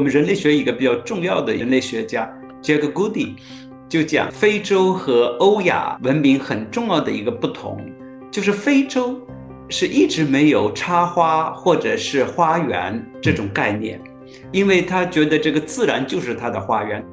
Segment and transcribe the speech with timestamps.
[0.00, 2.26] 我们人类学一个比较重要的人类学家
[2.62, 3.34] Jack Goody
[3.86, 7.84] 就讲非洲和欧亚文明很重要的一个不同，
[8.30, 9.20] 就是非洲
[9.68, 14.00] 是一直没有插花或者是花园这种概念，
[14.50, 17.04] 因为他觉得这个自然就是他的花园。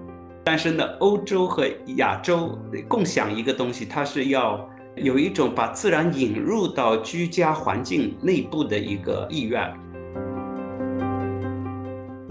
[0.46, 1.68] 但是呢，欧洲和
[1.98, 2.58] 亚洲
[2.88, 4.66] 共享一个东西，它是要
[4.96, 9.62] 有一种把自然引入到居家环境内部的一个意愿。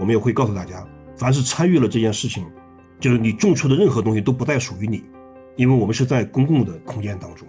[0.07, 2.45] 我们也会告诉大家，凡是参与了这件事情，
[2.97, 5.03] 就是你种出的任何东西都不再属于你，
[5.57, 7.45] 因为我们是在公共的空间当中，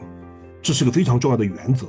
[0.60, 1.86] 这是个非常重要的原则。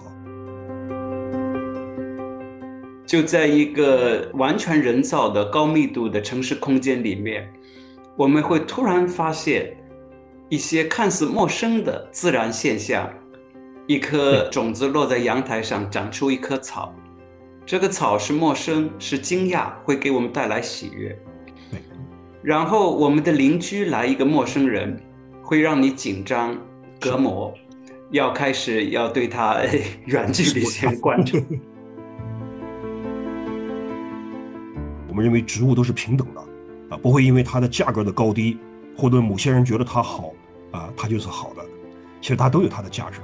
[3.03, 7.51] 就在一个完全人造的高密度的城市空间里面，
[8.15, 9.75] 我们会突然发现
[10.49, 13.09] 一些看似陌生的自然现象：
[13.87, 16.93] 一颗种子落在阳台上，长出一棵草。
[17.69, 21.15] 这个草是陌生，是惊讶，会给我们带来喜悦。
[22.41, 24.99] 然后我们的邻居来一个陌生人，
[25.43, 26.57] 会让你紧张、
[26.99, 27.53] 隔膜，
[28.09, 29.61] 要开始要对他
[30.07, 31.37] 远距离先关注。
[35.07, 36.41] 我们认为植物都是平等的，
[36.89, 38.57] 啊，不会因为它的价格的高低，
[38.97, 40.33] 或者某些人觉得它好，
[40.71, 41.63] 啊，它就是好的。
[42.19, 43.19] 其实它都有它的价值。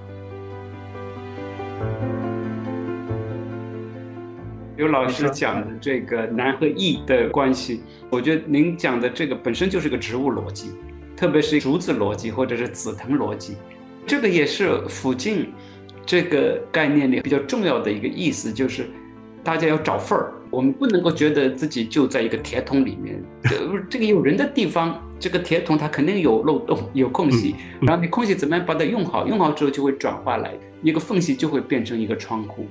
[4.78, 10.72] 刘老师讲的这个难和易的关系，我觉得您讲的这个本身就是个植物逻辑，
[11.16, 13.56] 特别是竹子逻辑或者是紫藤逻辑，
[14.06, 15.48] 这个也是附近
[16.06, 18.86] 这个概念里比较重要的一个意思，就是
[19.44, 23.24] 大家要找缝儿，我们不能够觉得自己就在一个铁桶里面，
[23.90, 32.68] 这个有人的地方，这个铁桶它肯定有漏洞、有空隙，然后你空隙怎么样把它用好，用好之后就会转化来一个缝隙，就会变成一个窗户。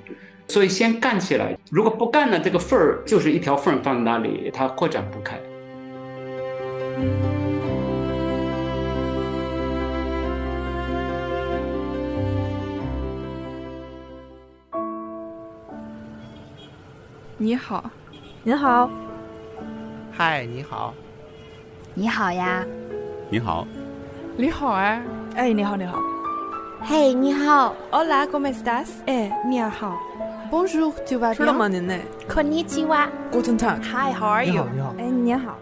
[0.46, 5.36] 所以先干起来，如果不干呢，这个缝儿就是一条缝放在那里，它扩展不开。
[17.36, 17.90] 你好，
[18.44, 18.88] 您好，
[20.12, 20.94] 嗨，你好，
[21.94, 22.64] 你好呀，
[23.28, 23.66] 你好，
[24.36, 25.02] 你好哎，
[25.34, 25.98] 哎，你好，你好，
[26.82, 28.86] 嘿，你好，Hola，¿cómo estás？
[29.06, 29.98] 哎，你好。
[30.54, 31.34] Vas bien？
[31.34, 31.98] 吃了吗您呢
[32.28, 34.64] ？Konnichiwa，Guten Tag，Hi，How are you？
[34.72, 35.58] 你好，哎，你好。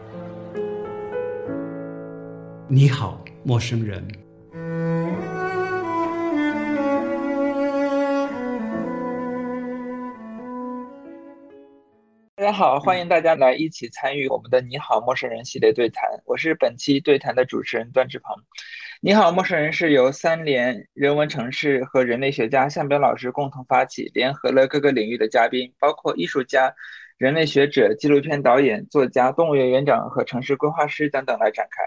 [2.68, 4.06] 你好，陌生人。
[12.36, 16.06] 大家好，欢迎大家来一起参与我们的“你好，陌生人”系列对谈。
[16.26, 18.36] 我是本期对谈的主持人段志鹏。
[19.04, 26.72] 你好，陌生人是由三联人文城市和人类学家向彪老师共同发起，联合了各个领域的嘉宾，包括艺术家、
[27.18, 31.82] 人类学者、纪录片导演、作家、动物园园长和城市规划师等等来展开。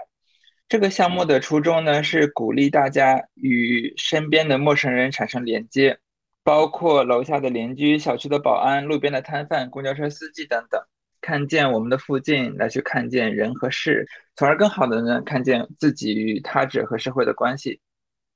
[0.68, 5.98] 这个项目的初衷呢，是鼓励大家与身边的陌生人产生连接，
[6.44, 10.78] 包括楼下的邻居、小区的保安、路边的摊贩、公交车司机等等。
[11.26, 14.06] 看见我们的附近，来去看见人和事，
[14.36, 17.80] 从而更好的呢看见自己与他者和社会的关系。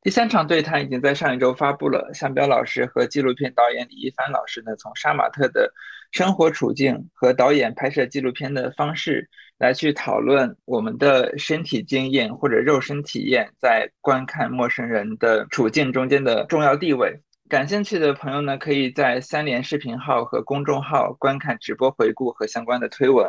[0.02, 5.72] 第三场对谈已经在上一周发布了，向彪老师和纪录片导演李一帆老师呢，从杀马特的
[6.10, 9.28] 生活处境和导演拍摄纪录片的方式
[9.58, 17.20] 来去讨论我们的身体经验或者肉身体验在观看陌生人的处境中间的重要地位。
[17.50, 23.28] 感兴趣的朋友呢，可以在三联视频号和公众号观看直播回顾和相关的推文。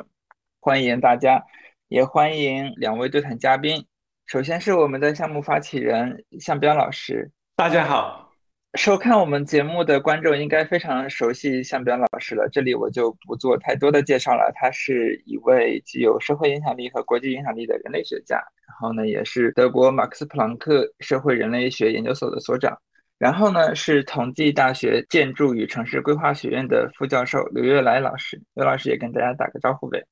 [0.59, 1.43] 欢迎大家，
[1.87, 3.83] 也欢迎两位对谈嘉宾。
[4.27, 8.31] 首先是我们的项目发起人向彪老师，大家好。
[8.75, 14.51] 收看我们节目的观众应该非常熟悉向彪老师了，这里我就不做太多的介绍了。
[14.53, 18.35] 他是一位具有社会影响力和国际影响力的人类学家，
[18.67, 22.77] 然后呢，也是德国马克思普朗克社会人类学研究所的所长。
[23.21, 28.41] 然后呢，是同济大学建筑与城市规划学院的副教授刘月来老师。
[28.55, 30.03] 刘老师也跟大家打个招呼呗。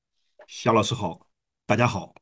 [0.46, 1.20] 肖老师好，
[1.66, 2.14] 大家好。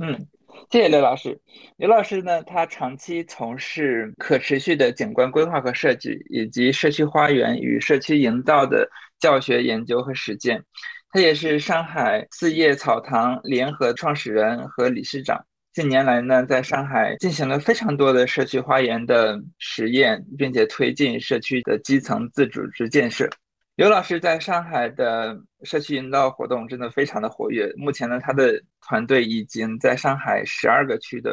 [0.00, 0.26] 嗯，
[0.70, 1.38] 谢谢刘老师。
[1.76, 8.88] 刘老师呢，他长期从事可持续的景观规划和设计，以及社区花园与社区营造的
[9.18, 10.64] 教学研究和实践。
[11.10, 15.44] 他也是上海四叶草堂联合创始人和理事长。
[15.72, 23.30] 近年来呢，在上海进行了非常多的社区花园的实验，并且推进社区的基层自主之建设。
[23.76, 27.72] 刘老师在上海的社区营造活动真的非常的活跃。
[27.76, 31.32] 目前呢，他的团队已经在上海十二个区的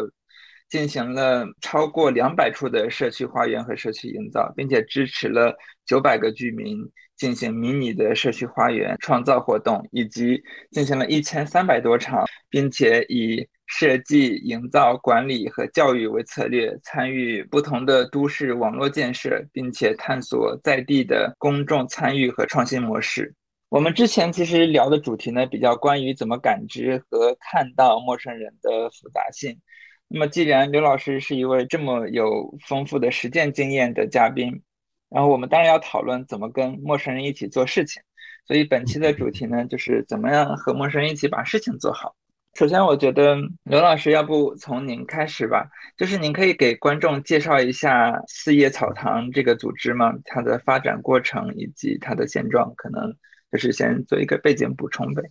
[0.70, 5.52] 进行了超过两百处的社区花园和社区营造，并且支持了
[5.86, 6.78] 九百个居民
[7.16, 10.40] 进行迷你的社区花园创造活动，以及
[10.72, 23.34] 进行了一千三百多场，并且以设计、营造、管理和教育为策略，参与不同的都市网络建设，并且探索在地的公众参与和创新模式。
[23.70, 29.60] 我们之前其实聊的主题呢，比较关于怎么感知和看到陌生人的复杂性。
[30.08, 34.62] 那么，既然刘老师是一位这么有丰富的实践经验的嘉宾，
[35.10, 38.02] 然后我们当然要讨论怎么跟陌生人一起做事情。
[38.48, 42.16] 所以本期的主题呢，就是怎么样和陌生人一起把事情做好。
[42.58, 50.12] 首先，我觉得刘老师要不从您开始吧，就是您可以给观众介绍一下四叶草堂这个组织吗？
[50.26, 53.16] 它的发展过程以及它的现状，可能
[53.52, 55.22] 就是先做一个背景补充呗。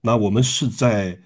[0.00, 1.16] 那我们是在。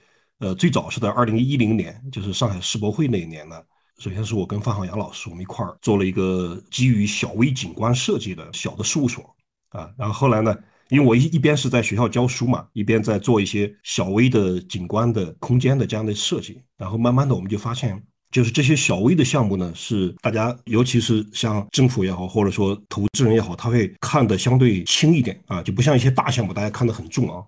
[0.41, 3.61] 呃，最早是在二零一零年，就是上海世博会那一年呢。
[3.99, 9.35] 首先是我跟范浩洋老师，我们一块儿做了一个基于小微景观设计的小的事务所
[9.71, 9.91] 啊。
[9.99, 10.57] 然后后来呢，
[10.89, 16.61] 因为我一一边是在学校教书嘛，一边在做一些小微的景观的空间的这样的设计。
[16.77, 27.43] 然后慢慢的，我们就发现，就是这些小微的项目呢，是大家，尤其是像政府也好，或者说投资人也好，他会看的相对轻一点啊，就不像一些大项目，大家看得很重啊。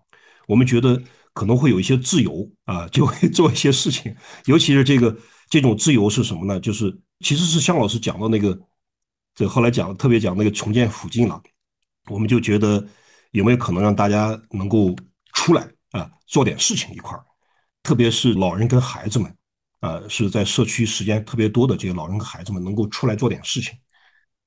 [0.47, 1.03] 我们觉得。
[1.33, 4.13] 可能会有一些自由啊，就会做一些事情，
[4.47, 5.17] 尤其是这个
[5.49, 6.59] 这种自由是什么呢？
[6.59, 8.61] 就是其实是向老师讲到那个，
[9.37, 11.41] 这后来讲特别讲那个重建附近了，
[12.09, 12.85] 我们就觉得
[13.31, 14.95] 有没有可能让大家能够
[15.33, 17.25] 出来啊，做点事情一块儿，
[17.83, 19.35] 特别是老人跟孩子们
[19.81, 23.73] 啊，是在社区时间特别多的这些老人跟孩子们能够出来做点事情，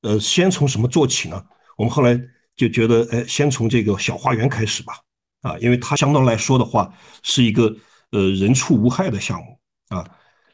[0.02, 1.44] 呃，先从什么做起呢？
[1.78, 2.20] 我们后来
[2.56, 4.94] 就觉得，哎，先从这个小花园开始吧。
[5.42, 6.90] 啊，因为它相对来说的话，
[7.22, 7.76] 是一个
[8.12, 9.60] 呃人畜无害的项目
[9.90, 10.10] 啊。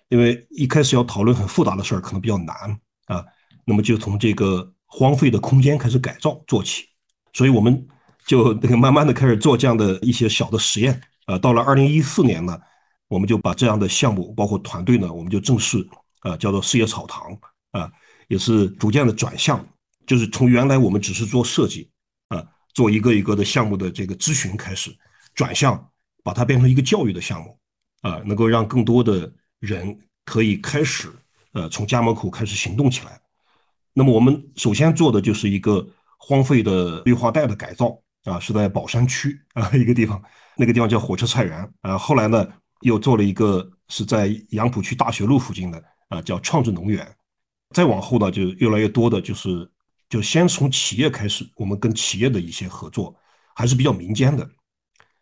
[0.07, 2.55] 因为一开始要讨论很复杂的事儿，可能比较难
[3.05, 3.23] 啊。
[3.65, 6.85] 那么就从这个荒废的空间开始改造做起，
[7.33, 7.87] 所以我们
[8.29, 11.35] 就那个慢慢的开始做这样的一些小的实验啊。
[11.39, 12.55] 到了二零一四年呢，
[13.07, 15.83] 我们就把这样的项目，包括团队呢，我们就正式
[16.19, 17.35] 啊叫做事业草堂
[17.71, 17.91] 啊，
[18.27, 19.67] 也是逐渐的转向，
[20.05, 21.89] 就是从原来我们只是做设计。
[22.27, 22.45] 啊
[22.75, 24.95] 做一个一个的项目的这个咨询开始，
[25.33, 25.89] 转向
[26.23, 27.57] 把它变成一个教育的项目，
[28.01, 29.29] 啊，能够让更多的
[29.59, 31.09] 人可以开始，
[31.53, 33.19] 呃，从家门口开始行动起来。
[33.91, 35.85] 那么我们首先做的就是一个
[36.19, 40.21] 荒废的绿化带的改造，啊，是在宝山区啊一个地方，
[40.57, 42.47] 那个地方叫火车菜园，啊，后来呢
[42.81, 47.07] 又做了一个是在杨浦区大学路附近的，啊，叫创智农园，
[47.75, 49.69] 再往后呢就越来越多的就是。
[50.09, 53.15] 就先从企业开始，我们跟企业的一些合作
[53.53, 54.49] 还是比较民间的。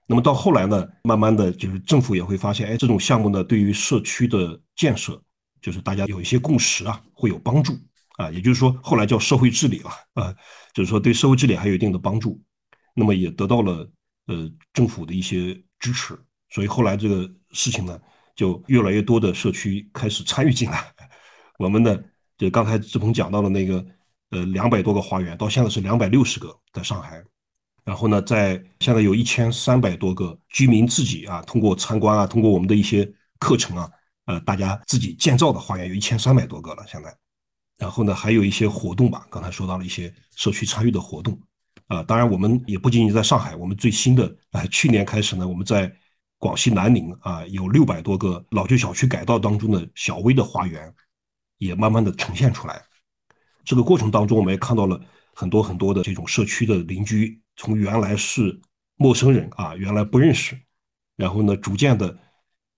[0.05, 5.21] 那么到后来呢，慢慢的就是政府也会发现，哎，这种项目呢，对于社区的建设，
[5.61, 7.77] 就是大家有一些共识啊，会有帮助
[8.15, 8.31] 啊。
[8.31, 10.33] 也就是说，后来叫社会治理了啊，
[10.73, 12.41] 就是说对社会治理还有一定的帮助。
[12.97, 13.89] 那么也得到了
[14.25, 17.97] 呃政府的一些支持，所以后来这个事情呢，
[18.35, 20.83] 就越来越多的社区开始参与进来。
[21.59, 21.97] 我们呢，
[22.37, 23.85] 就刚才志鹏讲到的那个。
[24.31, 27.23] 呃，两百多个花园，到现在是两百六十个在上海。
[27.85, 33.09] 然后呢，在现在有一千三百多个居民自己啊，通过参观啊，通过我们的一些
[33.39, 33.89] 课程啊，
[34.25, 36.83] 呃，大家自己建造的花园有一千三百多个了。
[36.85, 37.17] 现在，
[37.77, 41.39] 然后呢，还有一些活动吧，刚才说到了一些社区参与的活动
[41.87, 42.03] 啊。
[42.03, 45.91] 当然，我们也不仅仅在上海，我们最新的啊，去年开始呢，我们在
[46.37, 50.93] 广西南宁啊，有六百多个老旧小区改造当中的小微的花园，
[51.57, 52.81] 也慢慢的呈现出来。
[53.65, 55.01] 这个过程当中，我们也看到了
[55.33, 58.59] 很多很多的这种社区的邻居，从原来是
[58.95, 60.57] 陌生人啊，原来不认识，
[61.15, 62.17] 然后呢，逐渐的，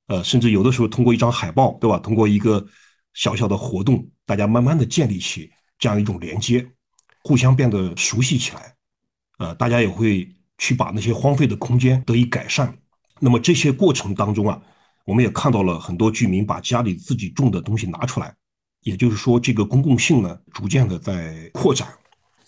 [0.07, 1.99] 呃，甚至有的时候通过一张海报，对吧？
[1.99, 2.65] 通过一个
[3.13, 6.65] 小小的活动，大家慢慢的建立起这样一种连接，
[7.23, 8.75] 互相变得熟悉起来，
[9.39, 12.77] 呃，大家也会去把那些荒废的空间得以改善。
[13.19, 14.61] 那么这些过程当中啊，
[15.05, 18.33] 我们也看到了很多居民把家里自己种的东西拿出来。
[18.81, 21.87] 也就是说，这个公共性呢，逐渐的在扩展，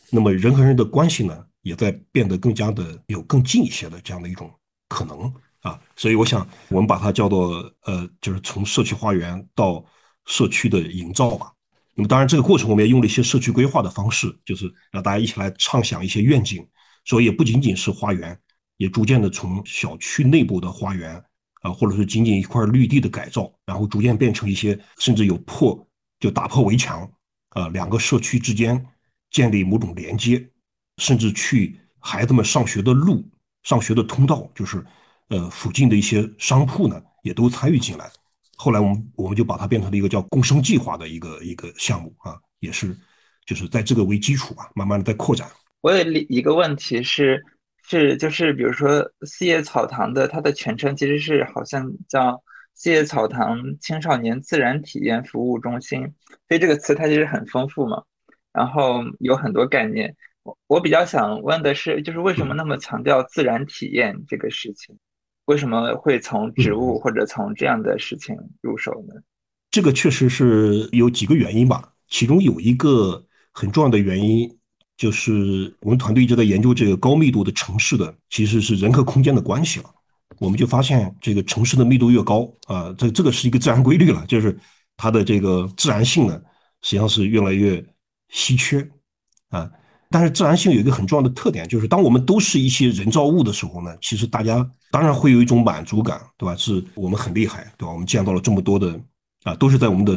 [0.10, 4.50] 那么人和人的关系呢，也在变得更加的有更近一些的这样的一种
[4.88, 5.77] 可能啊。
[5.98, 9.83] 所以，我想我们把它叫做呃，就是从社区花园到
[10.25, 11.51] 社区的营造吧。
[11.95, 16.65] 那么，当然这个过程我们也用了一些社区规划的方式，就是让大家一起来畅想一些愿景。
[17.05, 18.38] 所以，也不仅仅是花园，
[18.77, 21.24] 也逐渐的从小区内部的花园
[21.62, 25.88] 啊，或者是仅仅一块绿地的改造，然后逐渐变成一些甚至有破。
[26.20, 27.12] 就打破围墙，
[27.55, 28.86] 呃，两个社区之间
[29.31, 30.48] 建立某种连接，
[30.98, 33.27] 甚至去孩子们上学的路、
[33.63, 34.86] 上学的通道，就是
[35.29, 38.08] 呃附近的一些商铺呢，也都参与进来。
[38.55, 42.96] 后来我们我们就把它变成了一个叫共生计划的一个一个项目啊，也是
[43.48, 45.50] 就是在这个为基础吧，慢慢的在扩展。
[45.81, 47.43] 我有一个问题是
[47.83, 52.41] 是就是比如说四叶草堂的它的全称其实是好像叫
[52.73, 56.01] 四叶草堂青少年自然体验服务中心，
[56.47, 58.01] 所以这个词它其实很丰富嘛，
[58.53, 60.15] 然后有很多概念。
[60.43, 64.97] 我我比较想问的是，就是为什么那么强调自然体验这个事情？
[65.45, 69.21] 为什么会从植物或者从这样的事情入手呢？
[69.69, 71.93] 这个确实是有几个原因吧。
[72.07, 74.57] 其中有一个很重要的原因，
[75.01, 79.86] 就是我们团队一直在研究这个高密度的城市的其实是人和空间的关系了。
[80.38, 84.55] 我们就发现，这个城市的密度越高啊，这这个是一个自然规律了，就是
[84.96, 86.39] 它的这个自然性呢，
[86.84, 87.84] 实际上是越来越
[88.29, 88.88] 稀缺
[89.50, 89.67] 啊。
[90.12, 96.55] 但是自然性有一个很重要的特点，就是当我们都是一些人造物的时候呢，其实大家当然会有一种满足感，对吧？
[96.55, 97.91] 是我们很厉害，对吧？
[97.91, 99.00] 我们见到了这么多的
[99.46, 100.15] 啊，都是在我们的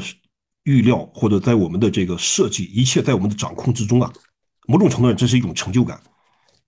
[0.65, 4.13] 预料或者在我们的这个设计，一切在我们的掌控之中啊。
[4.67, 6.01] 某种程度上，这是一种成就感。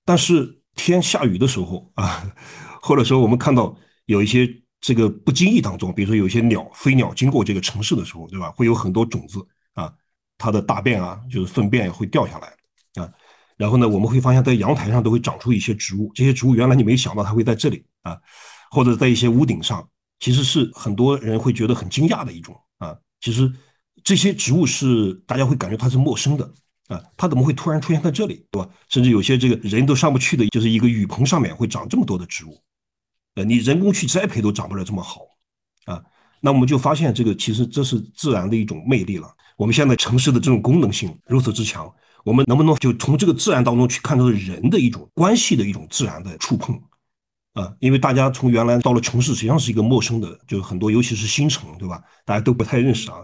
[0.04, 2.22] 但是天下雨的时候啊，
[2.80, 4.48] 或者说我们看到有一些
[4.80, 8.50] 这个不经意当中，比如说有些鸟飞鸟经过这个城市的时候，对吧？
[8.52, 9.38] 会有很多种子
[9.74, 9.92] 啊，
[10.38, 13.02] 它的大便啊，就是粪便会掉下来。
[13.02, 13.10] 啊，
[13.56, 18.18] 然后呢，我们会发现，在阳台上都会长出一些植物，这些植物原来你没想到它会在这里啊，
[18.70, 19.86] 或者在一些屋顶上，
[20.20, 22.96] 其实是很多人会觉得很惊讶的一种啊。
[23.20, 23.52] 其实
[24.04, 26.50] 这些植物是大家会感觉它是陌生的
[26.88, 28.68] 啊，它怎么会突然出现在这里，对吧？
[28.88, 32.62] 甚至有些这个人都上不去的，就是一个雨棚上面会长这么多的植物，
[33.34, 35.22] 呃，你人工去栽培都长不了这么好
[35.86, 36.02] 啊。
[36.40, 39.28] 那我们就发现，这个其实这是自然的一种魅力了。
[39.56, 41.92] 我们现在城市的这种功能性如此之强。
[42.24, 46.76] 我们能不能就从这个自然当中去看到人的一种关系的一种自然的触碰
[47.52, 47.72] 啊？
[47.78, 52.02] 因为大家从原来到了城市，实际上是一个陌生的，就是很多，尤其是新城，对吧？
[52.24, 53.18] 大家都不太认识啊，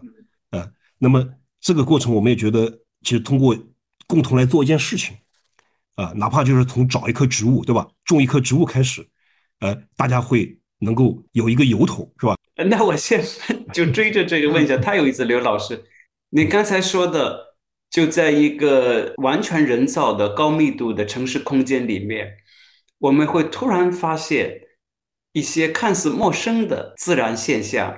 [0.51, 1.29] 呃，那么
[1.61, 3.57] 这个过程，我们也觉得，其实通过
[4.07, 5.17] 共同来做一件事情
[5.95, 7.87] 啊，哪怕就是从找一棵植物，对吧？
[8.05, 9.07] 种一棵植物开始，
[9.61, 12.37] 呃，大家会能够有一个由头，是吧？
[12.67, 15.85] 那我现在就追着这个问一下，太有意思，刘老师，
[16.31, 17.53] 你刚才说的。
[17.93, 22.39] 就在一个完全人造的高密度的城市空间里面，
[22.97, 24.63] 我们会突然发现
[25.35, 27.95] 一些看似陌生的自然现象。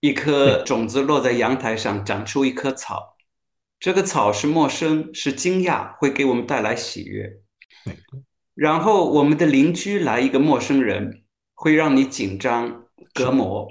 [0.00, 3.11] 一颗种子落在阳台上，长出一棵草。
[3.82, 7.40] 这个草是陌生，是惊讶，会给我们带来喜悦。
[8.54, 13.66] 然后我们的邻居来一个陌生人，会让你紧张、隔膜，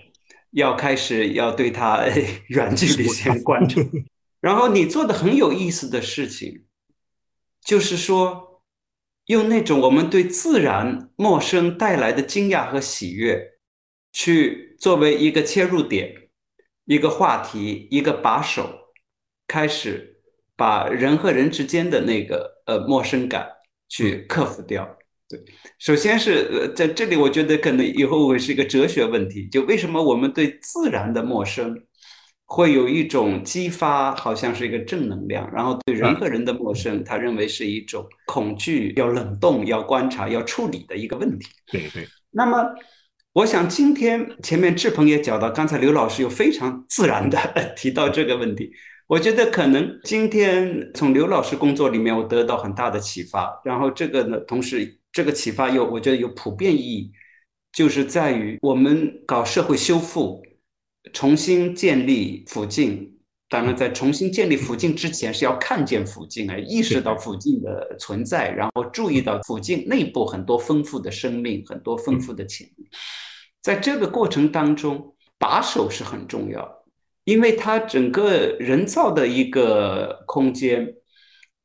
[0.51, 2.05] 要开始要对他
[2.49, 3.79] 远距离先关注。
[4.41, 6.65] 然后你做的很有意思的事情，
[7.63, 8.61] 就是说，
[9.27, 13.53] 用那种我们对自然陌生带来的惊讶和喜悦，
[14.11, 16.13] 去作为一个切入点，
[16.83, 18.80] 一个话题，一个把手，
[19.51, 20.15] 开始
[20.55, 23.45] 把人和人之间的那个呃陌生感
[23.89, 24.87] 去克服掉。
[25.27, 25.37] 对，
[25.77, 31.77] 首先是呃在这里，我觉得可能以后会是一个哲学问题，就为什么我们对自然的陌生。
[32.53, 41.47] 会有一种激发，好像是一个正能量，然后对人和人的陌生，他认为是一种恐惧，要冷冻，要观察，要处理的一个问题。
[41.71, 42.05] 对对。
[42.31, 42.61] 那么，
[43.31, 47.39] 我想今天前面志鹏也讲到，刚才刘老师又非常自然的
[47.77, 48.69] 提到这个问题，
[49.11, 53.61] 我觉得可能今天从刘老师工作里面，我得到很大的启发。
[53.65, 57.11] 然后这个呢，同时这个启发又我觉得有普遍意义，
[57.73, 60.41] 就是在于我们搞社会修复。
[61.11, 63.17] 重新建立附近，
[63.49, 72.87] 当然在重新建立附近之前，是要看见附近啊，意识到附近的存在，然后注意到附近内部很多丰富的生命，很多丰富的潜力。
[73.61, 76.80] 在这个过程当中，把手是很重要，
[77.23, 80.93] 因为它整个人造的一个空间，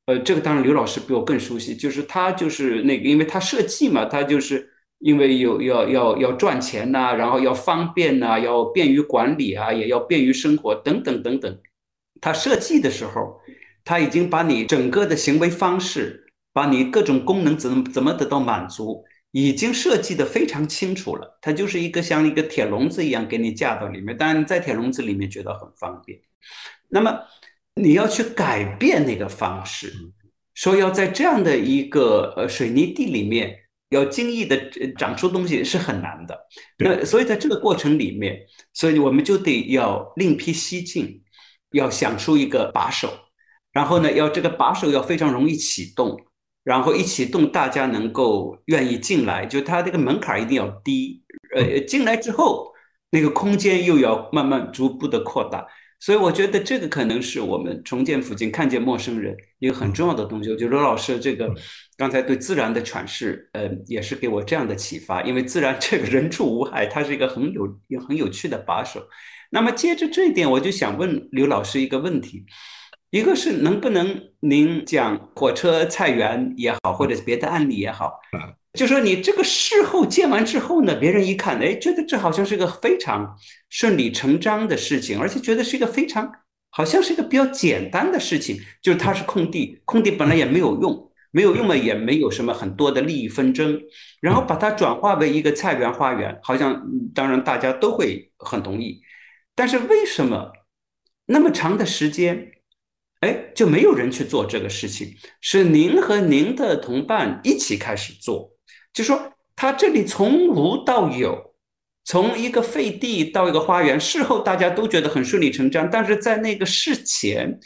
[0.07, 4.73] 呃，这个当然刘老师比我更熟悉，就是他就是那个，因为他设计嘛，他就是。
[5.01, 11.59] 因为有要要要赚钱呐，然后要方便呐，要便于管理啊，也要便于生活等等等等。
[12.19, 13.39] 他设计的时候，
[13.85, 19.05] 他已经把你整个的行为方式，把你各种功能怎么怎么得到满足，
[19.45, 21.39] 已经设计的非常清楚了。
[21.41, 26.19] 它就是一个像一个铁笼子一样给你架到里面，当然在铁笼子里面觉得很方便。
[26.89, 27.19] 那么
[27.75, 29.93] 你要去改变那个方式，
[30.55, 33.63] 说要在这样的一个呃水泥地里面。
[33.91, 36.37] 要精益的长出东西是很难的，
[36.77, 38.37] 那所以在这个过程里面，
[38.73, 41.23] 所以我们就得要另辟蹊径，
[41.71, 43.17] 要想出一个把手，
[43.71, 46.19] 然后呢，要这个把手要非常容易启动，
[46.67, 51.23] 然后一起动大家能够愿意进来，就它这个门槛一定要低，
[51.55, 52.73] 呃，进来之后
[53.11, 55.65] 那个空间又要慢慢逐步的扩大。
[56.01, 60.51] 所以我觉得这个可能是我们重建附近看见陌生人一个很重要的东西。
[60.51, 61.49] 我觉得罗老师这个
[61.97, 65.23] 刚才对自然的阐释，呃，也是给我这样的启发。
[65.23, 67.63] 因为自然这个人畜无害，它是一个很有
[68.07, 69.01] 很有趣的把手。
[69.51, 72.45] 那么接着这一点，我就想问刘老师一个问题：
[73.17, 78.13] 一个是能不能您讲火车菜园也好，或者是别的案例也好，
[78.75, 83.35] 就说你这个事后建完之后呢，别人一看，哎，觉得这好像是个非常
[83.71, 86.31] 顺理成章的事情，而且觉得是一个非常
[86.69, 93.81] 好像是一个比较简单的事情，就是它是空地，空地本来也没有用，没有用嘛，也没有什么很多的利益纷争，
[94.21, 96.83] 然后把它转化为一个菜园花园，好像
[97.15, 99.01] 当然大家都会很同意，
[99.55, 100.53] 但是为什么
[101.25, 102.53] 那么长的时间，
[103.21, 105.15] 哎，就没有人去做这个事情？
[105.41, 108.53] 是您和您的同伴一起开始做？
[108.93, 111.55] 就说他这里从无到有，
[112.05, 115.89] 从一个废地到一个花园，事后大家都觉得很顺理成章。
[115.91, 117.59] 但是在那个事前，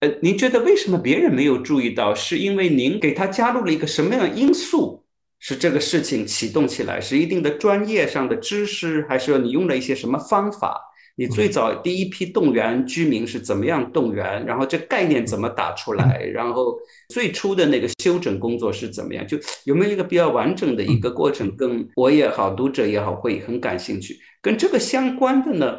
[0.00, 2.14] 呃，您觉得为什么别人没有注意到？
[2.14, 5.04] 是因为您给他加入了一个什么样的因素，
[5.38, 7.00] 使这个事情启动起来？
[7.00, 10.78] 是一定的专业上的知识，还是说你用了一些什么方法？
[11.20, 14.42] 你最早第一批动员居民是怎么样动员？
[14.46, 16.24] 然后这概念怎么打出来？
[16.32, 16.74] 然后
[17.10, 19.26] 最初的那个修整工作是怎么样？
[19.26, 21.54] 就有没有一个比较完整的一个过程？
[21.54, 24.18] 跟我也好，读者也好，会很感兴趣。
[24.40, 25.76] 跟这个相关的呢，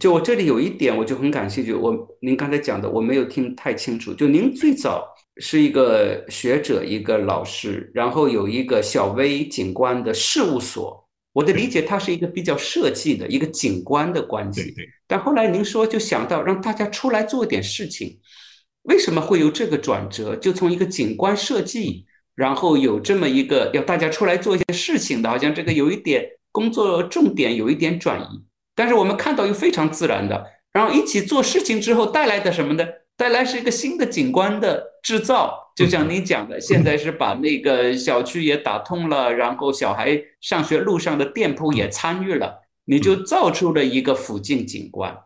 [0.00, 1.72] 就我这里有一点，我就很感兴趣。
[1.72, 4.12] 我您刚才讲的，我没有听太清楚。
[4.14, 5.06] 就您最早
[5.36, 11.05] 是一个学者，一个老师，然后有一个小微景观的事务所。
[11.36, 14.62] 我的理解，它是一个比较设计的一个景观的关系。
[14.62, 14.88] 对对。
[15.06, 18.18] 但后来您说，就想到让大家出来做点事情，
[18.84, 20.34] 为什么会有这个转折？
[20.36, 28.42] 就从一个景观设计，然后有这么一个要大家出来做一些事情的，好像这个有一点工作重点有一点转移。
[28.74, 32.86] 但是我们看到又非常自然的，然后一起做事情之后带来的什么呢？
[33.14, 45.16] 带来是一个新的景观的制造，就像你讲的，现在是把那个小区也打通了，然后小孩上学路上的店铺也参与了，你就造出了一个附近景观。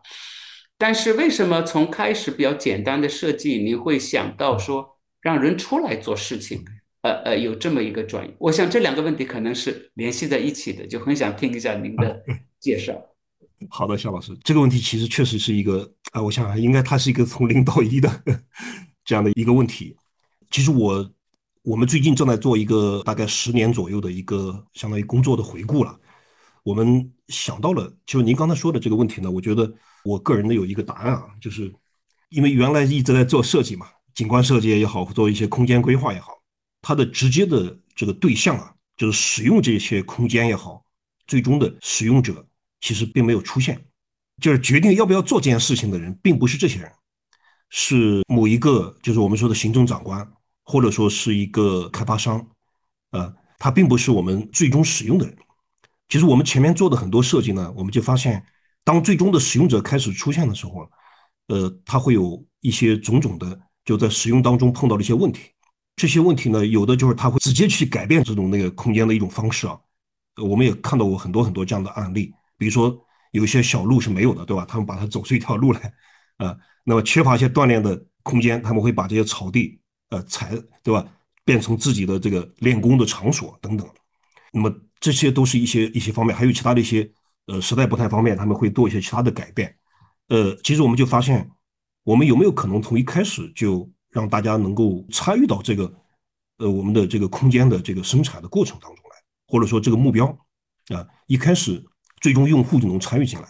[0.77, 6.63] 但是为什么从开始比较简单的设计，你会想到说让人出来做事情？
[7.01, 8.31] 呃呃，有这么一个转移？
[8.37, 12.21] 我想这两个问题可能是联系在一起的，就很想听一下您的
[12.59, 12.93] 介绍。
[13.67, 18.07] 好的，肖老师，这个问题其实确实是一个啊，我想应该它是一个从零到一的
[19.11, 19.93] 这样的一个问题。
[20.51, 21.11] 其实我
[21.63, 25.99] 我们最近正在做一个大概十年左右的一个相当于工作的回顾了。
[26.63, 29.69] 我们想到了，就是您刚才说的这个问题呢，我觉得
[30.05, 31.69] 我个人的有一个答案啊，就是
[32.29, 36.41] 因为原来一直在做设计嘛，景观设计也好，做一些空间规划也好，
[36.81, 40.85] 它的直接的这个对象啊，就是使用这些空间也好，
[41.27, 42.47] 最终的使用者。
[42.79, 43.79] 其实并没有出现，
[44.41, 46.91] 就是决定要不要做这件事情的人，并不是这些人，
[47.71, 50.31] 是某一个，就是我们说的行政长官，
[50.63, 52.45] 或者说是一个开发商，
[53.11, 55.35] 呃，他并不是我们最终使用的人。
[56.09, 58.45] 其实我们前面做的很多设计呢，我们就发现，
[58.83, 60.87] 当最终的使用者开始出现的时候，
[61.47, 65.51] 呃，他会有一些种种的就在使用当中碰到的一些问题。
[65.95, 69.79] 这些问题呢，有的就是他会直接去改变这种那个空间的一种方式啊。
[70.43, 72.33] 我们也看到过很多很多这样的案例。
[72.57, 72.97] 比如说，
[73.31, 74.65] 有一些小路是没有的，对吧？
[74.67, 75.93] 他们把它走出一条路来，
[76.37, 80.51] 啊，那么缺乏一些锻炼的空间，他们会把这些草地，呃，踩，
[80.83, 81.05] 对吧？
[81.43, 83.87] 变成自己的这个练功的场所等等。
[84.51, 87.11] 那么这些都是一些一些方面，还有其他的一些，
[87.47, 89.75] 呃，实在不太方便，他们会做一些其他的改变。
[90.27, 91.49] 呃，其实我们就发现，
[92.03, 95.93] 我们有没有可能从一开始就让大家能够参与到这个，
[96.57, 99.17] 呃，我们的这个空间的这个生产的过程当中来，
[99.47, 100.25] 或者说这个目标，
[100.89, 101.83] 啊，一开始。
[102.21, 103.47] 最终用户就能参与进来，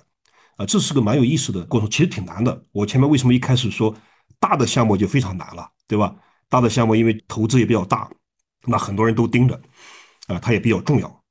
[0.57, 2.63] 啊，这是个蛮有意思的过程，其实挺难的。
[2.71, 3.95] 我前面为什么一开始说
[4.39, 6.15] 大的项目就非常难了，对吧？
[6.49, 8.09] 大的项目因为投资也比较大，
[8.65, 9.59] 那很多人都盯着，
[10.27, 11.23] 啊，它也比较重要，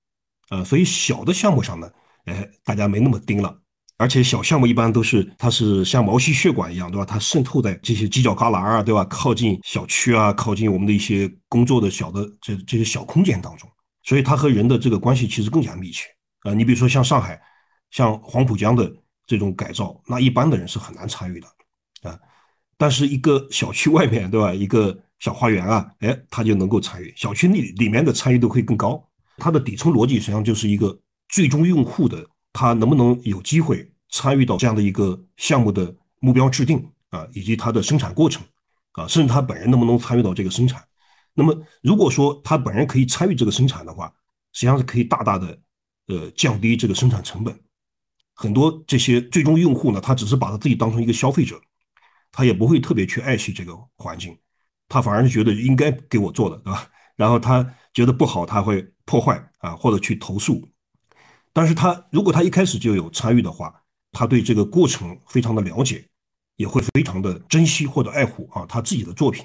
[0.49, 1.91] 呃，所以小的项目上呢，
[2.25, 3.57] 哎，大家没那么盯了。
[3.99, 7.05] 而且小项目一般都是它是像毛细血管一样，对吧？
[7.05, 9.05] 它渗透在这些犄角旮旯啊，对吧？
[9.05, 13.69] 靠近小区啊，靠近我们的一些工作的小的这这些小空间当中，
[14.03, 16.07] 所以它和人的这个关系其实更加密切。
[16.45, 17.39] 啊，你比如说像上海，
[17.91, 18.91] 像黄浦江的
[19.31, 21.47] 这种改造，那一般的人是很难参与的，
[22.03, 22.19] 啊，
[22.77, 24.53] 但是一个小区外面，对吧？
[24.53, 29.09] 一个小花园啊，哎，他就能够参与，小区里里面的参与度会更高。
[29.39, 38.43] 它的底层逻辑实际上就是一个最终用户的他能不能有机会参与到这样的一个项目的目标制定啊，以及它的生产过程
[38.95, 40.83] 啊，甚至他本人能不能参与到这个生产。
[41.35, 44.13] 那么如果说他本人可以参与这个生产的话，
[44.53, 45.57] 实际上是可以大大的。
[46.07, 47.57] 呃，降低这个生产成本，
[48.41, 51.61] 很多这些最终用户呢，他只是把他自己当成一个消费者，
[52.33, 54.35] 他也不会特别去爱惜这个环境，
[54.89, 56.89] 他反而是觉得应该给我做的，对吧？
[57.17, 60.67] 然后他觉得不好，他会破坏啊，或者去投诉。
[61.53, 63.75] 但是他如果他一开始就有参与的话，
[64.11, 66.03] 他对这个过程非常的了解，
[66.57, 69.45] 也会非常的珍惜或者爱护啊他自己的作品。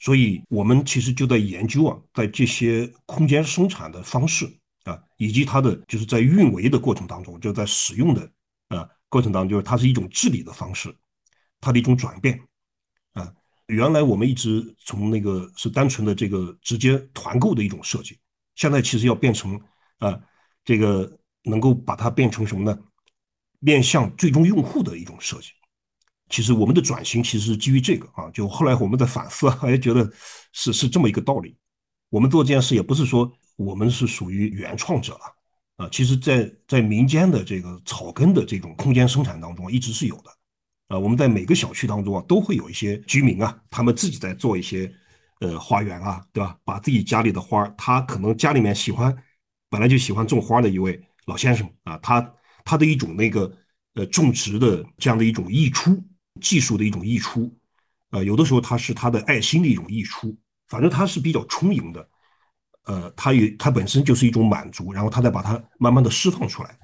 [0.00, 4.57] 所以我们其实就在研究啊，在这些空间生产的方式
[4.88, 8.30] 啊，以及它的就是在运维的过程当中，就在使用的
[8.68, 10.94] 啊过程当中，就是它是一种治理的方式，
[11.60, 12.40] 它的一种转变
[13.12, 13.30] 啊。
[13.66, 18.18] 原来我们一直从那个是单纯的这个直接团购的一种设计，
[18.54, 19.60] 现在其实要变成
[19.98, 20.18] 啊
[20.64, 22.78] 这个能够把它变成什么呢？
[23.60, 25.50] 面向最终用户的一种设计。
[26.30, 30.10] 其实我们的转型其实是基于这个啊，就后来我们在反思，也觉得
[30.52, 31.56] 是是这么一个道理。
[32.10, 35.20] 我们做这件事也不是说我们是属于原创者了
[35.76, 40.30] 啊，其实，在在民间的这个草根的这种空间生产当中，一直是有的
[40.88, 40.98] 啊。
[40.98, 44.90] 我们在每个小区当中啊，都会有一些居民啊，他们自己在做一些
[45.40, 46.56] 呃花园啊，对吧？
[46.64, 49.14] 把自己家里的花，他可能家里面喜欢
[49.68, 53.52] 本来就喜欢种花的一位老先生啊，他他的一种那个
[53.94, 56.02] 呃种植的这样的一种溢出。
[56.40, 57.52] 技术的一种溢出，
[58.10, 62.08] 呃，有的时候它是他的爱心的一种溢出，反正他是比较充盈的，
[62.88, 66.78] 呃，它也它本身就是一种满足，然后他再把它慢慢的释放出来，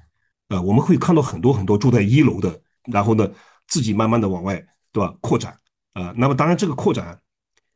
[0.49, 3.27] 呃，我们会看到很多很多住在一楼的，然后呢
[3.67, 5.11] 自己慢慢的往外，对吧？
[5.19, 5.59] 扩展，
[5.93, 7.19] 啊，那么当然这个扩展，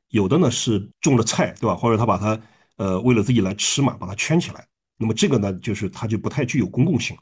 [0.10, 1.76] 有的呢是种了菜，对吧？
[1.76, 2.40] 或者他把它，
[2.78, 4.64] 呃，为了自己来吃嘛，把它圈起来，
[4.98, 7.18] 那么这个呢就是它就不太具有公共性，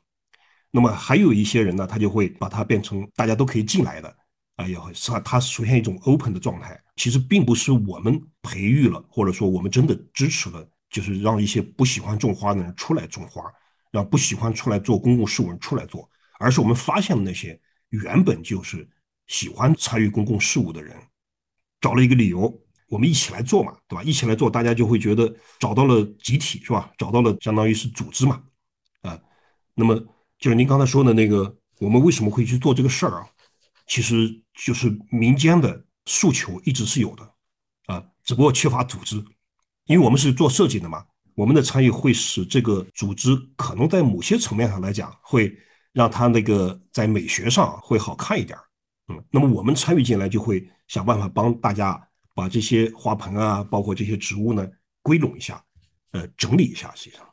[0.71, 4.13] 那么还有一些人呢，他就会把它变成大家都可以进来的。
[4.57, 6.75] 啊，也会它，它出现一种 open 的状态。
[6.95, 13.43] 其实并不是我们培育了，或者说我们真的支持了，就是让一些不喜欢种花的人出来种花，
[13.91, 18.87] 让不喜欢出来做公共事务人出来做，而是我们发现了那些原本就是
[19.27, 20.95] 喜欢参与公共事务的人，
[21.81, 24.03] 找了一个理由，我们一起来做嘛，对吧？
[24.03, 26.91] 一起来做，大家就会觉得找到了集体，是吧？
[26.97, 28.41] 找到了相当于是组织嘛，
[29.01, 29.19] 啊，
[29.73, 29.95] 那么
[30.39, 33.29] 就是您刚才说的那个，我们为什么会去做这个事儿啊？
[33.87, 37.33] 其实就是民间的诉求一直是有的，
[37.87, 39.23] 啊，只不过缺乏组织，
[39.87, 45.51] 因为我们是做设计的嘛，我们的参与会使这个组织可能在某些层面上来讲，会
[45.93, 48.57] 让它那个在美学上会好看一点，
[49.07, 51.99] 嗯，那么我们参与进来就会想办法帮大家
[52.35, 54.67] 把这些花盆啊，包括这些植物呢
[55.01, 55.63] 归拢一下，
[56.11, 57.25] 呃，整理一下，实际上。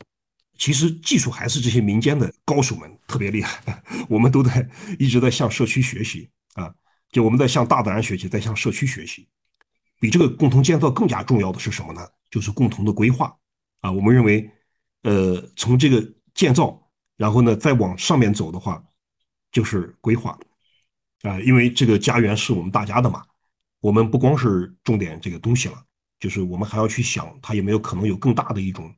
[0.57, 4.67] 其实技术还是这些民间的高手们特别厉害， 我们都在
[4.99, 6.31] 一直在向社区学习。
[6.55, 6.73] 啊，
[7.11, 9.27] 就我们在向大自然学习，在向社区学习。
[9.99, 12.07] 比这个共同建造更加重要的是什么呢？
[12.35, 13.33] 就是共同的规划。
[13.81, 14.51] 啊，我们认为，
[15.03, 18.85] 呃，从这个建造，然后呢，再往上面走的话，
[19.53, 20.37] 就是规划。
[21.23, 23.23] 啊，因为这个家园是我们大家的嘛，
[23.79, 25.81] 我们不光是重点这个东西了，
[26.19, 28.93] 就是我们还要去想，它有没有可能有更大的一种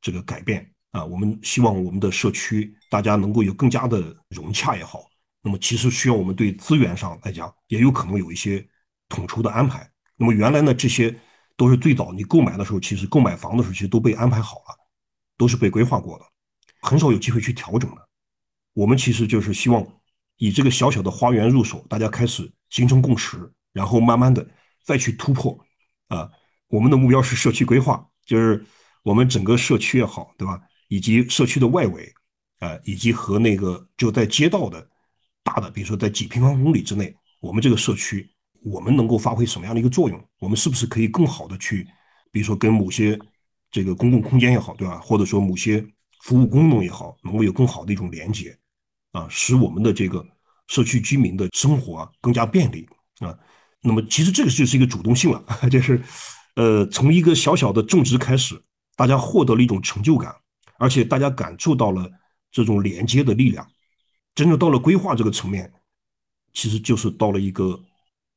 [0.00, 0.68] 这个改变。
[0.90, 5.08] 啊，我们希望我们的社区大家能够有更加的融洽也好。
[5.42, 8.66] 那么其实需要我们对资源上来讲，也有可能有一些
[9.08, 9.88] 统筹的安排。
[10.16, 11.14] 那么原来呢，这些
[11.56, 14.76] 都是最早你购买的时候，其实购买房的时候其实都被安排好了，
[15.36, 16.24] 都是被规划过的，
[16.80, 18.08] 很少有机会去调整的。
[18.72, 19.86] 我们其实就是希望
[20.36, 24.46] 以这个小小的花园入手，大家开始形成共识，然后慢慢的
[24.82, 25.58] 再去突破。
[26.08, 26.30] 啊，
[26.68, 28.64] 我们的目标是社区规划，就是
[29.02, 30.60] 我们整个社区也好，对吧？
[30.88, 32.12] 以及社区的外围，
[32.58, 34.90] 啊，以及和那个就在街道的。
[35.42, 38.33] 大的，比如说在几平方公里之内，我们这个社区，
[38.64, 40.18] 我们能够发挥什么样的一个作用？
[40.40, 41.86] 我们是不是可以更好的去，
[42.32, 43.18] 比如说跟某些
[43.70, 44.98] 这个公共空间也好，对吧？
[45.00, 45.84] 或者说某些
[46.22, 48.56] 服务功能也好，能够有更好的一种连接，
[49.12, 50.26] 啊，使我们的这个
[50.68, 53.38] 社区居民的生活更加便利啊。
[53.82, 56.02] 那么其实这个就是一个主动性了， 就是，
[56.56, 58.58] 呃，从一个小小的种植开始，
[58.96, 60.34] 大家获得了一种成就感，
[60.78, 62.10] 而且大家感受到了
[62.50, 63.68] 这种连接的力量。
[64.34, 65.70] 真正到了规划这个层面，
[66.54, 67.78] 其实就是到了一个，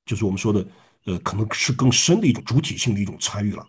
[0.07, 0.65] 就是我们说的，
[1.05, 3.63] 呃，可能是更深的一种主体性的一种参与了，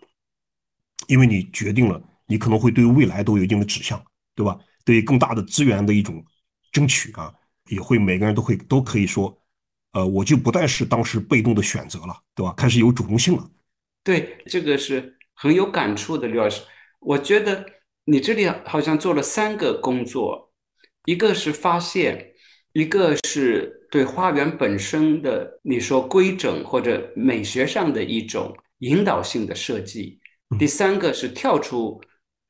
[1.07, 4.57] 因为你决定了，你可能会对未来都有一定的指向，对吧？
[4.83, 6.25] 对更大的资源的一种
[6.71, 7.31] 争取啊，
[7.67, 9.37] 也会每个人都会都可以说，
[9.91, 12.53] 呃，我就不再是当时被动的选择了，对吧？
[12.53, 13.47] 开始有主动性了。
[14.03, 16.63] 对，这个是很有感触的，刘老师。
[16.99, 17.65] 我觉得
[18.05, 20.47] 你这里好像做了三个工作。
[21.05, 22.33] 一个是发现，
[22.73, 30.19] 一个是对花园本身的你说规整或者美学上的一种引导性的设计，
[30.57, 31.99] 第三个是跳出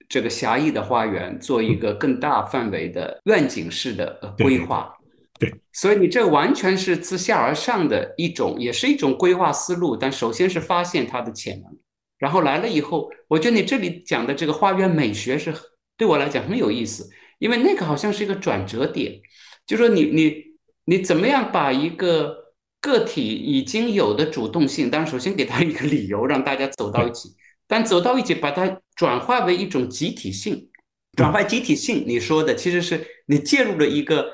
[0.07, 4.93] 这个狭义的花园做一个更大范围的愿景式的规划。
[5.39, 9.95] 对，所以你这完全是自下而上的一种，也是一种规划思路。
[9.95, 11.71] 但首先是发现它的潜能，
[12.17, 15.53] 然后来了以后，我觉得你这里讲的这个花园美学是
[15.95, 19.17] 对我来讲很有意思，因为那个好像是一个转折点，
[19.65, 20.43] 就说你你
[20.89, 27.29] 你怎么样把一个个体已经有的主动性，当然首先给他一个理由让大家走到一起，
[27.67, 30.69] 但走到一起把它转化为一种集体性，
[31.15, 34.25] 转化集体性，你说的其实是你介入了一个。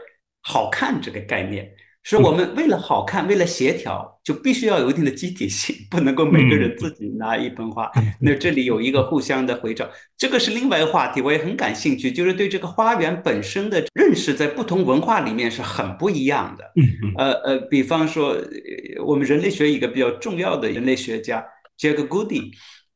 [0.48, 1.75] 好看这个概念，
[2.08, 7.91] 是我们为了好看，为了协调，就必须要有一定的集体性，不能够每个人自己拿一盆花。
[8.22, 16.72] 那这里有一个互相的回照，这个是另外一个话题，我也很感兴趣，就是对这个花园本身的认识，在不同文化里面是很不一样的。
[17.18, 18.38] 呃呃，比方说，
[19.04, 21.44] 我们人类学一个比较重要的人类学家
[21.80, 22.52] Jack Goody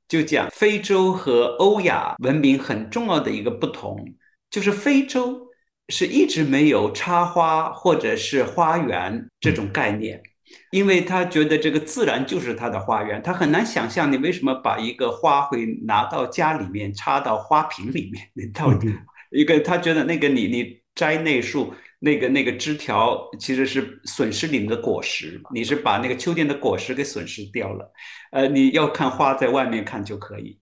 [0.08, 4.14] 就讲，非洲和欧亚文明很重要的一个不同，
[4.52, 5.49] 就是非洲。
[5.90, 10.22] 是一直没有插花或者是花园这种概念，
[10.70, 18.30] 因为他觉得这个自然就是他的花园，他很难想象你为什么把一个花会拿到家里面插到花瓶里面。
[18.36, 18.88] 你到底
[19.34, 27.92] 一个他觉得那个你你摘那树那个那个枝条其实是损失你们的果实，你是把那个秋天的果实给损失掉了。
[28.32, 30.60] 呃，你要看花在外面看就可以。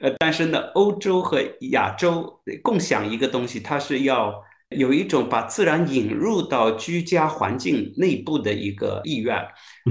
[0.00, 4.42] 呃，但是呢，欧洲和亚洲共享一个东西，它是要。
[4.76, 9.36] 有一种把自然引入到居家环境内部的一个意愿，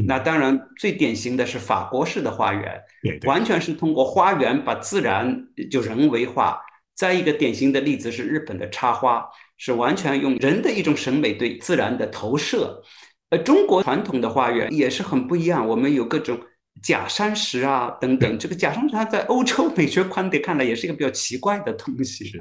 [0.07, 2.81] 那当然最典型的是法国式的花园，
[3.25, 6.59] 完全是通过花园把自然就人为化。
[6.95, 9.25] 再一个典型的例子是日本的插花，
[9.57, 12.81] 是完全用人的一种审美对自然的投射。
[13.29, 16.39] 呃，中国传统的花园也是很不一样，我们有各种。
[16.81, 22.31] 假山石啊，等等，这个假山石它在欧洲美学观点看来也是一个比较奇怪的东西，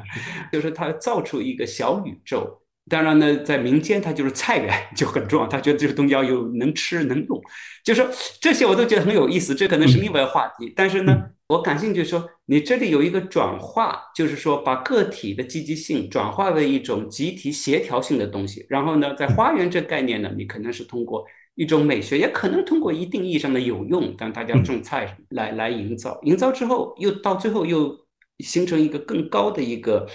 [0.52, 2.58] 就是它造出一个小宇宙。
[2.90, 7.40] 当然呢，在民间它就是菜园就很重要， 他觉得这个东西要有能吃能用，
[7.84, 10.72] 就是说这些我都觉得很有意思，这可能是另外一个话题。
[10.74, 11.16] 但是呢，
[11.46, 18.66] 我感兴趣说，你这里有一个转化，就是说把个体的积极性转化为一种集体协调性的东西。
[18.68, 21.24] 然后呢，在花园这概念呢，你可能是通过。
[21.54, 27.94] 一种美学，也可能通过一定意义上的有用，当大家种菜来来营造，营造之后又到最后又
[28.38, 30.08] 形成一个更高的一个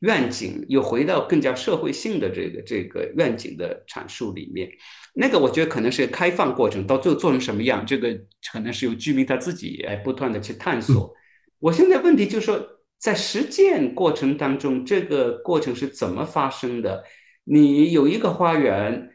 [0.00, 4.66] 愿景，又回到更加社会性的这个这个愿景的阐述里面。
[5.14, 8.18] 那个我觉得可能是开放过程，到最后做成什么样，这个
[8.50, 11.12] 可能是由居民他自己来不断的去探索。
[11.58, 12.66] 我现在问题就是说，
[12.98, 17.04] 在实践过程当中，这个过程是怎么发生的？
[17.44, 19.10] 你有一个花园。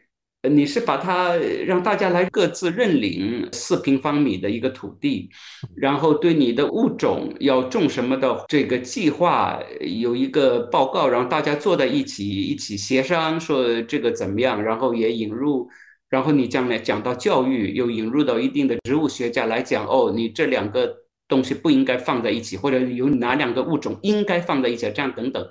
[0.50, 1.34] 你是把它
[1.66, 5.30] 让大家来各自认领四平方米的一个土地，
[5.74, 15.68] 然后对你的物种要种什么的这个计划有一个报告，然后大家坐在一起一起协商说这个怎么样，然后也引入，
[16.10, 20.94] 然后你将来讲到教育，又引入到一定的植物学家来讲哦，你这两个
[21.26, 25.48] 东西不应该放在一起，或者有哪两个物种应该放在一起，这样等等。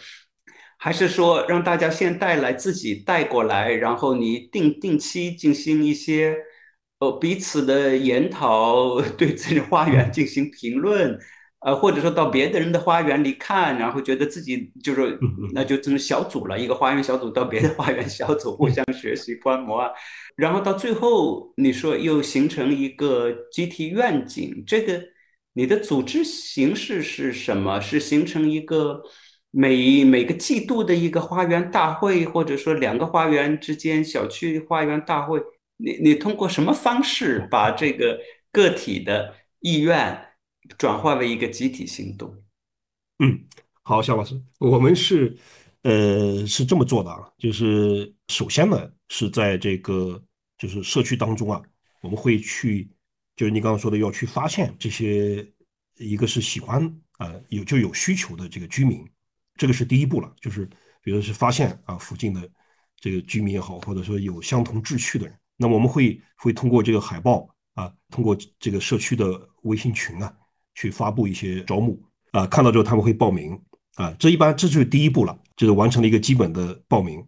[0.84, 6.36] 还是说让大家先带来自己带过来，然后你定定期进行一些，
[7.00, 11.18] 呃彼此的研讨， 对自己花园进行评论，
[11.62, 15.18] 呃或者说到别的人的花园里看，然后觉得自己就是
[15.54, 19.90] 那就成小组了，一个花园小组到别的花园小组互相学习观摩啊，
[20.36, 25.02] 然后到最后你说又形成一个集体愿景，这个
[25.54, 27.80] 你的组织形式是什么？
[27.80, 29.02] 是形成一个？
[29.56, 35.40] 每每个季度的一个花园大会，或者说两个花园之间小区花园大会，
[35.78, 38.20] 你你通过什么方式把这个
[38.52, 40.20] 个体的意愿
[40.76, 42.36] 转化为一个集体行动？
[43.20, 43.46] 嗯，
[43.84, 45.38] 好，肖老师，我们是
[45.84, 50.20] 呃是这么做的啊，就是首先呢是在这个
[50.58, 51.62] 就是社区当中啊，
[52.02, 52.90] 我们会去
[53.36, 55.48] 就是你刚刚说的要去发现这些
[56.00, 56.84] 一个是喜欢
[57.20, 59.08] 啊有就有需求的这个居民。
[59.56, 60.68] 这个是第一步了，就是
[61.04, 62.42] 比如是发现啊附近的
[63.00, 70.34] 这个居民也好，或者说有相同志趣的人，那么我们会会通过这个海报啊，通过这个社区的微信群啊，
[70.74, 73.62] 去发布一些招募啊，看到之后他们会报名
[73.96, 77.24] 啊，这一般这就是第一步了，就是完成了一个基本的报名。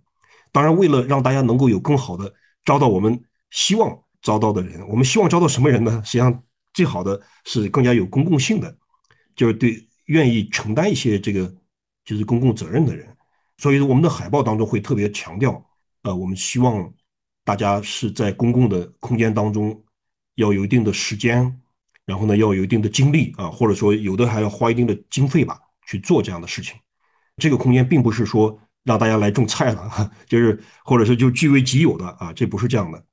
[0.52, 2.34] 当然，为了让大家能够有更好的
[2.64, 6.02] 招到我们希望招到的人，我们希望招到什么人呢？
[6.04, 8.76] 实际上，最好的是更加有公共性的，
[9.36, 11.54] 就是对愿意承担一些这个。
[12.06, 13.08] 就是公共责任的人，
[13.58, 15.66] 所以我们的海报当中会特别强调，
[16.04, 16.94] 呃，我们希望
[17.44, 19.84] 大家是在公共的空间当中
[20.36, 21.60] 要有一定的时间，
[22.06, 26.78] 然后呢要有一定的精力啊，或者说有的还要花一定的经费吧，去做这样的事情。
[27.38, 33.04] 这个空间并不是说让大家来种菜了， 就是或者是就据为己有的啊，这不是这样的。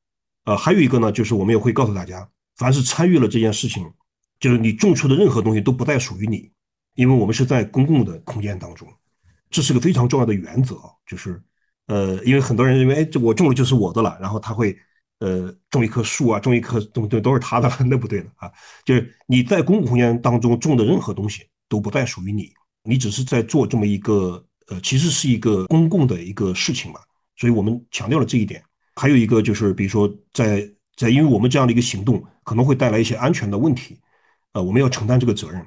[0.45, 3.91] 呃，还有一个呢，就是我们也会告诉大家，凡是参与了这件事情，
[4.39, 6.51] 就是你种出的任何东西都不再属于你，
[6.95, 8.87] 因为我们是在公共的空间当中，
[9.51, 10.77] 这是个非常重要的原则。
[11.07, 11.43] 就是，
[11.87, 14.77] 呃，因为很多人认为，哎，这我种的就是我的了，然后他会，
[15.21, 18.51] 呃，种一棵树啊，种一棵东西都是他的， 那不对的啊。
[18.85, 22.53] 就是你在公共空间当中种的任何东西都不再属于你，
[22.85, 27.01] 你只是在做这么一个，呃，其实是一个公共的一个事情嘛。
[27.37, 28.63] 所以我们强调了这一点。
[28.97, 33.99] 还有一个就是，比如说，在在，因为我们这样的一个行动可能会带来一些安全的问题，
[34.53, 35.67] 呃，我们要承担这个责任，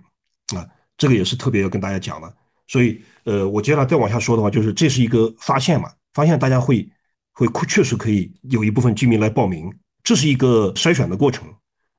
[0.98, 2.34] 这个也是特别要跟大家讲的。
[2.68, 6.90] 所以，呃，我接下来再往下说的话，就是这是一个发现嘛，发现大家会
[7.32, 9.72] 会确实可以有一部分居民来报名，
[10.04, 11.48] 这是一个筛选的过程。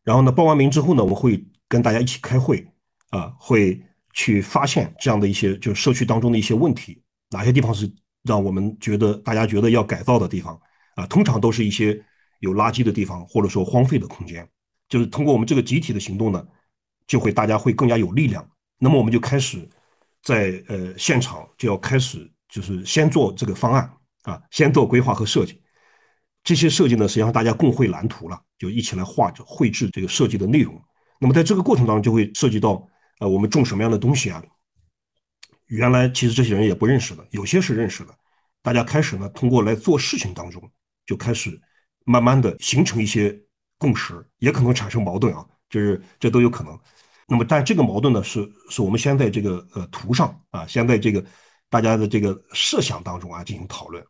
[0.03, 2.67] 然后呢，报完名之后呢，我会跟大家一起开会，
[3.11, 3.81] 啊，会
[4.13, 7.89] 去发现这样的一些就是社区当中的一些问题，哪些地方是
[8.25, 10.59] 让我们觉得大家觉得要改造的地方。
[10.97, 12.03] 啊，通常都是一些
[12.41, 14.49] 有垃圾的地方，或者说荒废的空间。
[14.89, 16.45] 就是通过我们这个集体的行动呢，
[17.07, 18.49] 就会大家会更加有力量。
[18.79, 19.69] 那么我们就开始
[20.23, 23.91] 在呃现场就要开始，就是先做这个方案
[24.23, 25.61] 啊，先做规划和设计。
[26.43, 30.81] 这些设计呢，实际上大家共绘蓝图了，就一起来画着绘制这个设计的内容。
[31.19, 32.87] 那么在这个过程当中，就会涉及到
[33.21, 34.43] 呃我们种什么样的东西啊？
[35.67, 38.15] 原来其实这些人也不认识的，有些是认识的。
[38.63, 40.63] 大家开始呢，通过来做事情当中。
[41.07, 41.57] 就开始
[42.05, 43.33] 慢慢的形成一些
[43.79, 46.77] 共识，也可能产生矛盾啊，就是这都有可能。
[47.27, 51.25] 那么，但这个矛盾呢，是是我们先在这个呃图上啊，先在这个
[51.69, 54.05] 大家的这个设想当中啊进行讨论。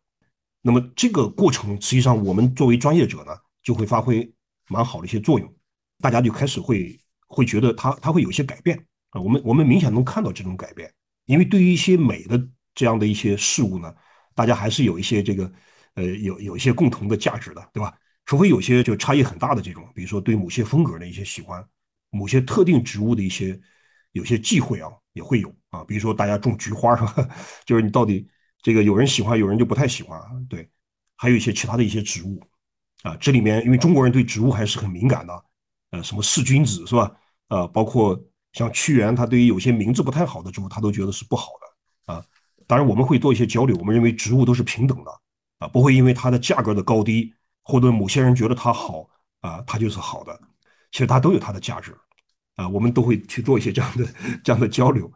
[0.63, 4.31] 那么这个过程实际上，我们作为专业者呢，就会发挥
[4.69, 5.55] 蛮好的一些作用。
[6.01, 8.79] 大家就开始会会觉得它它会有一些改变
[9.11, 9.21] 啊。
[9.21, 10.93] 我们我们明显能看到这种改变，
[11.25, 12.41] 因为对于一些美的
[12.75, 13.95] 这样的一些事物呢，
[14.35, 15.51] 大家还是有一些这个。
[15.95, 17.97] 呃，有有一些共同的价值的，对吧？
[18.27, 21.67] 除非有些就差异很大的这种，比如说对某些风格的一些喜欢，
[22.11, 23.59] 某些特定植物的一些
[24.13, 25.85] 有些忌讳啊，也会有啊。
[25.85, 27.29] 比如说大家种菊花是吧？
[27.65, 28.29] 就是你到底
[28.63, 30.69] 这个有人喜欢，有人就不太喜欢，对。
[31.17, 32.43] 还有一些其他的一些植物
[33.03, 35.45] 啊，这里面因为中国人对植物还是很敏感的，
[35.91, 37.11] 呃，什么四君子是吧？
[37.49, 38.19] 呃，包括
[38.53, 41.53] 像屈原，他对于有些名字不太好的植物，他都觉得是不好
[42.07, 42.25] 的啊。
[42.67, 45.11] 当然我们会做一些交流，我们认为植物都是平等的。
[45.59, 49.09] 啊，不会因为它的价格的高低，或者某些人觉得它好
[49.41, 50.39] 啊，它就是好的。
[50.91, 51.97] 其实它都有它的价值，
[52.55, 54.07] 啊，我们都会去做一些这样的
[54.45, 55.11] 这样的交流，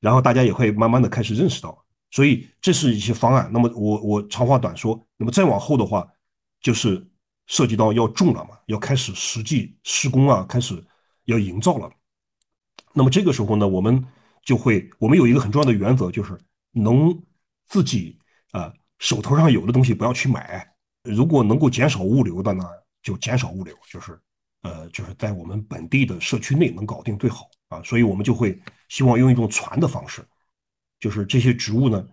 [0.00, 1.84] 然后大家也会慢慢的开始认识到。
[2.10, 3.50] 所以这是一些方案。
[3.52, 6.06] 那么我我长话短说，那么再往后的话，
[6.60, 7.06] 就是
[7.46, 10.82] 涉及到要种了嘛，要开始实际施工啊，开始
[11.24, 11.90] 要营造了。
[12.92, 14.02] 那么这个时候呢，我们
[14.44, 16.38] 就会，我们有一个很重要的原则，就是
[16.72, 17.22] 能
[17.66, 18.18] 自己
[18.52, 18.72] 啊。
[18.98, 20.66] 手头上有的东西不要去买，
[21.02, 22.64] 如果能够减少物流的呢，
[23.02, 24.18] 就减少物流，就是，
[24.66, 27.80] 呃，就是在我们本地的社区内能搞定最好啊。
[27.84, 30.26] 所以我们就会希望用一种传的方式，
[30.98, 32.04] 就是这些植物呢，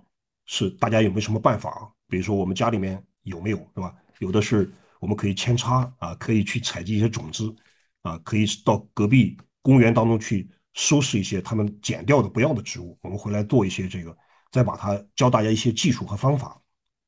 [0.45, 1.91] 是大家有没有什么办法？
[2.07, 3.95] 比如说我们家里面有没有，是吧？
[4.19, 7.53] 有的是我们可以扦插啊，可以去采集一些种子
[8.03, 14.15] 啊，可以到隔壁公园当中去收拾一些他们剪掉的不要的植物，我们回来做一些这个，
[14.51, 16.61] 再把它教大家一些技术和方法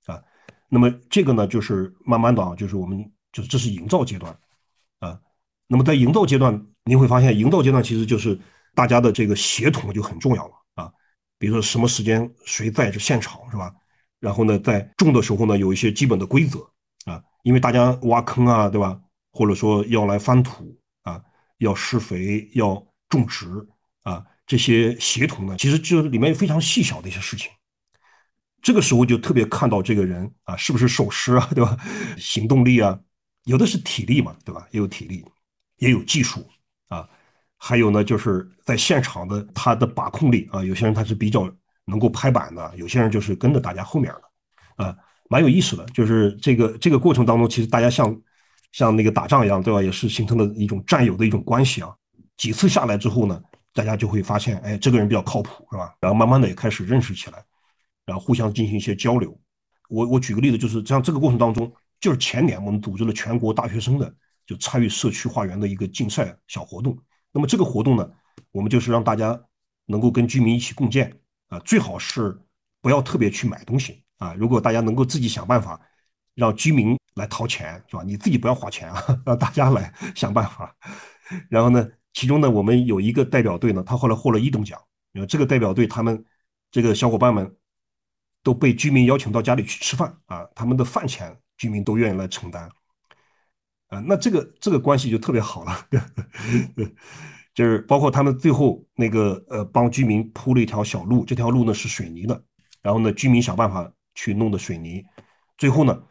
[0.07, 0.19] 啊。
[0.67, 2.99] 那么这个呢，就是慢慢的啊，就是我们
[3.31, 4.35] 就是这是营造阶段，
[5.67, 8.39] 那么在营造阶段，您会发现营造阶段其实就是
[8.73, 10.91] 大家的这个协同就很重要了啊，
[11.39, 13.73] 比如说什么时间谁在这现场是吧？
[14.19, 16.59] 然后呢，在种的时候呢，有一些基本的规则
[17.05, 18.99] 啊，因为大家挖坑啊，对吧？
[19.31, 21.21] 或者说要来翻土啊，
[21.57, 23.45] 要施肥，要种植
[24.03, 27.51] 啊，这些协同呢，其实就是里面非常细小的一些事情。
[28.61, 31.77] 这个时候就特别看到这个人啊，是不是守时啊，对吧？
[32.17, 32.99] 行动力啊，
[33.43, 34.67] 有的是体力嘛，对吧？
[34.71, 35.23] 也有体力，
[35.77, 36.45] 也有技术
[36.87, 37.07] 啊，
[37.57, 40.63] 还有呢，就是在现场的他的把控力啊。
[40.63, 41.49] 有些人他是比较
[41.85, 44.97] 能够拍板的，有些人就是跟着大家后面的，啊，
[45.29, 45.85] 蛮有意思的。
[45.87, 48.15] 就是这个这个过程当中，其实大家像
[48.71, 49.81] 像那个打仗一样，对吧？
[49.81, 51.93] 也是形成了一种战友的一种关系啊。
[52.37, 53.41] 几次下来之后呢，
[53.73, 55.95] 大家就会发现，哎，这个人比较靠谱，是吧？
[55.99, 57.43] 然后慢慢的也开始认识起来。
[58.05, 59.35] 然后互相进行一些交流，
[59.89, 64.13] 我我举个例子，就是像这个过程当中，就是前年我们组织了全国大学生的
[64.45, 66.97] 就参与社区花园的一个竞赛小活动。
[67.31, 68.09] 那么这个活动呢，
[68.51, 69.39] 我们就是让大家
[69.85, 71.19] 能够跟居民一起共建
[71.49, 72.39] 啊，最好是
[72.81, 74.33] 不要特别去买东西啊。
[74.35, 75.79] 如果大家能够自己想办法
[76.33, 78.03] 让居民来掏钱，是吧？
[78.05, 80.75] 你自己不要花钱啊， 让大家来 想办法。
[81.49, 84.79] 然后呢，其中呢，我们有一个代表队呢，他后来获了一等奖。
[85.13, 86.23] 呃，这个代表队他们
[86.71, 87.55] 这个小伙伴们
[88.43, 92.69] 都被居民邀请到家里去吃饭啊，他们的饭钱居民都愿意来承担。
[94.01, 95.87] 那这个这个关系就特别好了，
[97.53, 102.43] 就是包括他们最后那个呃帮居民铺了一条小路，这条路呢是水泥的，
[102.81, 105.03] 然后呢居民想办法去弄的水泥，
[105.57, 106.03] 最后呢，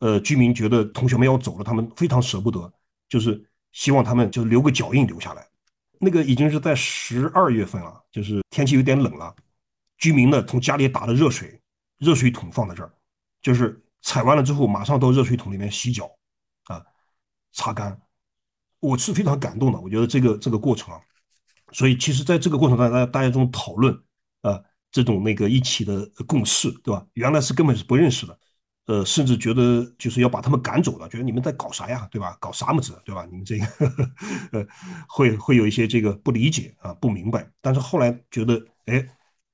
[0.00, 2.72] 呃居民觉得同学们要走了，他们非常舍不得，
[3.08, 5.46] 就是希望他们就留个脚印留下来。
[5.98, 9.34] 那个已经是在十二月份了，就是天气有点冷了，
[9.98, 11.60] 居民呢从家里打了热水，
[11.98, 12.92] 热水桶放在这儿，
[13.40, 16.10] 就是踩完了之后马上到热水桶里面洗脚。
[17.52, 18.00] 擦干，
[18.80, 19.80] 我是非常感动的。
[19.80, 21.00] 我觉得这个这个过程啊，
[21.72, 23.96] 所以其实在这个过程当中，大家大家这种讨论
[24.42, 27.06] 呃，这种那个一起的共事，对吧？
[27.14, 28.38] 原来是根本是不认识的，
[28.86, 32.36] 呃，甚至觉得就是要把他们赶走了，觉得你们在搞啥呀，对吧？
[32.40, 33.26] 搞啥么子，对吧？
[33.30, 34.10] 你们这个呵呵
[34.52, 34.66] 呃，
[35.08, 37.48] 会会有一些这个不理解啊，不明白。
[37.60, 39.06] 但是后来觉得，哎，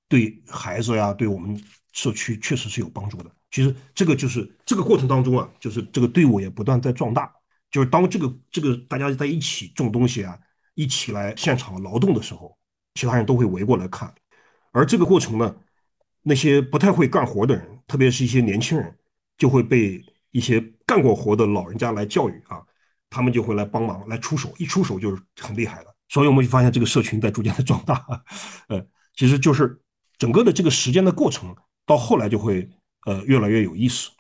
[0.09, 3.31] 对孩子呀，对我们社区确实是有帮助的。
[3.51, 7.33] 其实这个就是这个过程当中啊，就是这个队伍也不断在壮大。
[7.71, 10.39] 就是当这个这个大家在一起种东西啊，
[10.75, 12.57] 一起来现场劳动的时候，
[12.95, 14.15] 其他人都会围过来看。
[14.73, 15.55] 而这个过程呢，
[16.23, 18.97] 那些不太会干活的人，特别是一些年轻人，
[19.37, 22.63] 就会被一些干过活的老人家来教育啊，
[23.11, 25.95] 他们就会来帮忙来出手，一出手就是很厉害的。
[26.09, 28.07] 所以我们就发现这个社群在逐渐的壮大。
[28.69, 28.83] 呃，
[29.15, 29.79] 其实就是
[30.17, 31.55] 整个的这个时间的过程，
[31.85, 32.67] 到后来就会
[33.05, 34.11] 呃越来越有意思，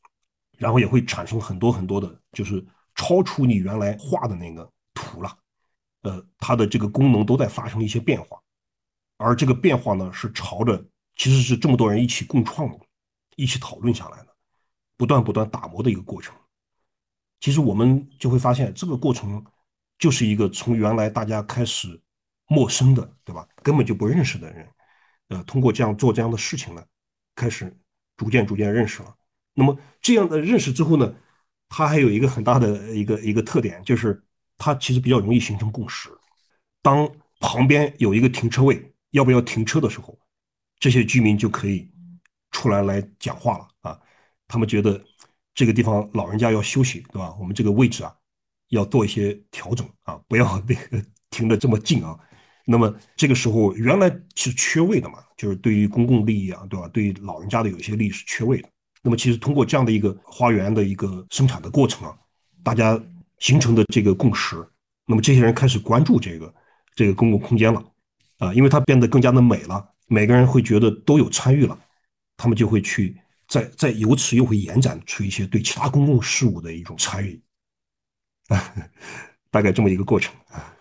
[0.59, 2.62] 然后也会产生很多很多的，就是。
[2.99, 5.38] 超出你原来画的那个图了，
[6.03, 8.36] 呃，它的这个功能都在发生一些变化，
[9.18, 10.84] 而这个变化呢，是朝着
[11.14, 12.68] 其实是这么多人一起共创，
[13.36, 14.36] 一起讨论下来的，
[14.96, 16.34] 不断不断打磨的一个过程。
[17.38, 19.42] 其实我们就会发现，这个过程
[19.96, 22.03] 就是一个从原来大家开始
[22.49, 23.49] 陌生的，对吧？
[23.62, 24.68] 根本就不认识的人，
[25.28, 26.84] 呃，通过这样做这样的事情呢，
[27.36, 27.72] 开始
[28.16, 29.14] 逐渐逐渐认识了。
[29.55, 31.14] 那么这样的认识之后呢？
[31.69, 34.23] 它还有一个很大的一个一个特点，就是
[34.57, 36.09] 它其实比较容易形成共识。
[36.83, 37.09] 当
[37.41, 40.19] 旁边有一个停车位，要不要停车的时候，
[40.79, 41.91] 这些居民就可以
[42.51, 44.01] 出来来讲话了啊。
[44.47, 45.03] 他们觉得
[45.55, 47.35] 这个地方老人家要休息，对吧？
[47.39, 48.14] 我们这个位置啊，
[48.69, 52.19] 要做一些调整啊，不要那个停的这么近啊。
[52.64, 56.89] 那么这个时候原来是缺位的嘛，就是对于公共利益啊，对吧？
[56.89, 58.69] 对于老人家的有些利益是缺位的。
[59.01, 62.14] 那么，其实通过这样的一个花园的一个生产的过程啊，
[62.64, 63.01] 大家
[63.38, 64.57] 形成的这个共识，
[65.07, 66.53] 那么这些人开始关注这个
[66.96, 67.82] 这个公共空间了，
[68.38, 71.78] 啊，因为它变得更加的美了，每个人会觉得都有参与了，
[72.36, 77.40] 他们就会去再再由此又会延展出一些对其他公共事务的一种参与，
[78.49, 78.74] 啊，
[79.51, 80.74] 大概这么一个过程啊。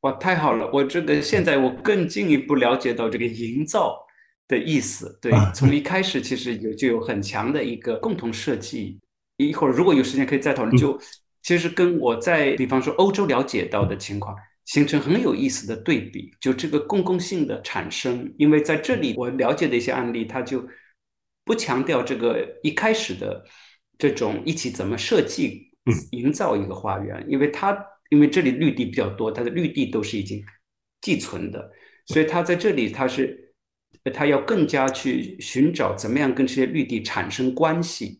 [0.00, 0.70] 哇，太好了！
[0.72, 4.06] 我这个现在我更进一步了解到这个营造。
[4.50, 8.98] 的意思，对，从一开始其实有就有很强的一个共同设计。
[9.36, 10.76] 一会儿如果有时间可以再讨论。
[10.76, 11.00] 就
[11.42, 14.36] 其实跟我在比方说欧洲了解到的情况
[14.66, 16.30] 形成很有意思的对比。
[16.40, 20.66] 就这个公共性的产生，因为在这里我了解的一些案例，它就
[21.44, 23.44] 不强调这个一开始的
[23.96, 25.70] 这种一起怎么设计、
[26.10, 27.78] 营造一个花园，因为它
[28.10, 30.44] 因为这里绿地比较多，它的绿地都是已经
[31.00, 31.70] 寄存的，
[32.06, 33.46] 所以它在这里它是。
[34.14, 38.18] 他要更加去寻找怎么样跟这些绿地产生关系，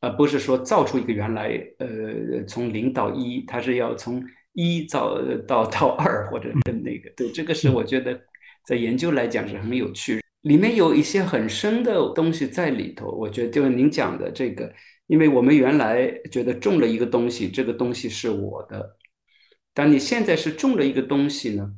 [0.00, 4.20] 而不是说造出一个原来呃从零到一，他是要从
[4.52, 8.20] 一造到到二或者跟那个对，这个是我觉得
[8.66, 13.10] 在研究来讲是很有趣，里面有一些很深的东西在里头。
[13.10, 14.72] 我觉得就是您讲的这个，
[15.06, 18.96] 因为我们原来觉得种了一个东西，这个东西是我的，
[19.72, 21.70] 但你现在是种了一个东西呢？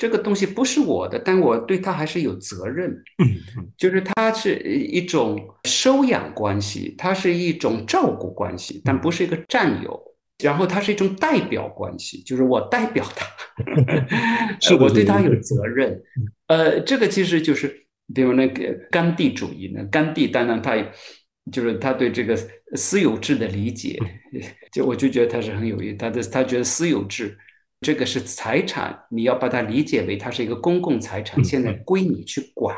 [0.00, 2.90] 这个东西不是我的，但我对他还是有责任。
[3.76, 10.02] 就是它是一种收养关系，它是一种照顾关系，但不是一个占有。
[10.42, 13.26] 然后它是一种代表关系，就是我代表他，
[14.58, 16.02] 是 我对他有责任。
[16.46, 17.68] 呃，这个其实就是，
[18.14, 20.74] 比如那个甘地主义呢，甘地当然他
[21.52, 22.34] 就是他对这个
[22.74, 23.98] 私有制的理解，
[24.72, 27.36] 就我就觉得他是很有意思，他的他觉得私有制。
[27.80, 32.76] 这个是财产，你要把它理解为它是一个公共财产，现在归你去管，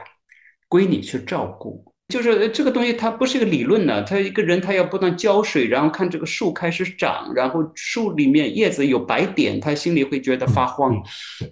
[0.68, 1.84] 归你去照顾。
[2.08, 11.02] 就是这个东西，它不是一个理论呢，他一个人他要不断浇水，然后看这个树开始长，然后树里面叶子有白点，他心里会觉得发慌，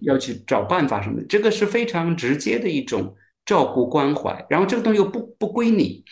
[0.02, 1.26] 要去找办法什么的。
[1.26, 4.46] 这个是非常直接的一种照顾关怀。
[4.48, 6.04] 然后这个东西又不不归你，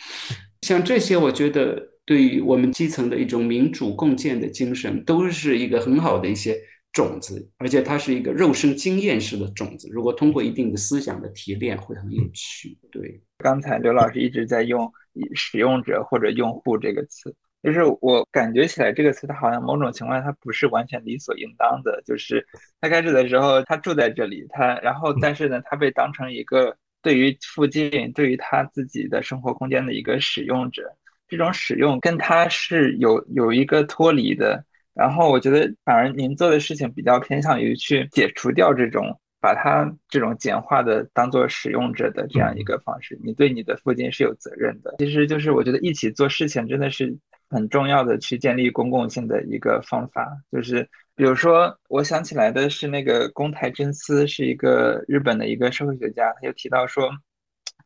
[0.63, 6.59] 像这些，我觉得对于我们基层的一种民主共建的精神，都是一个很好的一些。
[6.91, 9.87] 种子，而且它是一个肉身经验式的种子。
[9.91, 12.75] 如果通过一定的思想的提炼，会很有趣。
[12.91, 14.91] 对，刚才刘老师一直在用
[15.35, 22.01] “使用者”或者“用户”这个词，就是我感觉起来这个词，它好像某种情况下它不是完全理所应当的。
[22.05, 22.45] 就是
[22.81, 30.91] 他开始的时候，他住在这里，他然后但是呢，他被当成一个对于附近、对于他自己的生活空间的一个使用者。
[31.27, 34.65] 这种使用跟他是有有一个脱离的。
[34.99, 43.17] 然后我觉得，反而您做的事情比较偏向于去解除掉这种，把它这种简化的当做使用者的这样一个方式。
[43.23, 44.95] 你对你的附近是有责任的。
[44.99, 47.17] 其实就是我觉得一起做事情真的是
[47.49, 50.27] 很重要的，去建立公共性的一个方法。
[50.51, 50.85] 就是
[51.15, 57.09] 比如说，我想起来的是那个宫台真司，是一个日本的一个社会学家，他就提到说，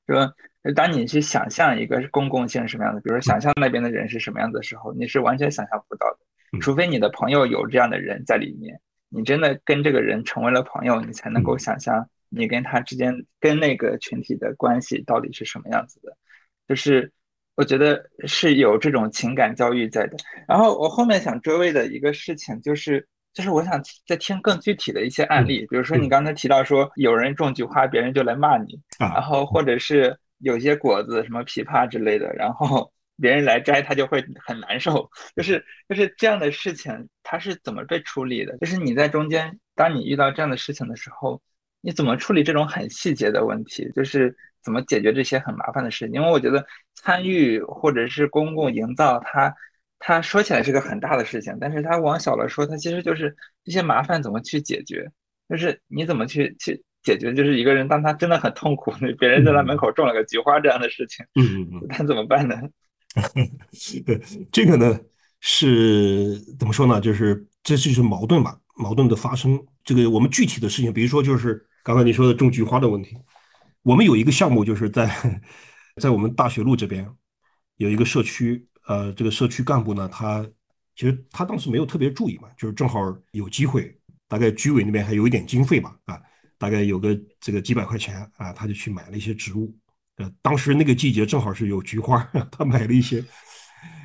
[0.07, 0.33] 说
[0.73, 6.17] 当你去想象一个公共性是什么样的，比如说想象那边的人是什么样的时候，你是完全想象不到的。
[6.59, 8.79] 除非你的朋友有这样的人在里面，
[9.09, 16.15] 你真的跟这个人成为了朋友，你才能够想象你跟他之间跟那个群体的关系到底是什么样子的。
[16.67, 17.11] 就是
[17.55, 20.17] 我觉得是有这种情感教育在的。
[20.47, 32.91] 然后我后面想追问的一个事情就是，就是我想再听更具体的一些案例，比如说你刚才提到说有人种菊花，别人就来骂你，然后或者是有些果子，什么枇杷之类的，然后。
[33.19, 38.57] 别人来摘，他就会很难受，就是就是这样的事情，他是怎么被处理的？
[38.57, 41.41] 就是你在中间，当你遇到这样的事情的时候，
[41.81, 43.89] 你怎么处理这种很细节的问题？
[43.95, 46.15] 就是怎么解决这些很麻烦的事情？
[46.15, 49.53] 因为我觉得参与或者是公共营造，它
[49.99, 55.07] 它说起来是个很大的事情，但是它往小了说，它其实就是这些麻烦怎么去解决？
[55.49, 57.33] 就是你怎么去去解决？
[57.33, 62.59] 就是一个人当他真的很痛苦， 别人在他门口种了个菊花这样的事情，嗯嗯， 他怎么办呢？
[64.05, 64.99] 对， 这个呢
[65.39, 66.99] 是怎么说呢？
[66.99, 69.63] 就是这就是矛盾吧，矛盾的发生。
[69.83, 73.17] 这个我们具体的事情，比如说就是刚才你说的种菊花的问题，
[73.81, 75.09] 我们有一个项目就是在
[76.01, 77.07] 在我们大学路这边
[77.77, 80.45] 有一个社区，呃，这个社区干部呢，他
[80.95, 82.99] 其实他当时没有特别注意嘛，就是正好
[83.31, 83.95] 有机会，
[84.27, 86.21] 大概居委那边还有一点经费吧，啊，
[86.57, 89.75] 大概有个这个几百块钱啊，他就去买了一些植物。
[90.41, 92.21] 当时那个季节正好是有菊花，
[92.51, 93.23] 他买了一些，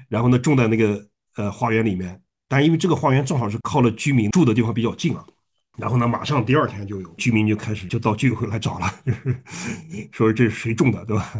[0.08, 1.06] 然后呢种在那个
[1.36, 2.20] 呃花园里面。
[2.48, 5.22] 但因为这个花园正好是靠了居民住的地方比较近啊，
[5.76, 8.90] 然后呢马上第二天就有居民就开始就到居委会来找了，
[10.12, 11.32] 说这是谁种的，对吧？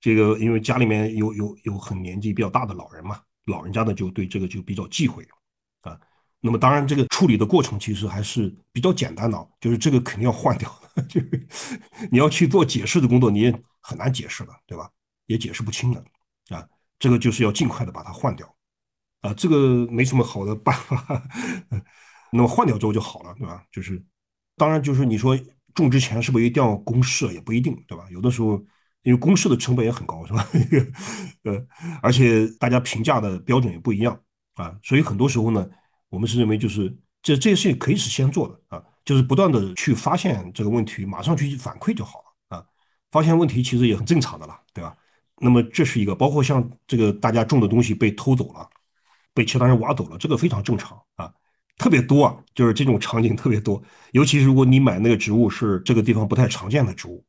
[0.00, 5.24] 这个因为家里面有有有很年纪比较大的老人嘛，老人家呢就对这个就比较忌讳。
[6.44, 10.70] 那么当然这个处理的过程其实还是比较简单的，就是这个肯定要换掉，
[11.08, 11.48] 就是
[12.12, 13.64] 你要去做解释的工作，你也。
[13.86, 14.88] 很难解释的，对吧？
[15.26, 16.02] 也解释不清的
[16.48, 16.66] 啊，
[16.98, 18.50] 这个就是要尽快的把它换掉
[19.20, 21.22] 啊，这个没什么好的办法。
[22.32, 23.62] 那么换掉之后就好了，对吧？
[23.70, 24.02] 就是，
[24.56, 25.38] 当然就是你说
[25.74, 28.06] 种之前是不是一定要公示，也不一定，对吧？
[28.10, 28.52] 有的时候
[29.02, 30.48] 因为公示的成本也很高，是吧？
[31.44, 31.66] 呃，
[32.00, 34.18] 而且大家评价的标准也不一样
[34.54, 35.68] 啊，所以很多时候呢，
[36.14, 36.88] 我们是认为就是
[37.22, 42.64] 这这些事情可以是先做的啊，就是不断的去发现这个问题，马上去反馈就好了啊。
[43.10, 44.96] 发现问题其实也很正常的了，对吧？
[45.40, 48.68] 那么这是一个，包括像这个大家种的东西被偷走了，
[49.34, 51.32] 被其他人挖走了，这个非常正常啊，
[51.76, 53.82] 特别多啊，就是这种场景特别多。
[54.12, 57.24] 尤其是如果你买那个植物是这个地方不太常见的植物，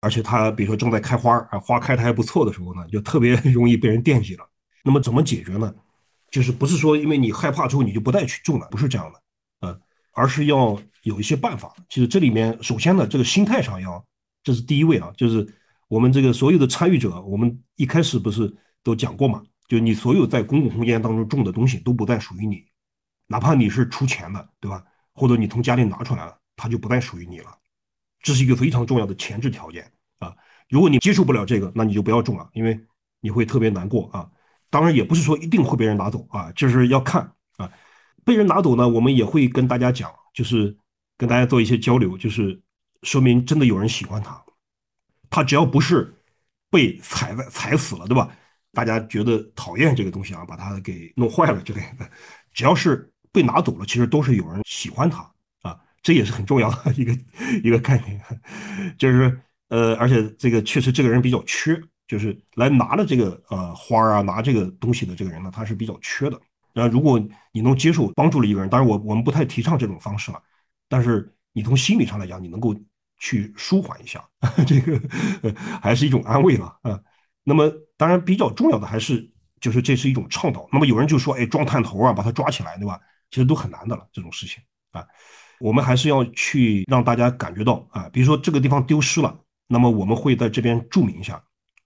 [0.00, 4.46] 而且它比如说正在开花啊，花开的还不错的时候呢，就特别 容易被人惦记了。
[4.84, 5.72] 那么怎么解决呢？
[6.32, 9.22] 就是不是说因为你害怕之后你就不再去种了，不是这样的，
[9.60, 9.80] 呃，
[10.10, 11.72] 而是要有一些办法。
[11.88, 14.04] 其实这里面首先呢，这个心态上要。
[14.44, 15.46] 这是第一位啊，就是
[15.86, 18.52] 我们这个所有的参与者，我们一开始不是
[18.82, 19.40] 都讲过嘛？
[19.68, 22.64] 就你所有在公共空间当中种的东西都不再属于你，
[23.28, 24.82] 哪怕你是出钱的，对吧？
[25.14, 27.56] 或者你从家里拿出来了，它就不再属于你了。
[28.20, 30.34] 这是一个非常重要的前置条件啊！
[30.68, 32.80] 如果你接受不了这个，那你就不要种了，因为
[33.20, 34.28] 你会特别难过啊。
[34.72, 37.22] 当然也不是说一定会被人拿走啊，就是要看
[37.58, 37.70] 啊。
[38.24, 40.76] 被人拿走呢，我们也会跟大家讲，就是
[41.16, 42.60] 跟大家做一些交流，就是。
[43.02, 44.40] 说明真的有人喜欢它，
[45.28, 46.14] 它只要不是
[46.70, 48.30] 被踩在踩死了，对吧？
[48.72, 52.08] 大家觉得讨厌这个东西啊，把它给弄坏了之类的，
[52.52, 55.28] 只要是被拿走了，其实都是有人喜欢它
[55.62, 57.12] 啊，这也是很重要的 一个
[57.64, 58.24] 一个概念，
[58.96, 61.74] 就是呃，而且这个确实这个人比较缺，
[62.06, 66.40] 就是来拿了这个呃花啊，拿这个东西的这个人呢，他是比较缺的。
[66.74, 67.20] 那如果
[67.52, 70.42] 你能接受帮助了一个人，当然我我们不太提倡这种方式了，
[70.88, 72.74] 但是你从心理上来讲，你能够。
[73.24, 74.20] 去舒缓一下，
[74.66, 75.00] 这个
[75.80, 76.98] 还是一种安慰了啊。
[77.44, 79.30] 那么当然比较重要的还是
[79.60, 80.68] 就是这是一种倡导。
[80.72, 82.98] 那么有人就说，哎，装探头啊，把他抓起来，对吧？
[83.30, 85.06] 其实都很难的了，这种事情啊。
[85.60, 89.38] 我们还是要去让大家感觉到啊，比如说这个地方丢失了，
[89.68, 91.40] 那么我们会在这边注明一下，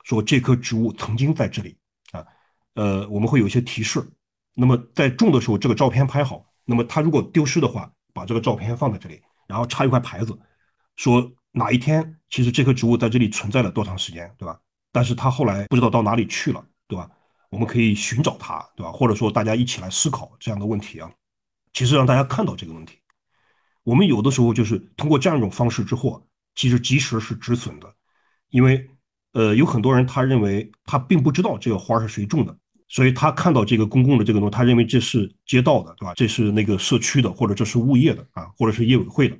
[0.06, 1.76] 说这棵植物曾经在这里
[2.12, 2.24] 啊，
[2.74, 4.00] 呃，我们会有一些提示。
[4.54, 6.46] 那么在种的时候，这个照片拍好。
[6.64, 10.38] 那么它如果丢失的话，把这个照片放在这里，然后插一块牌子，
[10.94, 14.56] 说哪一天其实这棵植物在这里存在了多长时间，对吧？
[14.92, 17.10] 但是它后来不知道到哪里去了，对吧？
[17.50, 18.92] 我们可以寻找它，对吧？
[18.92, 21.10] 或者说大家一起来思考这样的问题啊，
[21.72, 22.98] 其实让大家看到这个问题。
[23.82, 27.94] 我们有的时候就是通过这样一种方式之后，其实及时是止损的，
[28.50, 28.88] 因为
[29.36, 32.56] 呃有很多人他认为他并不知道这个花是谁种的，
[32.88, 36.14] 所以他看到这个公共的这个东西，他认为这是街道的，对吧？
[36.14, 39.36] 这是那个社区的，或者这是物业的啊，或者是业委会的。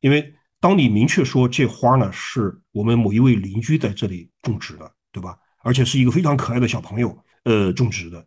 [0.00, 5.36] 因为当你明确说这花呢是我们某一位邻居在这里种植的，对吧？
[5.64, 8.26] 而且是一个非常可爱的小朋友呃种植的，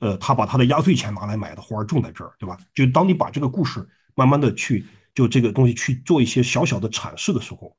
[0.00, 2.58] 呃他把他的压岁钱拿来买的花种在这儿，对吧？
[2.74, 3.88] 就当你把这个故事。
[4.16, 7.76] 慢慢的去就这个东西去做一些小小的阐释的时候，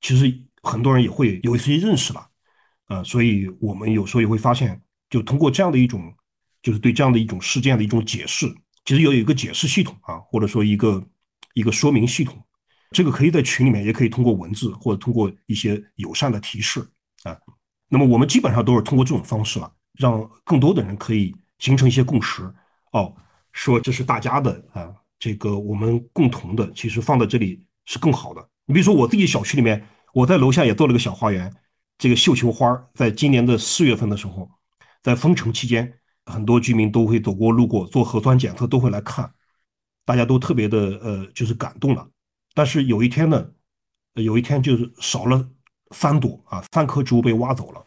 [0.00, 0.26] 其实
[0.66, 2.26] 很多人也会有一些认识了，
[2.88, 6.12] 呃，所以我们有时候也会发现，就通过这样的一种，
[6.62, 8.52] 就是对这样的一种事件的一种解释，
[8.84, 11.02] 其实有一个解释系统啊，或者说一个
[11.54, 12.44] 一个说明系统，
[12.90, 16.80] 这个可以在群里面，也可以通过文字或者通过一些友善的提示
[17.22, 17.36] 啊。
[17.88, 22.42] 那么我们基本上都是通过这种方式了，让更多的人可以形成一些共识
[22.92, 23.14] 哦，
[23.52, 24.92] 说这是大家的啊。
[25.18, 28.50] 这个我们共同的，其实放在这里是更好的。
[28.66, 29.82] 你比如说，我自己小区里面，
[30.16, 31.54] 我在楼下也做了个小花园。
[31.98, 34.50] 这个绣球花，在今年的四月份的时候，
[35.02, 39.30] 在封城期间，很多居民都会走过路过，做核酸检测都会来看，
[40.06, 42.08] 大家都特别的呃，就是感动了。
[42.54, 43.46] 但是有一天呢，
[44.14, 45.46] 有一天就是少了
[45.90, 47.86] 三朵啊，三棵植物被挖走了。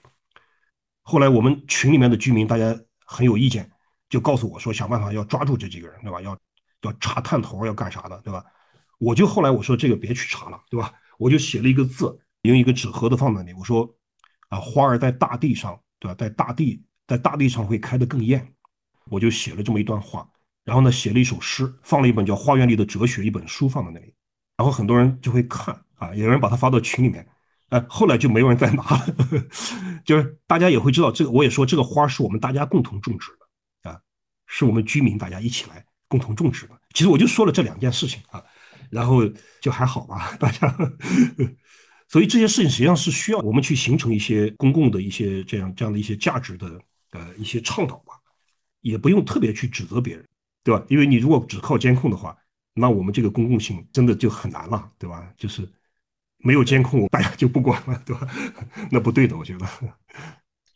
[1.02, 3.72] 后来我们群里面的居民大家很有意见，
[4.08, 6.22] 就告诉我说，想办法要抓住这几个人，对吧？
[6.22, 6.38] 要。
[6.84, 8.42] 要查探头要干啥的，对吧？
[9.00, 10.94] 我就后来我说这个别去查了，对吧？
[11.20, 13.54] 我就写了一个字，用一个纸盒子放在那里。
[13.60, 13.94] 我说
[14.48, 16.16] 啊，花儿在大地上，对吧？
[16.16, 18.56] 在大地，在大地上会开得更艳。
[19.10, 20.26] 我就写了这么一段话，
[20.64, 24.14] 然后呢，写了一首诗，放了一本叫《花园里的哲学》一本书放在那里。
[24.56, 27.28] 然后很多人就会看啊，有人把它发到群里面，
[27.68, 29.16] 哎，后来就没有人再拿了，
[30.06, 31.32] 就是大家也会知道这个。
[31.32, 34.00] 我也说这个花是我们大家共同种植的啊，
[34.48, 35.86] 是我们居民大家一起来。
[36.08, 38.44] 共同种植的，其实我就说了这两件事情啊，
[38.92, 39.22] 然后
[39.62, 40.76] 就还好吧，大家。
[42.08, 46.82] 所以这些事情实际上是需要我们去形成一些公共的一些这样这样的一些价值的
[47.12, 48.14] 呃一些倡导吧，
[48.82, 50.26] 也不用特别去指责别人，
[50.64, 50.84] 对吧？
[50.90, 52.36] 因为你如果只靠监控的话，
[52.74, 55.32] 那我们这个公共性真的就很难了，对吧？
[55.38, 55.68] 就是
[56.40, 58.28] 没有监控，大家就不管了，对吧？
[58.92, 59.68] 那不对的，我觉得。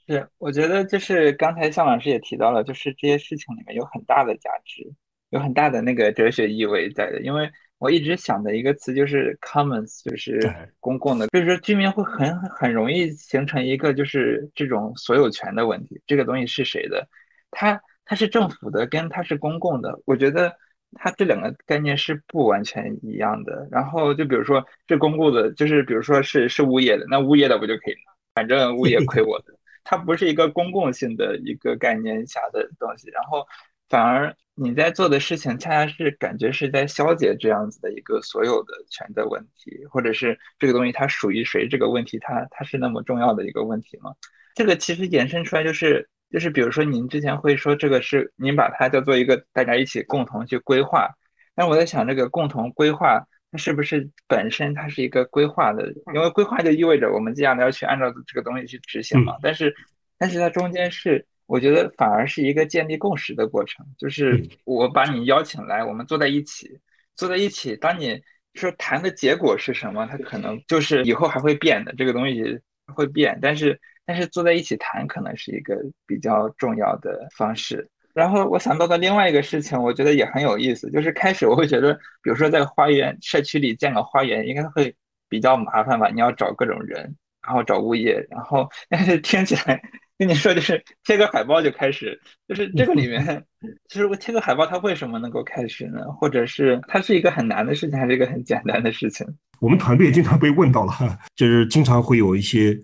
[0.05, 4.93] 是，我觉得就是刚才向老师也提到了，就是这些事情里面有很大的价值。
[5.29, 7.51] 有很大的那个哲学意味在的，因为
[7.83, 10.39] 我一直想的一个词就是 commons，就是
[10.79, 17.05] 公共的，就是说居民会很很容易形成一个就是这种所有权的问题，这个东西是谁的？
[17.51, 20.55] 它它是政府的，跟它是公共的，我觉得
[20.93, 23.67] 它这两个概念是不完全一样的。
[23.69, 29.53] 然后就比如说这公共的，就是比如说是是物业的，那物业的我就可以拿，反正物业亏我的，
[29.83, 33.45] 它不是一个公共性的一个概念下的东西，然后
[33.93, 34.35] 反而。
[34.55, 44.11] 你在做的事情，恰恰是感觉是在消解这样子的一个所有的权的问题，或者是这个东西它属于谁这个问题，它它是那么重要的一个问题吗？
[44.53, 51.09] 这个其实衍生出来就是就是，比如说您之前会说这个是您把它叫做一个大家一起共同去规划，
[51.55, 55.91] 但我在想这个共同规划，它是不是本身它是一个规划的？
[56.13, 59.75] 因为规划就意味着我们接下来要去按照这个东西去执行嘛，但是
[60.19, 61.25] 但是它中间是。
[61.53, 66.79] 我觉得反而是一个建立共识的过程，就是我把你邀请来，我们坐在一起，
[67.15, 67.75] 坐在一起。
[67.75, 68.19] 当你
[68.55, 72.59] 说谈的结果是什么，它可能就是以后还会变的，这个东西
[72.95, 73.37] 会变。
[73.39, 75.77] 但是，但是坐在一起谈，可能是一个
[76.07, 77.87] 比较重要的方式。
[78.15, 81.93] 然后我想到的另外一个事情，我觉得也很有意思，就是开始我会觉得，
[82.23, 84.95] 比如说在花园社区里建个花园，应该会
[85.29, 86.09] 比较麻烦吧？
[86.09, 89.79] 你要找各种人，然后找物业，然后但是听起来。
[90.25, 92.17] 跟你说，就是贴个海报就开始，
[92.47, 93.45] 就是这个里面，
[93.89, 95.99] 其实我贴个海报，它为什么能够开始呢？
[96.17, 99.27] 或者是它是一个很难的事情，还是一个很简单的事情？
[99.59, 102.79] 我们团队经常被问到了，就是经常会有一些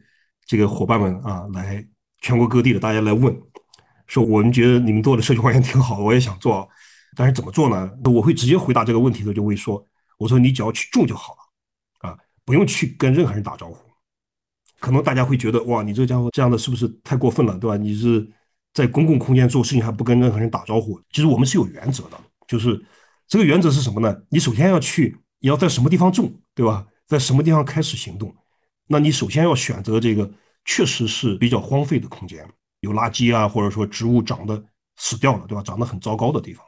[0.45, 1.81] 这个伙伴们啊，来
[2.19, 3.33] 全国各地的大家来问，
[4.07, 6.67] 说我们觉得你们做的社区花园挺好，我也想做，
[7.15, 7.89] 但是怎么做呢？
[8.05, 9.81] 我会直接回答这个问题的时候就会说，
[10.17, 13.88] 我说你只要去住就好了，啊，不用去跟任何人打招呼。
[14.79, 17.77] 可能大家会觉得哇，你这家伙这样的是不是太过分了，对吧？
[17.77, 18.27] 你是
[18.73, 20.99] 在公共空间做事情还不跟任何人打招呼。
[21.11, 22.83] 其实我们是有原则的，就是
[23.27, 24.15] 这个原则是什么呢？
[24.29, 26.85] 你首先要去，你要在什么地方种，对吧？
[27.05, 28.33] 在什么地方开始行动？
[28.87, 30.31] 那你首先要选择这个
[30.65, 32.47] 确实是比较荒废的空间，
[32.79, 34.63] 有垃圾啊，或者说植物长得
[34.97, 35.61] 死掉了，对吧？
[35.61, 36.65] 长得很糟糕的地方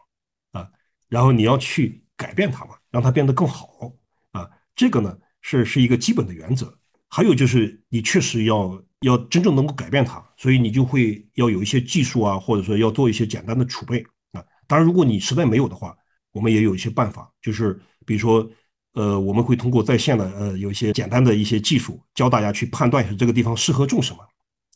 [0.52, 0.70] 啊，
[1.08, 3.94] 然后你要去改变它嘛，让它变得更好
[4.32, 4.50] 啊。
[4.76, 6.78] 这个呢是是一个基本的原则。
[7.14, 14.02] 还有就是你确实要要真正能够改变它，所以你就会要有一些技术啊，或者说要做一些简单的储备
[14.32, 14.42] 啊。
[14.66, 15.94] 当然，如果你实在没有的话，
[16.32, 18.50] 我们也有一些办法，就是比如说，
[18.94, 24.26] 呃，我们会通过在线的呃有一些简单的一些技术，教大家去判断一下这个地方适合种什么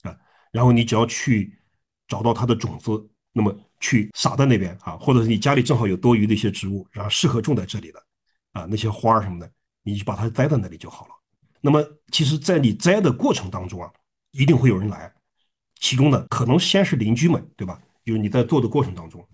[0.04, 0.14] 啊。
[0.52, 1.58] 然后你只要去
[2.06, 2.92] 找到它的种子，
[3.32, 8.00] 那么去撒在那边啊，或者是你家里正好有多余的一些植物，然后适合种在这里的
[8.52, 9.50] 啊那些花儿什么的，
[9.84, 11.12] 你就把它栽在那里就好了。
[11.66, 13.92] 那么其实，在你栽的过程当中啊，
[14.30, 15.12] 一定会有人来，
[15.80, 17.82] 其中呢，可能先是邻居们，对吧？
[18.06, 19.28] 就是你在做的过程当中，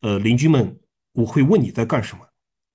[0.00, 0.74] 呃，邻居们。
[1.12, 2.22] 我会问你在干什么，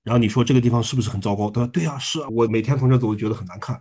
[0.04, 1.49] 然后你说这个地方是不是很糟糕？
[1.49, 3.80] 他说对呀，是啊，我每天从这走，我觉得很难看。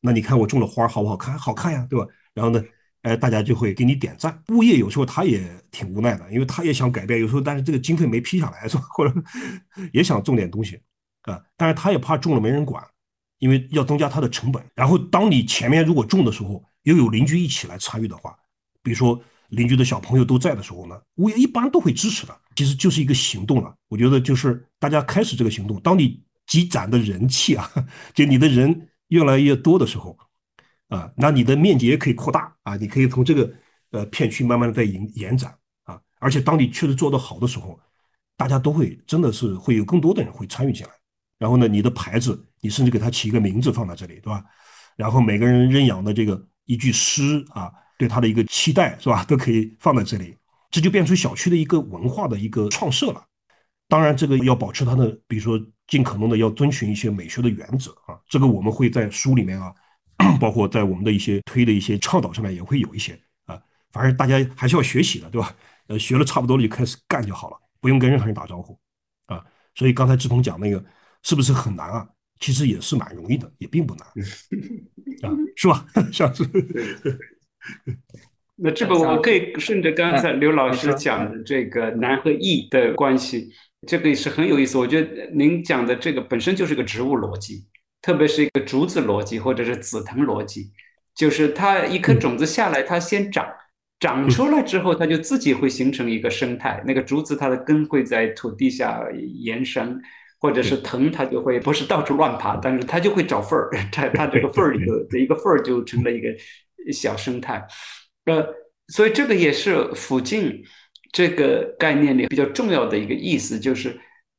[0.00, 1.38] 那你看我种的花好不好看？
[1.38, 2.06] 好看呀，对吧？
[2.34, 2.62] 然后呢，
[3.02, 4.42] 哎，大家就会给你点赞。
[4.48, 8.84] 物业有时候他也挺无奈的，因为他也想改变，有时候但是这个经费没批下来，是吧？
[8.90, 9.14] 或者
[9.92, 10.80] 也想种点东西
[11.22, 12.82] 啊，但是他也怕种了没人管，
[13.38, 14.62] 因为要增加它的成本。
[14.74, 18.36] 然后当你前面如果种的时候，又有邻居一起来参与的话，
[18.82, 19.20] 比如说。
[19.50, 22.38] 邻居的小朋友都在的时候呢，物业一般都会支持的。
[22.54, 23.74] 其实就是一个行动了。
[23.88, 27.66] 我觉得就是大家开始这个行动，当你积攒的人气啊，
[28.12, 30.18] 就你的人越来越多的时候，
[30.88, 33.50] 啊，那你的面积也可以扩大啊，你可以从这个
[33.90, 35.98] 呃片区慢慢的在延延展啊。
[36.18, 37.80] 而且当你确实做得好的时候，
[38.36, 40.92] 大家都会真的是会有更多的人会参与进来。
[41.38, 44.44] 然后呢，你的牌子，你甚至给它起一个名字放在这里，对吧？
[44.96, 47.72] 然后每个人认养的这个一句诗啊。
[47.98, 50.32] 对他的一个期待是吧，都可以放在这里，
[50.70, 53.20] 这就变成小区的一个文化的一个创设了。
[53.88, 58.16] 当然，这个要保持它的，比如说尽可能的要遵循一些美学的原则啊。
[58.28, 59.74] 这个我们会在书里面啊，
[60.38, 63.60] 包括在我们的一些推的一些倡导上面也会有一些啊。
[63.90, 65.52] 反正大家还是要学习的，对吧？
[65.88, 68.78] 呃，学了差不多了就开始干就好了，不用跟任何人打招呼
[69.26, 69.44] 啊。
[69.74, 70.84] 所以刚才志鹏讲那个
[71.24, 72.06] 是不是很难啊？
[72.40, 74.06] 其实也是蛮容易的，也并不难
[75.22, 75.86] 啊，是吧？
[76.12, 76.44] 像是。
[78.60, 83.50] 那这个我可以顺着刚才刘老师讲的这个难和易的关系，
[83.86, 84.76] 这个也是很有意思。
[84.76, 87.66] 我觉得您讲的这个本身就是个植物逻辑，
[88.02, 90.72] 特别是一个竹子逻辑或者是紫藤逻辑，
[91.14, 93.46] 就是它一颗种子下来，它先长，
[94.00, 96.82] 长出来之后，它就自己会形成一个生态。
[96.84, 100.02] 那个竹子它的根会在土地下延伸，
[100.38, 106.28] 或者是疼它就会不是到处乱爬，但是它就会找缝儿，它它这个缝儿里头的一个缝儿就成了一个。
[106.90, 107.62] 小生态，
[108.24, 108.46] 呃，
[108.86, 110.62] 所以这个也是附近
[111.12, 113.94] 这个概念里比较重要的一个意思，就是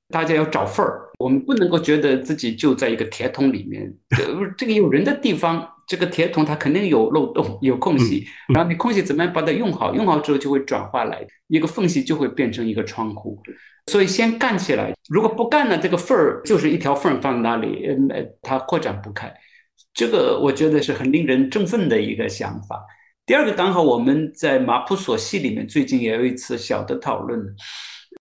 [0.08, 1.09] 大家要找缝儿。
[1.20, 3.94] 我们不能够觉得自己就在一个铁桶里面，
[4.58, 8.26] 这个有人的地方，这个铁桶它肯定有漏洞、有空隙。
[8.54, 9.94] 然后你空隙怎么样把它用好？
[9.94, 13.38] 用好之后就会转化来一个缝隙，就会变成一个窗户。
[13.88, 19.34] 所以先干起来，如果不干呢，这个缝儿就是一条缝放在那里， 呃，它扩展不开。
[19.94, 22.82] 这个我觉得是很令人振奋的一个想法。
[23.26, 27.40] 第二个，刚好我们在马普索系里面最近也有一次小的讨论，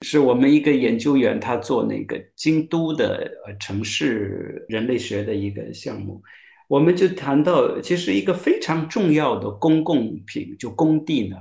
[0.02, 6.22] 是我们一个研究员他做那个京都的呃城市人类学的一个项目，
[6.68, 11.36] 我们就谈到，其实一个非常重要的公共品就工地呢，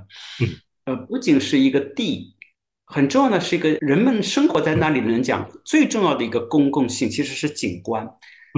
[0.85, 2.33] 呃，不仅是一个地，
[2.85, 8.09] 很重要的是一个人们生活在那里的人讲最重要的一个公共性，其实是景观。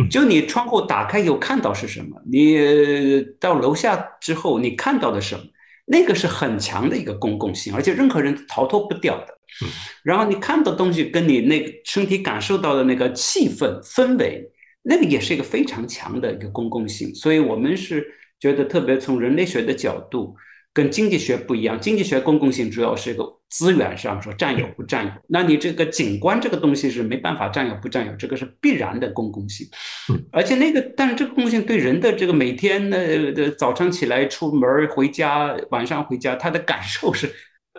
[0.09, 2.21] 就你窗户打开以后看到是什么？
[2.31, 5.43] 你到楼下之后你看到的什么？
[5.85, 9.38] 那个是很强的一个公共性，而且任何人逃脱不掉的。
[10.03, 14.43] 然后你看到东西跟你那个身体感受到的那个气氛氛围，
[14.83, 17.13] 那个也是一个非常强的一个公共性。
[17.15, 18.05] 所以我们是
[18.39, 20.35] 觉得特别从人类学的角度。
[20.71, 29.67] 跟经济学不一样，经济学公共性主要是一个资源上说占有不占有，那你这个景观这个东西是没办法占有不占有，这个是必然的公共性。
[30.31, 37.27] 而且那个，但是这个公共性对人的这个每天的的早上起来出门回家，晚上回家，他的感受是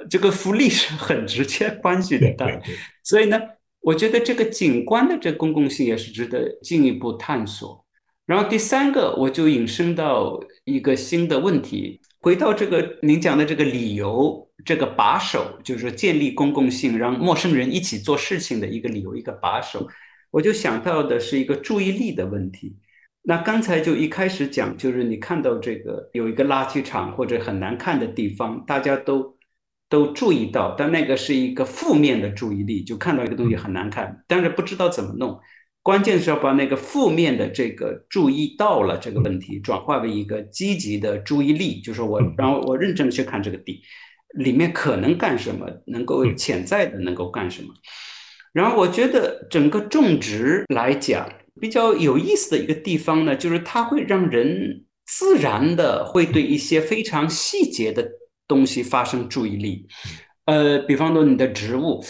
[0.09, 2.33] 这个福利是很直接关系的。
[2.35, 2.61] 对
[3.03, 3.39] 所以呢，
[3.81, 7.85] 我觉得这个景观的这公共性也是值得进一步探索。
[8.27, 12.01] 然后第三个，我就引申到一个新的问题。
[12.21, 19.89] 回到这个您讲的这个理由，这个把手就是建立公共性，让陌生人一起做事情的一个理由，一个把手，
[20.31, 22.77] 我就想到的是一个注意力的问题。
[23.23, 29.35] 那刚才就一开始讲，就是你看到这个有一个垃圾场或者很难看的地方，大家都
[29.91, 35.39] 都注意到，但那个是一个负面的注意力，就看到一个东西很难看，但是不知道怎么弄。
[35.83, 43.83] 关键是要把那个负面的这个注意到了这个问题，转化为一个积极的注意力，就是我，然后我认真去看这个地
[44.39, 47.69] 里面可能干什么，能够潜在的能够干什么。
[48.53, 51.29] 然后我觉得整个种植来讲，
[51.61, 58.07] 比较有意思的一个地方呢，就是它会让人自然的会对一些非常细节的
[58.51, 59.87] 东西发生注意力。
[60.45, 62.03] 呃，比方说你的植物。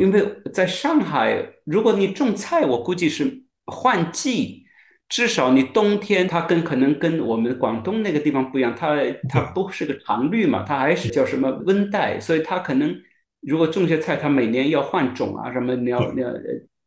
[0.00, 0.22] 因为
[0.54, 4.62] 在上海，如果你种菜，我估计是换季，
[5.08, 8.94] 至少你冬天它跟可能跟我们广东那个地方不一样，它
[9.28, 12.94] 它不是个常绿嘛，它还是叫什么温带，所以它可能
[13.40, 16.28] 如果种些菜，它每年要换种啊什么，你要你要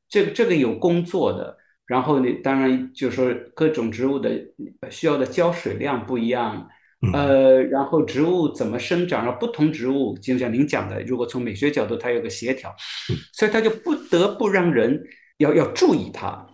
[0.08, 1.58] 这个这个有工作的，
[1.88, 4.30] 然后你当然就是说各种植物的
[4.90, 6.66] 需要的浇水量不一样。
[7.14, 9.26] 呃，然后植物怎么生长？
[9.26, 12.72] 然后不同植物，就像您讲的，如果从美学角度，它有个协调，
[13.34, 15.02] 所以它就不得不让人
[15.38, 16.46] 要要注意它。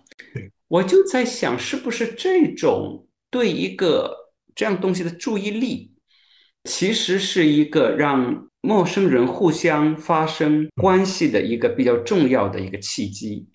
[0.70, 5.92] 我就在想，是不是这种对一个这样东西的注意力，
[6.64, 13.46] 其实是一个让陌生人互相发生关系的一个比较重要的一个契机。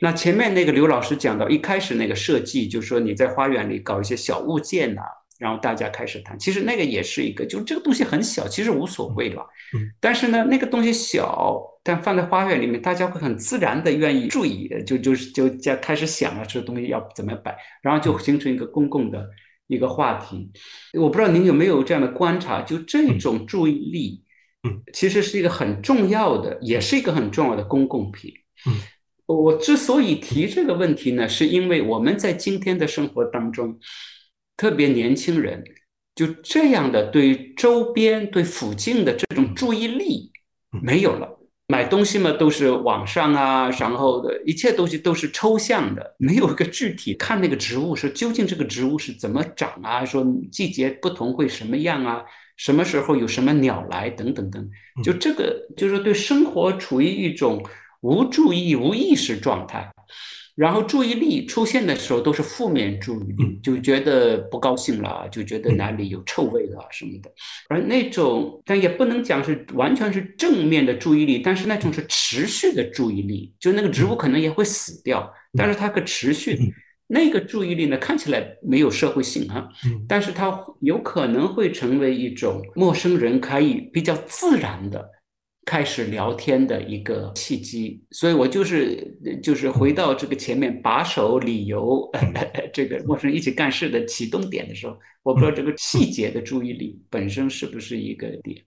[0.00, 5.02] 那前面那个刘老师讲到，一开始那个设计，就是说你在花园里搞一些小物件呐。
[5.42, 9.44] 然后大家开始谈，其实那个也是一个，就是这个东西很小，其实无所谓吧。
[9.74, 9.90] 嗯。
[9.98, 19.28] 但是呢，那个东西小，但放在花园里面，大家会很自然的愿意注意，就就是就加开始想了，这东西要怎么摆，然后就形成一个公共的
[19.66, 20.48] 一个话题。
[20.94, 24.22] 我不知道您有没有这样的观察，就这种注意力，
[24.62, 28.32] 嗯，其实是一个很重要的，也是一个很重要的公共品。
[28.68, 28.74] 嗯。
[29.26, 33.76] 我之所以提这个问题呢，是因为我们在今天的生活当中。
[34.56, 35.62] 特别年轻人
[36.14, 40.30] 就这样的对周边、对附近的这种注意力
[40.82, 41.38] 没有了。
[41.68, 47.14] 买东西嘛，都是网上啊，然后的一切东西都是抽象的，没有一个具体。
[47.14, 50.04] 看那个植物，说究竟这个植物是怎么长啊？
[50.04, 52.22] 说季节不同会什么样啊？
[52.58, 54.68] 什么时候有什么鸟来等等等。
[55.02, 57.64] 就这个，就是对生活处于一种
[58.02, 59.90] 无注意、无意识状态。
[60.54, 67.30] 然后注意力出现的时候都是负面注意力，就觉得不高兴了，就觉得哪里有臭味了什么的。
[67.68, 76.58] 而那种，但也不能讲是完全是正面的注意力，但是那种是持续的注意力，就那个植物可能也会死掉，但是它可持续。
[77.08, 79.68] 那个注意力呢，看起来没有社会性啊，
[80.08, 85.10] 但是它有可能会成为一种陌生人可以比较自然的。
[85.64, 92.10] 开始聊天的一个契机，所以我就是就是回到这个前面把手理由，
[92.74, 98.60] 这个陌生人一起干事的启动点的时候，我不知道这个细节的注意力本身是不是一个点。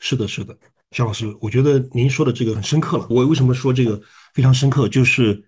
[0.00, 0.58] 是的，是的，
[0.90, 3.06] 肖老师，我觉得您说的这个很深刻了。
[3.08, 4.00] 我为什么说这个
[4.34, 4.88] 非常深刻？
[4.88, 5.40] 就是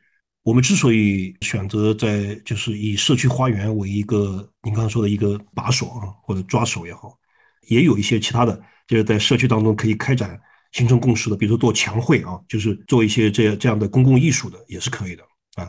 [0.44, 7.18] 我们之所以选择在就是以社区花园为一个您刚才说的一个把手啊，或者抓手也好，
[7.68, 10.40] 也有一些其他的，就是在社区当中可以开展。
[10.76, 15.22] 形成共识的，比如说做墙绘啊，就是做一些这这样的公共艺术的，也是可以的
[15.54, 15.66] 啊，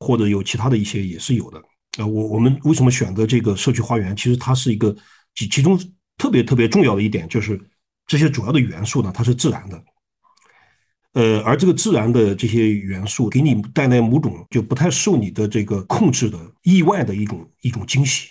[0.00, 1.62] 或者有其他的一些也是有的。
[1.96, 4.16] 呃，我我们为什么选择这个社区花园？
[4.16, 4.92] 其实它是一个
[5.36, 5.78] 其其中
[6.16, 7.60] 特别特别重要的一点，就是
[8.04, 9.80] 这些主要的元素呢，它是自然的。
[11.12, 18.30] 呃，而这个自然的这些元素给你带来某种就不太受你的这个控制的意外的一种一种惊喜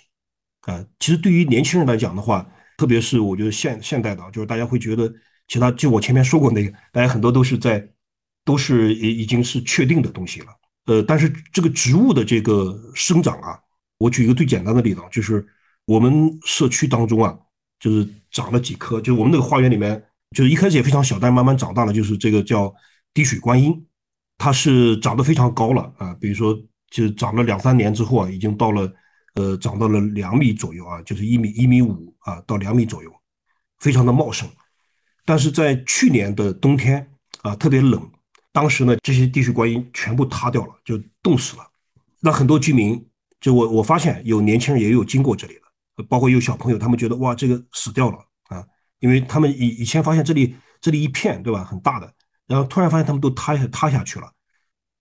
[0.66, 0.84] 啊。
[0.98, 5.10] 其实对于年轻人来讲的话，特别是我觉得现现代的，就是大家会觉得。
[5.48, 7.88] 其他就我前面说过那个，大家很多都是在，
[8.44, 10.46] 都是已已经是确定的东西了。
[10.84, 13.58] 呃，但是这个植物的这个生长啊，
[13.98, 15.46] 我举一个最简单的例子，就是
[15.86, 17.36] 我们社区当中啊，
[17.80, 20.02] 就是长了几棵，就是我们那个花园里面，
[20.36, 22.74] 就是一开始也非常小，但慢慢长大了，就是这个叫
[23.12, 23.86] 滴水观音，
[24.36, 26.14] 它是长得非常高了啊。
[26.20, 26.58] 比如说，
[26.90, 28.90] 就长了两三年之后啊，已经到了，
[29.34, 33.10] 呃，长到了两米左右啊，就是一米一米五啊到两米左右，
[33.78, 34.48] 非常的茂盛。
[35.28, 37.06] 但是在去年的冬天
[37.42, 38.10] 啊，特别冷，
[38.50, 41.70] 当时呢，这些滴水观音全部塌掉了，就冻死了。
[42.20, 43.06] 那很多居民，
[43.38, 45.52] 就我我发现有年轻人也有经过这里
[45.96, 48.16] 的，包括有小朋友，他们觉得哇，这个死掉了
[48.48, 48.64] 啊，
[49.00, 52.10] 因为他们以以前发现这里这里一片对吧，很大的，
[52.46, 54.32] 然后突然发现他们都塌下塌下去了，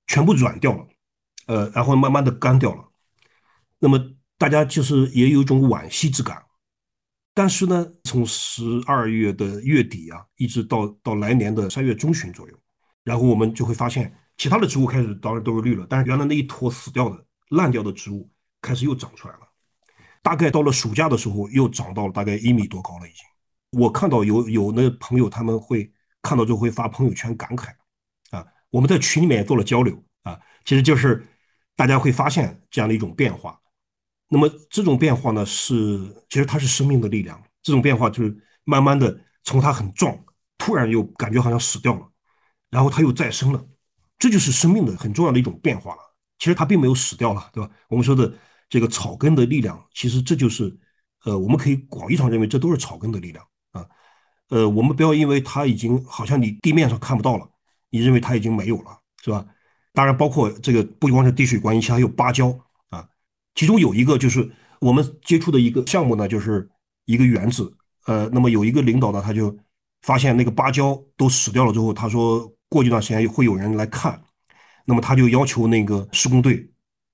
[0.08, 0.86] 全部软掉了，
[1.46, 2.84] 呃，然后慢慢的干掉了。
[3.80, 3.98] 那么
[4.38, 6.44] 大家就是也有一种惋惜之感。
[7.38, 12.60] 但是呢，从十二月的月底啊，一直到到来年的三月中旬左右，
[13.04, 18.28] 然后我们就会发现，其他的植物开始当然都是绿了，但是原来那一坨死掉的、烂掉的植物
[18.60, 19.42] 开始又长出来了。
[20.24, 27.68] 大概到了暑假的时候，又长到了大概一米多高了，已经我看到有有那朋友他们会看到之后会发朋友圈感慨，
[28.32, 31.24] 啊，我们在群里面也做了交流啊，其实就是
[31.76, 33.62] 大家会发现这样的一种变化。
[34.30, 36.00] 那么这种变化呢，是
[36.30, 37.42] 其实它是生命的力量。
[37.64, 40.18] 这种变化就是慢慢的从它很壮，
[40.58, 42.08] 突然又感觉好像死掉了，
[42.70, 43.66] 然后它又再生了，
[44.18, 46.02] 这就是生命的很重要的一种变化了。
[46.40, 47.70] 其实它并没有死掉了，对吧？
[47.90, 48.34] 我们说的
[48.70, 50.78] 这个草根的力量，其实这就是，
[51.26, 53.86] 呃，我们可以广义上认为这都是草根的力量啊。
[54.50, 57.50] 呃，我们不要因为它已经好像你地面上看不到了，
[57.90, 59.46] 你认为它已经没有了，是吧？
[59.94, 62.58] 当然，包括这个不光是滴水观音，其还有芭蕉。
[63.58, 64.50] 其中有一个就是
[64.80, 66.70] 我们接触的一个项目呢，就是
[67.06, 67.76] 一个园子。
[68.06, 69.58] 呃，那么有一个领导呢，他就
[70.04, 74.24] 发现那个芭蕉都死掉了之后，他说过一段时间会有人来看。
[74.86, 76.72] 那么他就要求那个施工队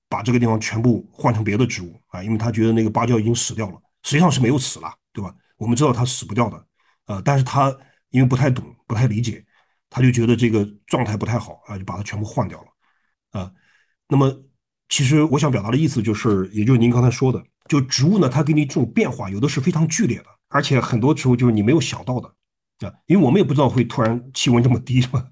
[0.08, 5.34] 把这个地方全部换成别的植物啊，因为他觉得那个芭蕉已经死掉了，实际上是没有死了，对吧？
[5.56, 6.66] 我们知道它死不掉的，
[7.06, 7.74] 呃，但是他
[8.10, 9.44] 因为不太懂、不太理解，
[9.88, 13.50] 他就觉得这个状态不太好啊，就把它全部换掉了啊。
[14.08, 14.30] 那么
[14.94, 22.28] 其实我想表达的意思就是，也就是您刚才说的，就植物呢，它给你这种变化，有的是非常剧烈的，而且很多时候就是你没有想到的。
[22.86, 25.26] 啊，因为我们也不知道会突然气温这么低，是吧？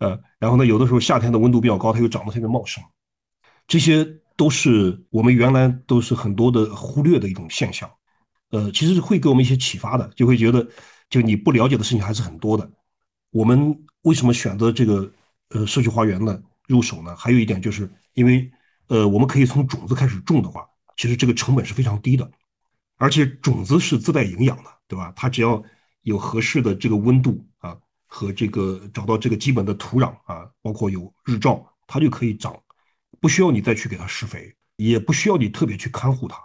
[0.00, 2.84] 呃，然后呢，有的时候夏天的温度比较高，它又长得特别茂盛，
[3.66, 7.90] 这些都是我们原来都是很多的忽略的一种现象。
[8.50, 10.68] 呃，其实会给我们一些启发的，就会觉得，
[11.08, 12.70] 就你不了解的事情还是很多的。
[13.30, 15.10] 我们为什么选择这个
[15.54, 16.38] 呃社区花园呢？
[16.68, 17.16] 入手呢？
[17.16, 18.50] 还有一点就是因为，
[18.90, 20.66] 呃，我们可以从种子开始种的话，
[20.96, 22.28] 其实这个成本是非常低的，
[22.98, 25.12] 而且种子是自带营养的，对吧？
[25.14, 25.62] 它只要
[26.02, 27.76] 有合适的这个温度啊，
[28.08, 32.52] 和这个找到这个基本的土壤啊，包括有日照，它就可以长，
[33.20, 36.36] 不需要你再去给它施肥，也不需要你特别去看护它，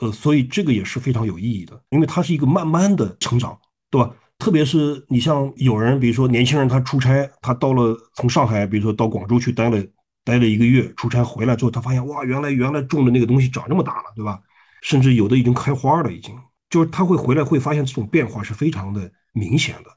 [0.00, 3.58] 呃，所以这个也是非常有意义的，因为它是一个慢慢的成长，
[3.90, 4.14] 对吧？
[4.38, 9.82] 特别是你像有人，比如说年轻人，他出差，他到了从上海，比如说到广州去待了
[10.24, 14.40] 待了一个月，出差回来之后，他发现哇，原来原来种的那个东西长这么大了，对吧？
[14.82, 16.34] 甚至有的已经开花了，已经。
[16.68, 19.90] 就是他会回来，会发现这种变化是非常的明显的。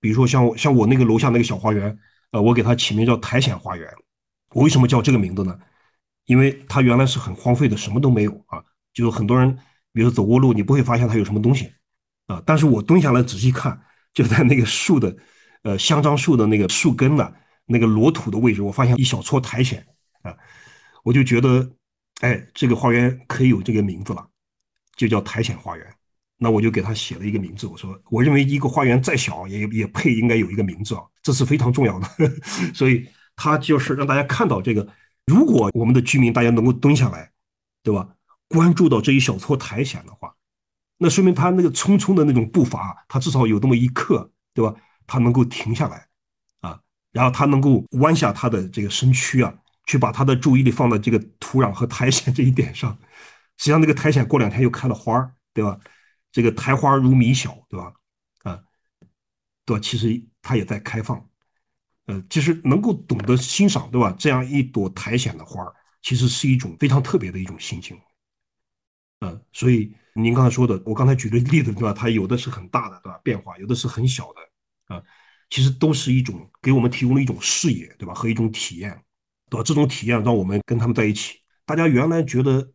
[0.00, 1.98] 比如说像像我那个楼下那个小花园，
[2.30, 3.88] 呃，我给它起名叫苔藓花园。
[4.52, 5.58] 我为什么叫这个名字呢？
[6.26, 8.62] 因为它原来是很荒废的，什么都没有啊。
[8.92, 9.58] 就是很多人，
[9.92, 11.70] 比如走过路，你不会发现它有什么东西
[12.26, 12.42] 啊。
[12.46, 13.78] 但是我蹲下来仔细看，
[14.14, 15.14] 就在那个树的，
[15.62, 17.30] 呃，香樟树的那个树根呢，
[17.66, 19.84] 那个裸土的位置，我发现一小撮苔藓
[20.22, 20.36] 啊，
[21.02, 21.70] 我就觉得，
[22.20, 24.26] 哎，这个花园可以有这个名字了，
[24.96, 25.86] 就叫苔藓花园。
[26.36, 32.08] 那我就给他写了一个名字，我说我认为一个花园再小也也配应该有一个名字啊，这是非常重要的。
[32.74, 33.06] 所以
[33.36, 34.86] 他就是让大家看到这个，
[35.26, 37.30] 如果我们的居民大家能够蹲下来，
[37.82, 38.08] 对吧？
[38.48, 40.34] 关注到这一小撮苔藓的话，
[40.98, 44.74] 那说明他那个匆匆的那种步伐，他至少有那么一刻，对吧？
[45.06, 46.06] 他能够停下来，
[47.14, 49.54] 然后他能够弯下他的这个身躯啊，
[49.86, 52.94] 去把他的注意力放在这个土壤和苔藓这一点上。
[53.56, 55.78] 实际上，那个苔藓过两天又开了花儿，对吧？
[56.32, 57.94] 这个苔花如米小，对吧？
[58.42, 58.60] 啊，
[59.64, 59.80] 对吧？
[59.80, 61.24] 其实它也在开放，
[62.06, 64.12] 呃，其实能够懂得欣赏，对吧？
[64.18, 67.96] 这样一朵苔藓的花儿，其实是一种非常特别的一种心情，
[69.20, 71.92] 呃，所以您刚才说的，我刚才举的例子，对吧？
[71.92, 73.20] 它有的是很大的，对吧？
[73.22, 75.02] 变化，有的是很小的，啊，
[75.50, 78.14] 其实都是一种给我们提供了一种视野，对吧？
[78.14, 78.90] 和一种体验，
[79.50, 79.62] 对吧？
[79.64, 82.70] 这种体验让我们跟他们在一起，大家原来觉得。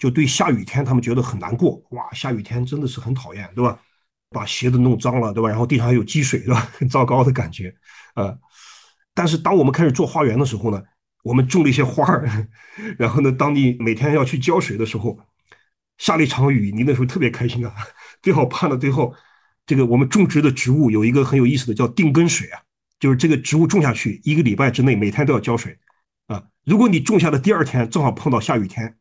[0.00, 1.78] 就对下雨天，他们觉得很难过。
[1.90, 3.78] 哇，下雨天真的是很讨厌，对吧？
[4.30, 5.48] 把鞋子弄脏了，对吧？
[5.50, 6.60] 然后地上还有积水，对吧？
[6.72, 7.70] 很糟糕的感觉，
[8.14, 8.34] 呃。
[9.12, 10.82] 但是当我们开始做花园的时候呢，
[11.22, 12.48] 我们种了一些花儿，
[12.96, 15.18] 然后呢，当你每天要去浇水的时候，
[15.98, 17.74] 下了一场雨，你那时候特别开心啊。
[18.22, 19.14] 最好盼到最后，
[19.70, 22.60] 这个我们种植的植物有一个很有意思的叫定根水啊，
[22.98, 25.78] 就是这个植物种下去一个礼拜之内，每天都要浇水
[26.26, 26.42] 啊。
[26.64, 28.96] 如果你种下的第二天正好碰到下雨天。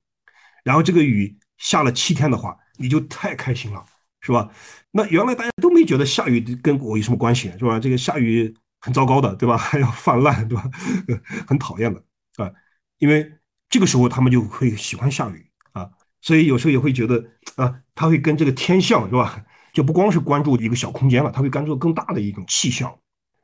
[0.64, 3.84] 然后这个雨下了七天的话，你就太开心了，
[4.22, 4.48] 是吧？
[4.92, 7.80] 那原来大家都没觉得下雨跟我有什么关系，是吧？
[7.80, 9.58] 这个下雨很糟糕的，对吧？
[9.58, 10.70] 还要泛滥，对吧？
[11.50, 12.00] 很讨厌的，
[12.36, 12.52] 啊，
[13.00, 13.28] 因为
[13.72, 15.90] 这个时候他们就会喜欢下雨啊，
[16.22, 19.44] 所以有时候也会觉得啊，他会跟这个天象，是吧？
[19.80, 22.94] 就不光是关注一个小空间了，他会关注更大的一种气象，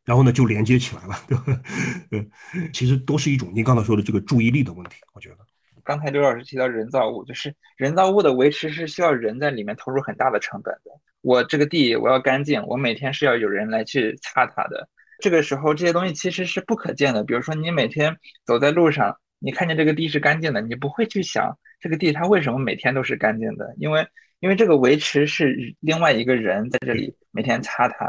[0.04, 1.44] 然后呢就连接起来了，对吧？
[2.12, 2.26] 呃，
[2.74, 5.38] 其实都是一种您刚才说的这个注意力的问题，我觉得。
[5.82, 10.92] 刚才刘老师提到人造物，就是人造物的维持是需要人在里面投入很大的成本的。
[11.22, 14.90] 我这个地我要干净，我每天是要有人来去擦它的。
[15.22, 17.24] 这个时候这些东西其实是不可见的。
[17.24, 18.14] 比如说你每天
[18.46, 24.06] 走在路上，你看见这个地是干净的，你不会去想这个地它为什么每天都是干净的，因为
[24.46, 28.08] 因为这个维持是另外一个人在这里每天擦它。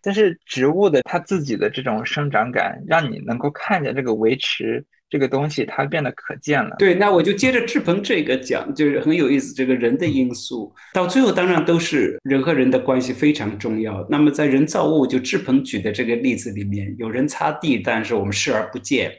[0.00, 6.76] 但是植物的它自己的这种生长感，让你能够看见这个维持这个东西，它变得可见了。
[6.78, 9.52] 对，那我就接着志鹏这个讲，就是很有意思。
[9.52, 14.06] 这个人的因素到最后当然都是人和人的关系非常重要。
[14.08, 19.12] 那么在人造物，就志鹏举的这个例子里面，有人擦地，但是我们视而不见，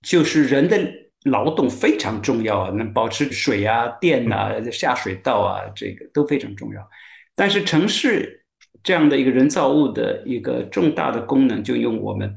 [0.00, 0.78] 就是人的
[1.24, 6.88] 劳动非常重要啊，能保持水啊、电啊、下水道啊，这个都非常重要。
[7.34, 8.40] 但是城市。
[8.82, 12.30] 这样的一个人造物的一个重大的功能，就用我们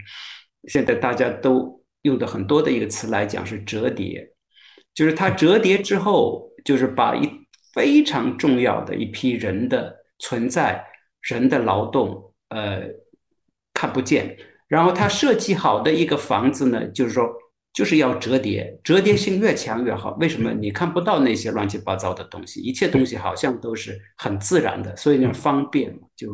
[0.69, 4.25] 现在大家都用的很多的一个词来讲，是折叠。
[4.93, 7.29] 就是它折叠之后，就是把一
[7.73, 10.81] 非常重要的一批人的存在、
[11.19, 12.81] 人的劳动，呃，
[13.73, 14.38] 看不见。
[14.69, 17.27] 然后它设计好的一个房子呢，就是说。
[17.78, 20.17] 就是要折叠，折叠性越强越好。
[20.19, 20.51] 为什么？
[20.51, 25.99] 你看不到那些乱七八糟的东西，一切东西好像都是很自然的，所以呢方便嘛。
[26.15, 26.28] 就，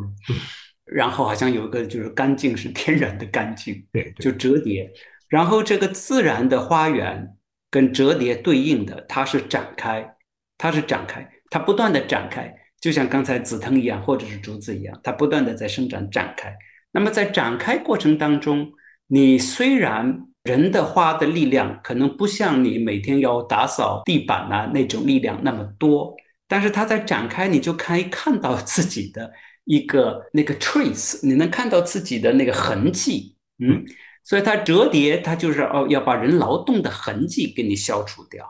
[0.87, 4.89] 然后好像有一个就是干净是天然的干净，对，就折叠。
[5.27, 7.27] 然后这个自然的花园
[7.69, 10.15] 跟折叠对应的，它是展开，
[10.57, 16.55] 它是展开，它不断的展开，就像刚才紫藤一样，或者是竹子一样，它不断的在生长展开。
[16.93, 18.71] 那么在展开过程当中，
[19.07, 26.13] 你虽然人的花的力量可能不像你每天要打扫地板啊那种力量那么多，
[26.49, 29.31] 但是它在展开，你就可以看到自己的
[29.63, 33.85] 一个那个 trace，你能看到自己的那个痕迹，嗯，
[34.23, 38.45] 所以它折叠，它就是哦要把人劳动的痕迹给你消除掉，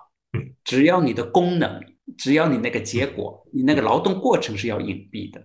[0.63, 1.79] 只要你的功能，
[2.17, 5.39] 只要你那个结果，你那个劳动过程是要隐蔽的，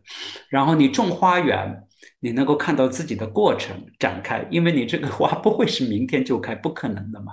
[0.49, 1.85] 然后你种花园。
[2.21, 7.33] 你能够看到自己的过程展开，因为你这个花不会是明天就开，不可能的嘛，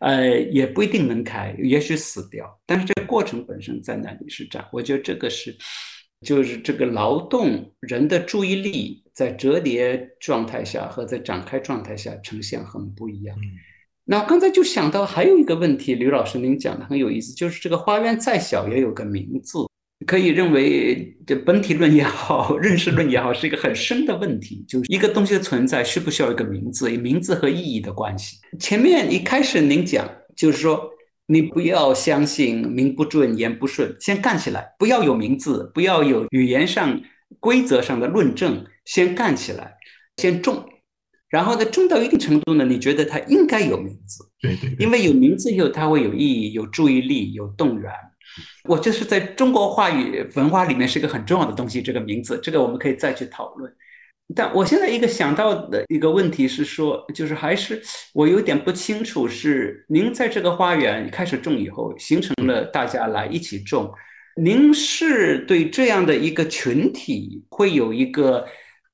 [0.00, 2.46] 呃，也不一定能开，也许死掉。
[2.66, 5.56] 但是这个过程本身在那里是展，我觉得这个是，
[6.20, 13.34] 就是这个劳动人的注意力在折叠状态下和在展开状态下呈现很不一样。
[14.04, 19.58] 那刚才就想到还有一个问题，吕老师您讲的很有意思，就是这个花园再小也有个名字。
[20.04, 24.62] 可以认为，这本体论也好， 认识论也好，是一个很深的问题。
[24.68, 26.90] 就是一个东西的存在，需不需要一个名字？
[26.90, 28.36] 名字和意义的关系。
[28.60, 30.90] 前面一开始您讲，就是说，
[31.26, 37.00] 你不要相信名不正言不顺，先干起来，不要有名字，不要有语言上、
[37.40, 39.72] 规则上的论证，先干起来，
[40.18, 40.62] 先种。
[41.30, 44.24] 然后呢，种到一定程度呢，你觉得它应该有名字？
[44.40, 44.76] 对对。
[44.78, 47.90] 因为有名字以后，它会有意义、有注意力、有动员。
[48.68, 53.72] 我就是在中国话语文化里面是一个很重要的东西，这个名字，这个我们可以再去讨论。
[54.34, 57.80] 但我现在一个想到的一个问题是说，就是还是
[58.12, 63.92] 我有点不清楚，是您在这个花园开始种以后，形成了大家来一起种，
[64.42, 68.44] 您是对这样的一个群体会有一个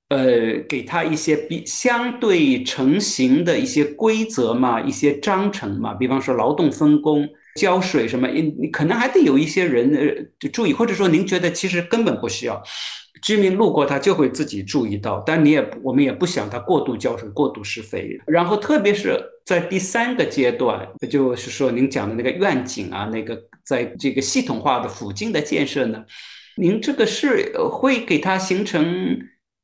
[0.09, 7.27] 呃，给他一些比相对成型的一些规则嘛，一些章程嘛，比方说劳动分工。
[7.57, 8.29] 浇水什么？
[8.29, 12.63] 你你可能还得有一些人呃注意，或者说您觉得其实根本不需要，
[13.23, 15.23] 居民路过他就会自己注意到。
[15.27, 18.19] 但你也我们也不想他过度浇水、过度施肥。
[18.27, 26.03] 然后特别是在第三个阶段，就是说您讲的那个愿景啊，那个在这个系统化的附近的建设呢，
[26.57, 29.19] 您这个是会给它形成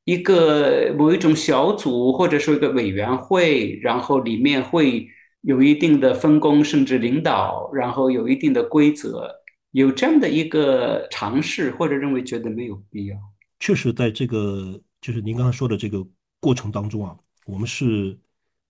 [0.05, 5.07] 一个某一种小组，或者说一个委员会，然后里面会。
[5.41, 9.33] 有一定的分工，甚至领导，然后有一定的规则，
[9.71, 13.15] 有这样的一个尝试，或者认为觉得没有必要。
[13.57, 16.05] 确实，在这个就是您刚才说的这个
[16.41, 18.19] 过程当中啊，我们是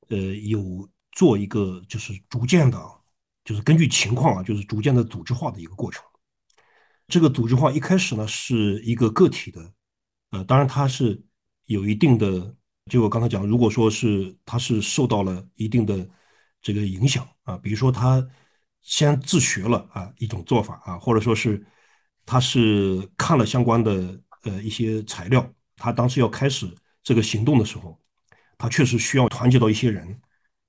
[0.09, 2.77] 呃有做一个就是逐渐的，
[3.43, 6.03] 就是根据情况啊，就是逐渐的组织化的一个过程。
[7.07, 9.73] 这个组织化一开始呢是一个个体的，
[10.29, 11.19] 呃，当然它是
[11.65, 12.55] 有一定的，
[12.91, 16.07] 就我刚才讲，如果说是它是受到了一定的。
[16.61, 18.25] 这个影响啊，比如说他
[18.81, 21.65] 先自学了啊一种做法啊，或者说是
[22.25, 26.69] 他是看了相关的呃一些材料，他当时要开始
[27.03, 27.99] 这个行动的时候，
[28.57, 30.19] 他确实需要团结到一些人，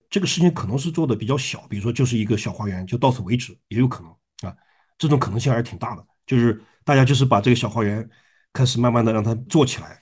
[0.08, 4.56] 这个事情可能是做的比较小，比如说就是一个小花园，就到此为止也有可能啊，
[4.98, 8.08] 这种可能性还是挺大的，就是大家就是把这个小花园
[8.52, 10.00] 开始慢慢的让它做起来，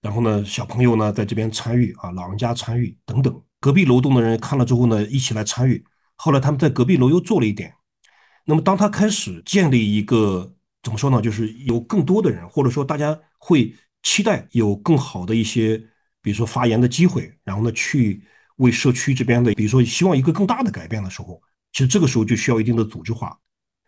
[0.00, 3.42] 然后呢小朋友呢在这边参与啊，老人家参与等等。
[3.60, 5.84] 隔壁楼栋的人看了之后呢，一起来参与。
[6.16, 7.74] 后来他们在隔壁楼又做了一点。
[8.44, 11.20] 那么当他开始建立一个怎么说呢？
[11.20, 15.76] 就是有更多的人，或者说大家会期待有更好的一些，
[16.22, 18.22] 比如说发言的机会，然后呢去
[18.56, 21.40] 为社区这边的，比如说希望一个更大的改变的时候，
[21.72, 23.38] 其实这个时候就需要一定的组织化，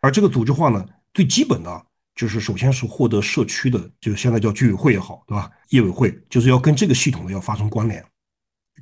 [0.03, 0.85] 而这个组织化呢，
[1.15, 5.51] 最基本的就是首先是获得社区的，就现在叫居委会也好，对吧？
[5.71, 8.05] 业委会就是要跟这个系统呢要发生关联，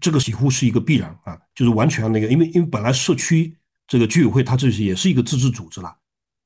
[0.01, 3.57] 这个几乎是一个必然啊，就是完全那个，因为因为本来社区
[3.87, 5.95] 这个居委会它这是也是一个自治组织了，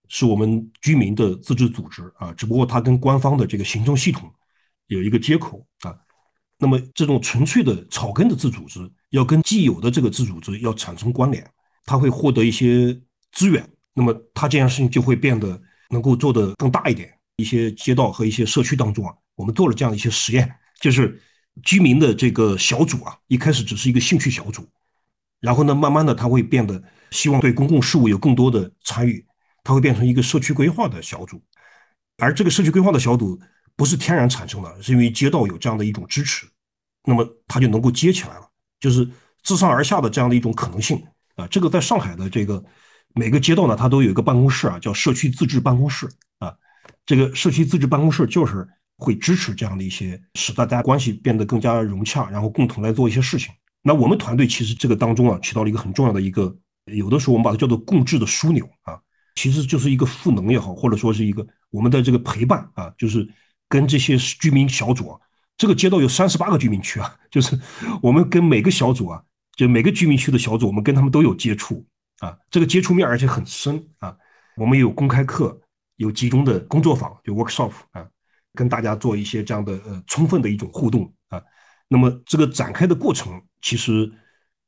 [0.08, 4.32] 是我们居民的自治组织啊，只不过它跟官方的这个行政系统
[4.86, 5.94] 有一个接口啊。
[6.58, 8.78] 那么这种纯粹的草根的自组织，
[9.10, 11.44] 要跟既有的这个自组织要产生关联，
[11.84, 12.96] 它会获得一些
[13.32, 15.60] 资源，那么它这件事情就会变得
[15.90, 17.12] 能够做得更大一点。
[17.36, 21.20] 一些街道和一些社区当中啊，我们做了这样一些实验，就是
[21.62, 24.68] 居民的这个小组啊，一开始只是一个兴趣小组，
[25.40, 29.24] 然后呢，慢慢的他会变得希望对公共事务有更多的参与，
[29.62, 31.42] 他会变成一个社区规划的小组，
[32.18, 33.38] 而这个社区规划的小组
[33.76, 36.46] 不是天然产生的，是因为街道有这样的一种支持。
[37.04, 38.48] 那么它就能够接起来了，
[38.78, 39.08] 就是
[39.42, 41.04] 自上而下的这样的一种可能性
[41.34, 41.46] 啊。
[41.48, 42.64] 这个在上海的这个
[43.14, 46.08] 每个街道呢，它都有一个办公室啊，叫社区自治办公室
[46.38, 46.54] 啊。
[47.04, 48.68] 这个社区自治办公室就是
[49.02, 53.52] 会支持这样的一些，使大家关系变得更加融洽，然后共同来做一些事情。
[53.82, 56.56] 那我们团队其实这个当中啊，起到了一个很重要的一个，
[56.86, 58.96] 有的时候我们把它叫做共治的枢纽啊，
[59.34, 63.28] 其实就是一个赋能也好，或者说是一个我们的这个陪伴啊，就是
[63.68, 65.20] 跟这些居民小组啊。
[65.58, 67.58] 这个街道有三十八个居民区啊， 就是
[68.00, 69.22] 我们跟每个小组啊，
[69.56, 71.84] 就每个居民区的小组，我们跟他们都有接触
[72.20, 74.16] 啊，这个接触面而且很深啊。
[74.56, 75.60] 我们有公开课，
[75.96, 78.06] 有集中的工作坊，就 workshop 啊，
[78.54, 81.42] 跟大家做一些这样的呃充分的一种互动啊。
[81.88, 84.10] 那么这个展开的过程，其实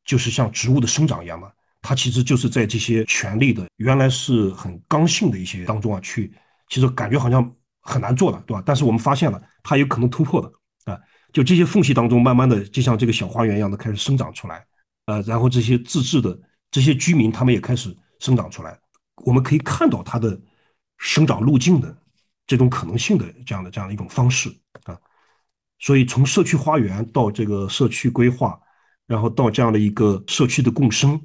[0.05, 1.51] 就是像植物的生长一样嘛，
[1.81, 6.33] 它其实就是在这些权力的原来是很刚性的一些当中啊，去
[6.69, 8.63] 其实感觉好像很难做的，对吧？
[8.65, 11.01] 但是我们发现了，它有可能突破的啊。
[11.33, 14.65] 就这些缝隙当中，慢慢的就像这个小花园一样的开始生长出来，
[15.07, 16.39] 呃，然后这些自治的
[16.71, 18.79] 这些居民，他们也开始生长出来。
[19.25, 20.41] 我们可以看到它的
[20.99, 21.97] 生长路径的
[22.47, 24.49] 这种可能性的这样的这样的一种方式
[24.85, 24.99] 啊。
[25.79, 28.59] 所以从社区花园到这个社区规划，
[29.07, 31.21] 然后到这样的一个社区的共生，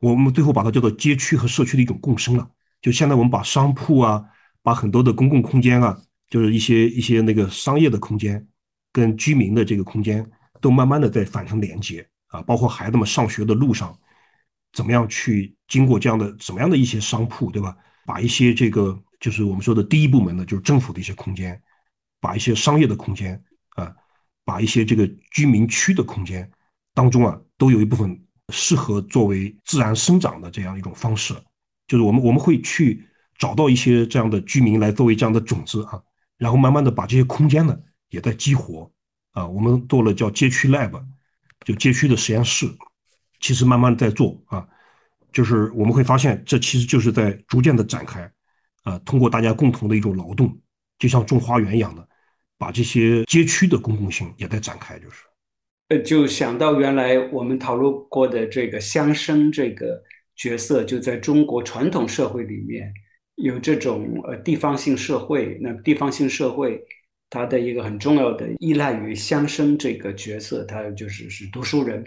[0.00, 2.48] 我们最后把它叫做街区和社区的一种共生了。
[2.80, 4.24] 就现在我们把商铺啊，
[4.62, 8.46] 把很多的公共空间啊，就是一些一些那个商业的空间。
[8.94, 10.30] 跟居民的这个空间
[10.60, 13.98] 都慢慢的在反成连接啊，包括孩子们上学的路上，
[14.74, 17.74] 怎么样去经过这样的怎么样的一些商铺，对吧？
[18.04, 21.58] 把一些这个就是我们说的第一部门呢，就是政府的一些空间，
[22.20, 23.40] 把一些商业的空间
[23.76, 23.94] 啊，
[24.44, 26.50] 把一些这个居民区的空间
[26.92, 28.20] 当中啊，都有一部分
[28.52, 31.32] 适合作为自然生长的这样一种方式，
[31.86, 33.06] 就是我们我们会去
[33.38, 36.02] 找到一些这样的居民来作为这样的种子啊，
[36.36, 37.78] 然后慢慢的把这些空间呢。
[38.10, 38.92] 也在激活
[39.30, 41.02] 啊，我们做了叫街区 lab，
[41.64, 42.70] 就街区的实验室，
[43.40, 44.68] 其实慢慢在做啊，
[45.32, 48.30] 就是我们会发现，这其实就是在逐渐的展开
[48.84, 50.58] 呃，通过大家共同的一种劳动，
[50.98, 52.06] 就像种花园一样的，
[52.58, 55.24] 把这些街区的公共性也在展开，就是，
[55.88, 60.02] 呃，就想到原来我们讨论过的这个乡绅这个
[60.36, 62.92] 角色，就在中国传统社会里面
[63.36, 66.82] 有这种呃地方性社会，那地方性社会。
[67.34, 72.04] 他的一个很重要的依赖于乡绅这个角色，他就是是读书人，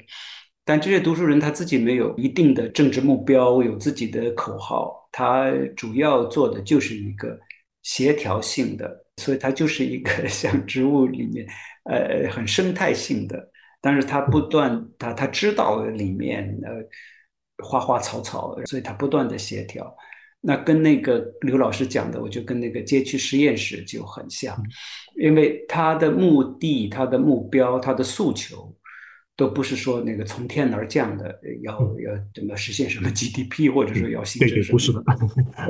[0.64, 7.40] 但这些读书人他自己没有一定的政治目标，有自己的口号，他主要做的就是一个
[7.84, 11.48] 协调性的，所以它就是一个 像植物里面，
[11.86, 19.96] 呃，很生态性的，但是它不断它它知道里面呃花花草草，所以它不断的协调。
[20.42, 24.54] 那跟那个刘老师讲的，我就跟那个街区实验室就很像，
[25.16, 28.75] 因为他的目的、他的目标、他的诉求，
[29.38, 35.04] 都不是说那个从天而降的，要要怎么实现什么 GDP，或者说要形成什么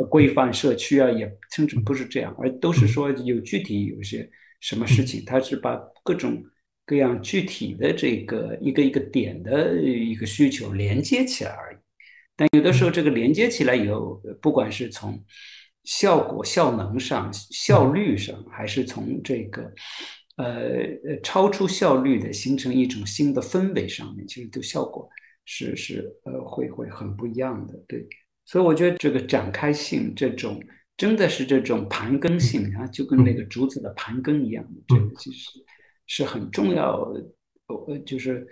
[0.10, 4.30] 规范社区啊，也 甚至不是这样，而都是说有具体有一些
[4.60, 6.44] 什么事情，它是把各种
[6.86, 11.78] 各样具体的这个一个一个点的一个需求连接起来而已。
[12.36, 15.24] 但有的时候，这个连接起来以后，不管是从
[15.86, 19.72] 效果、效能上、效率上，还是从这个
[20.36, 20.46] 呃
[21.06, 25.10] 呃超出效率的形成一种新的氛围上面，其实都效果
[25.46, 27.74] 是是呃会会很不一样的。
[27.88, 28.08] 对，
[28.46, 30.62] 所以我觉得这个展开性，这种
[30.98, 35.52] 真的是这种盘根性啊，就跟那个竹子的盘根一样，这个其实
[36.08, 37.14] 是很重要。
[37.68, 38.48] 呃，就是。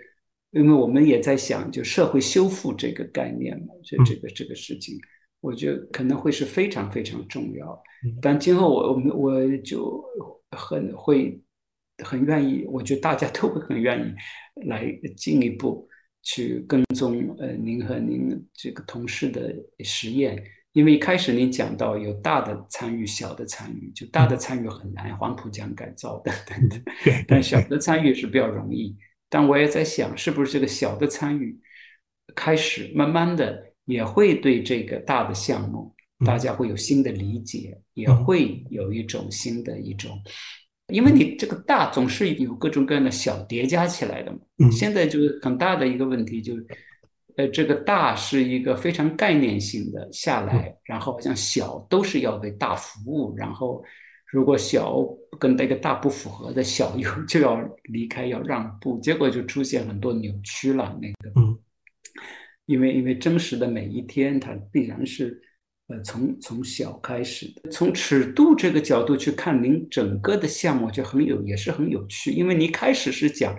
[0.56, 4.96] 因为我们也在想，就社会修复这个概念嘛，这这个这个事情，
[5.40, 7.82] 我觉得可能会是非常非常重要。
[8.22, 10.00] 但今后我我们我就
[10.52, 11.36] 很会
[12.02, 14.12] 很愿意，我觉得大家都会很愿意
[14.66, 15.88] 来进一步
[16.22, 19.54] 去跟踪呃您和您这个同事的
[19.84, 20.42] 实验，
[20.72, 26.82] 因为一开始您讲到有大的参与，小的参与，就大的参与很难，黄浦江改造等等等，
[27.28, 28.96] 但小的参与是比较容易。
[29.28, 31.58] 但我也在想，是不是这个小的参与
[32.34, 35.94] 开始慢慢的也会对这个大的项目，
[36.24, 40.18] 大家会有新的理解，也会有一种新的一种。
[40.94, 44.38] 因为你这个大总是有各种各样的小叠加起来的嘛。
[44.70, 46.54] 现在就是很大的一个问题，就
[47.36, 53.82] 呃，这个大是一个非常概念性的下来，然后好像小都是要为大服务，然后
[54.26, 55.04] 如果小
[55.40, 60.96] 跟那个大不符合的小又就要离开要让步，结果就出现很多扭曲了。
[61.02, 61.58] 那个，嗯，
[62.66, 65.40] 因为因为真实的每一天，它必然是。
[65.88, 72.32] 呃，从从小开始的，从尺度这个角度去看，您整个的项目就很有，也是很有趣。
[72.32, 73.54] 因为你开始是讲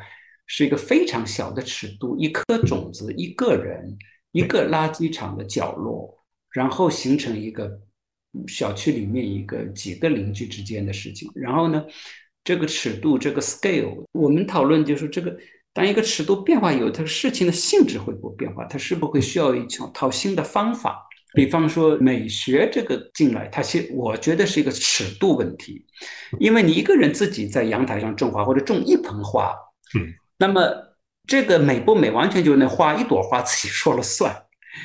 [0.47, 3.95] 是一个非常小的尺度，一颗种子，一个人，
[4.31, 6.17] 一个垃圾场的角落，
[6.49, 7.79] 然后形成一个
[8.47, 11.29] 小区里面一个几个邻居之间的事情。
[11.35, 11.85] 然后呢，
[12.43, 15.37] 这个尺度，这个 scale，我们讨论就是这个，
[15.73, 18.65] 当一个尺度变化有，它事情的性质会不会变化？
[18.65, 21.07] 它是不是会需要一种套新的方法？
[21.35, 25.85] 比方说美学这个进来，它是我觉得是一个尺度问题，
[26.39, 29.53] 因为你一个人自己在阳台上种花或者种一盆花，
[29.95, 30.07] 嗯，
[30.37, 30.63] 那么
[31.27, 34.33] 这个美不美完全就是那花一朵花自己说了算，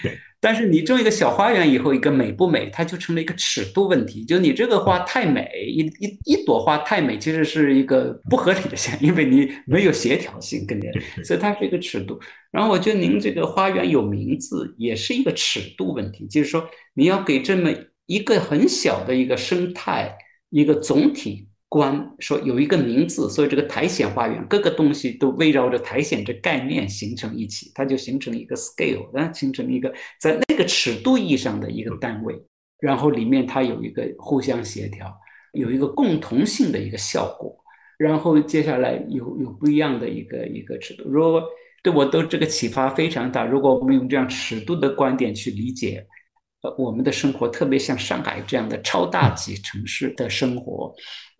[0.02, 0.18] 对。
[0.40, 4.24] 但是你种一个小花园以后，一个美不美，它就成了一个尺度问题。
[4.24, 10.90] 就你这个花太美，一一一朵花太美，其实是一个不合理的现象，因为你没有协调性跟人，
[11.22, 12.18] 所以它是一个尺度。
[12.50, 17.70] 然后我觉得您这个花园有名字，也是一个尺度问题，就是说你要给这么
[18.06, 20.16] 一个很小的一个生态
[20.48, 21.49] 一个总体。
[21.70, 32.34] 观说有一个名字，所以这个苔藓花园各个东西都围绕着苔藓这概念形成一起，它就形成一个 scale，然形成一个在那个尺度意义上的一个单位，
[32.80, 35.06] 然后里面它有一个互相协调，
[35.52, 37.56] 有一个共同性的一个效果，
[37.96, 41.04] 然后接下来有有不一样的一个一个尺度。
[41.08, 41.40] 如果
[41.84, 46.04] 对我都这个启发非常大，如果我们用这样尺度的观点去理解。
[46.62, 50.94] 呃，我们的生活特别像上海这样的超大级城市的生活，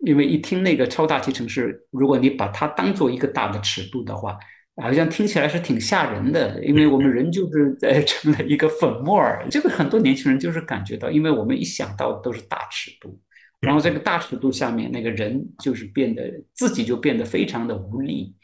[0.05, 4.37] 因为一听那个超大气城市，如果你把它当做一个大的尺度的话，
[4.81, 6.63] 好像听起来是挺吓人的。
[6.63, 13.19] 因为我们人就是在 成了一个粉末儿，这个很多年轻人就是感觉到，因为我们一想到都是大尺度，
[13.59, 18.35] 然后这个大尺度下面那个人就是变得自己就变得非常的无力，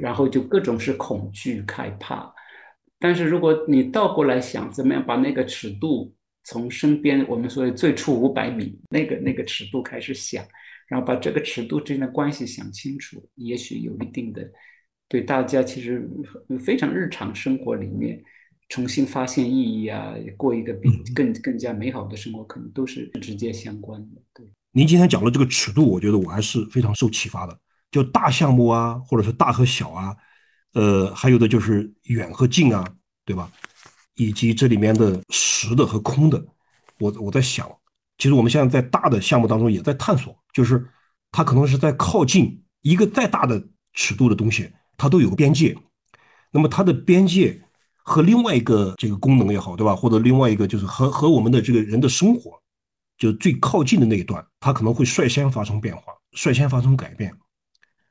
[0.00, 2.32] 然后就各种是恐惧害怕。
[2.98, 6.12] 但是如果你倒过来想，怎么样把那个尺度？
[6.48, 10.44] 从身边我们说的最初五百米那个那个尺度开始想，
[10.86, 14.48] 然后把这个尺度之间的关系想清楚，也许有一定的
[15.08, 16.08] 对大家其实
[16.60, 18.22] 非常日常生活里面
[18.68, 24.22] 重新发现意义啊，过一个比更更加美好的生活，可能都是直接相关的。
[24.34, 27.58] 对，您今天讲的这个尺度，我觉得我还是非常受启发的。
[27.90, 30.16] 就大项目啊，或者是大和小啊，
[30.74, 32.84] 呃，还有的就是远和近啊，
[33.24, 33.50] 对吧？
[34.16, 36.44] 以及这里面的实的和空的，
[36.98, 37.70] 我我在想，
[38.18, 40.86] 其实我们现在在大的项目当中也在探索，就是
[41.30, 43.62] 它可能是在靠近一个再大的
[43.92, 45.76] 尺度的东西，它都有个边界。
[46.50, 47.60] 那么它的边界
[47.96, 49.94] 和另外一个这个功能也好，对吧？
[49.94, 52.58] 或者另外一个就是和和我们的这个人的生活，
[53.18, 57.34] 就最靠近的那一段，它可能会率先发生变化，率先发生改变。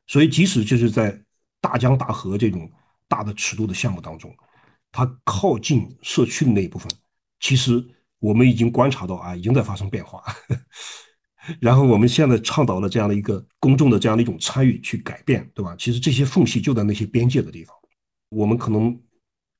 [0.08, 1.20] 所以即使就是在
[1.60, 2.72] 大江大河这种
[3.08, 4.34] 大的尺度的项目当中。
[4.98, 6.90] 它靠近社区的那一部分，
[7.42, 7.86] 其实
[8.20, 10.24] 我们已经观察到啊，已经在发生变化。
[11.62, 15.76] 然后我们现在倡导了这样的一个公众的这样的一种参与去改变，对吧？
[15.78, 17.76] 其实这些缝隙就在那些边界的地方，
[18.30, 19.00] 我们可能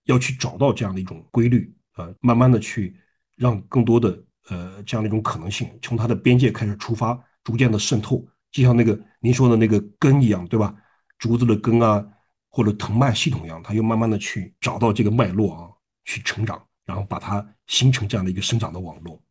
[0.06, 2.96] 要去找到这样的一种规律，呃，慢慢的去
[3.36, 10.76] 让更多的呃这样的一种可能性从它的边界开始出发，逐渐的渗透，就像那个您说的那个根一样，对吧？
[11.18, 12.06] 竹子的根啊。
[12.50, 15.68] 或者藤蔓系统一样，它又慢慢的去找到这个脉络啊，
[16.06, 19.22] 去成长，然后把它形成这样的一个生长的网络，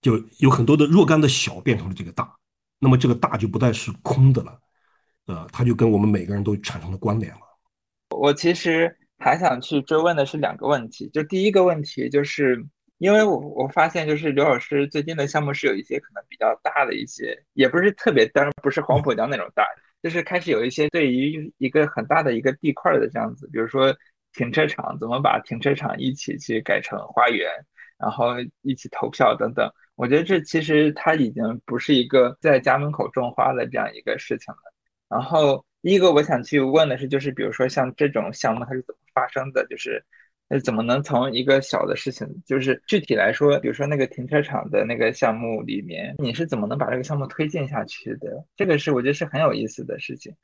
[0.00, 2.36] 就有很多的若干的小变成了这个大，
[2.78, 4.60] 那么这个大就不再是空的了，
[5.26, 7.40] 呃，它就跟我们每个人都产生了关联了。
[8.16, 12.64] 我其实还想去追问的是两个问题，就第一个问题就是，
[12.98, 19.64] 因为我我发现就是刘老师最近的项目是有一些可能比较大的一些，也不是特别，当然不是黄浦江那种大。
[20.02, 23.94] 就是开始有一些对于一个很大的一个地块的这样子，比如说
[24.32, 27.50] 停车场，怎么把停车场一起去改成花园，
[27.98, 29.70] 然后一起投票等等。
[29.96, 34.72] 我觉得这其实它已经不是一个在家门口种花的这样一个事情了。
[35.08, 39.66] 然后第一个我想去问的是，就是比如说像这种项目它是怎么发生的？
[39.68, 40.02] 就是
[40.48, 48.44] 呃怎么能从一个小的事情，就是具体来说，比如说那个停车场的那个项目里面，你是怎么能把这个项目推进下去的？
[48.56, 50.34] 这个是我觉得是很有意思的事情。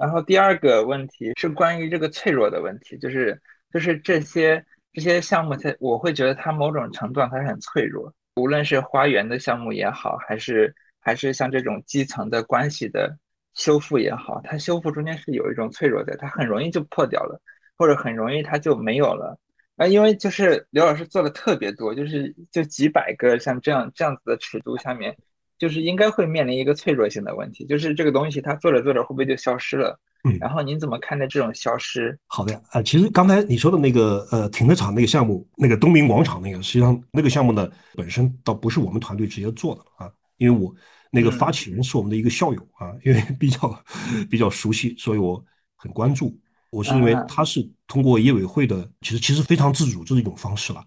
[0.00, 3.40] 然后第二个问题是关于这个脆弱的问题，就是
[3.72, 13.16] 就是这些这些项目，它我会觉得它某种程度上它是很脆弱，无论是花园的项目也好，还是还是像这种基层的关系的。
[13.52, 17.38] 修复也好，它修复中间是有一种脆弱的，它很容易就破掉了，
[17.76, 19.36] 或者很容易它就没有了。
[19.76, 25.14] 啊，因为就是刘老师做的特别多，就是就几百个像这样这样子的尺度下面，
[25.60, 29.96] 就是应该会面临一个脆弱性的问题，就是这个东西它做着做着会不会就消失了？
[30.24, 32.18] 嗯，然后您怎么看待这种消失？
[32.26, 40.74] 好的啊，其实刚才你说的那个呃停车场那个项目，那个东明广场那个，实际上那个项目呢本身倒不是我们团队直接做的啊，因为我。
[41.12, 43.84] 那个发起人是我们的一个校友啊，因为比较
[44.30, 46.38] 比较熟悉，所以我很关注。
[46.70, 50.80] 我是认为他是通过业委会的，其实其实非常自主这是一种方式了。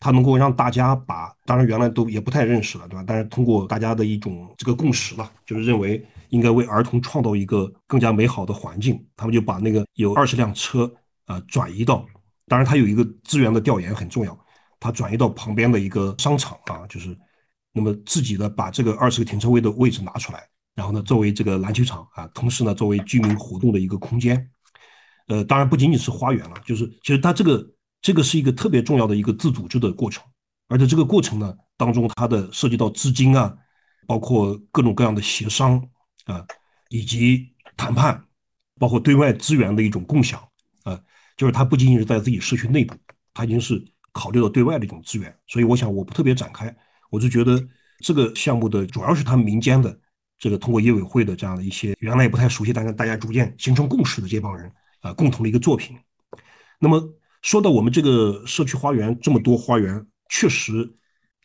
[0.00, 3.04] 他能够让大家把，当然原来都也不太认识了，对吧？
[3.06, 9.04] 但是通过大家的一种这个共识吧，就是认为应该为儿童创造一个更加美好的环境。
[9.16, 10.90] 他们就把那个有二十辆车
[11.26, 12.06] 啊转移到，
[12.46, 14.38] 当然他有一个资源的调研很重要，
[14.80, 17.16] 他转移到旁边的一个商场啊，就是。
[17.70, 20.42] 那么自己的把这个二十个停车位的位置拿出来，
[20.74, 24.50] 然后呢，作为这个篮球场啊，同时呢，作为居民活动的一个空间。
[25.28, 27.64] 呃，当然不仅仅是花园了，就是其实它这个
[28.00, 30.22] 这个是一个特别重要的一个自组织的过程，
[30.68, 33.56] 而且这个过程呢当中，它的涉及到资金啊，
[34.06, 35.82] 包括各种各样的协商
[36.24, 36.46] 啊，
[36.88, 38.24] 以及谈判，
[38.78, 40.40] 包括对外资源的一种共享
[40.84, 41.00] 啊，
[41.36, 42.94] 就是它不仅仅是在自己社区内部，
[43.34, 45.36] 它已经是考虑到对外的一种资源。
[45.46, 46.74] 所以我想我不特别展开。
[47.10, 47.58] 我就觉得
[48.00, 49.98] 这个项目的主要是他们民间的
[50.38, 54.70] 这个通过业委会的这样的一些原来也不太熟悉，但是大家逐渐形成共识的这帮人
[55.00, 55.96] 啊，共同的一个作品。
[56.78, 57.02] 那么
[57.48, 60.86] 说到我们这个社区花园这么多花园，确实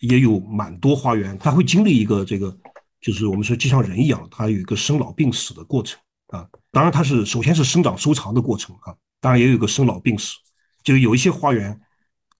[0.01, 2.53] 也有蛮多花园，它会经历一个这个，
[2.99, 5.97] 就是我们说就像人一样，它有一个生老病死的过程
[6.27, 6.45] 啊。
[6.71, 10.35] 当然它是首先是生长收藏的过程啊，当然也有一个生老病死。
[10.83, 11.79] 就有一些花园，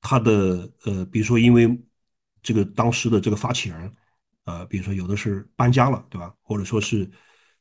[0.02, 1.82] 它的呃，比如说因为
[2.42, 3.94] 这个当时的这个发起人，
[4.44, 6.34] 呃，比如说有的是搬家了，对吧？
[6.42, 7.10] 或者说是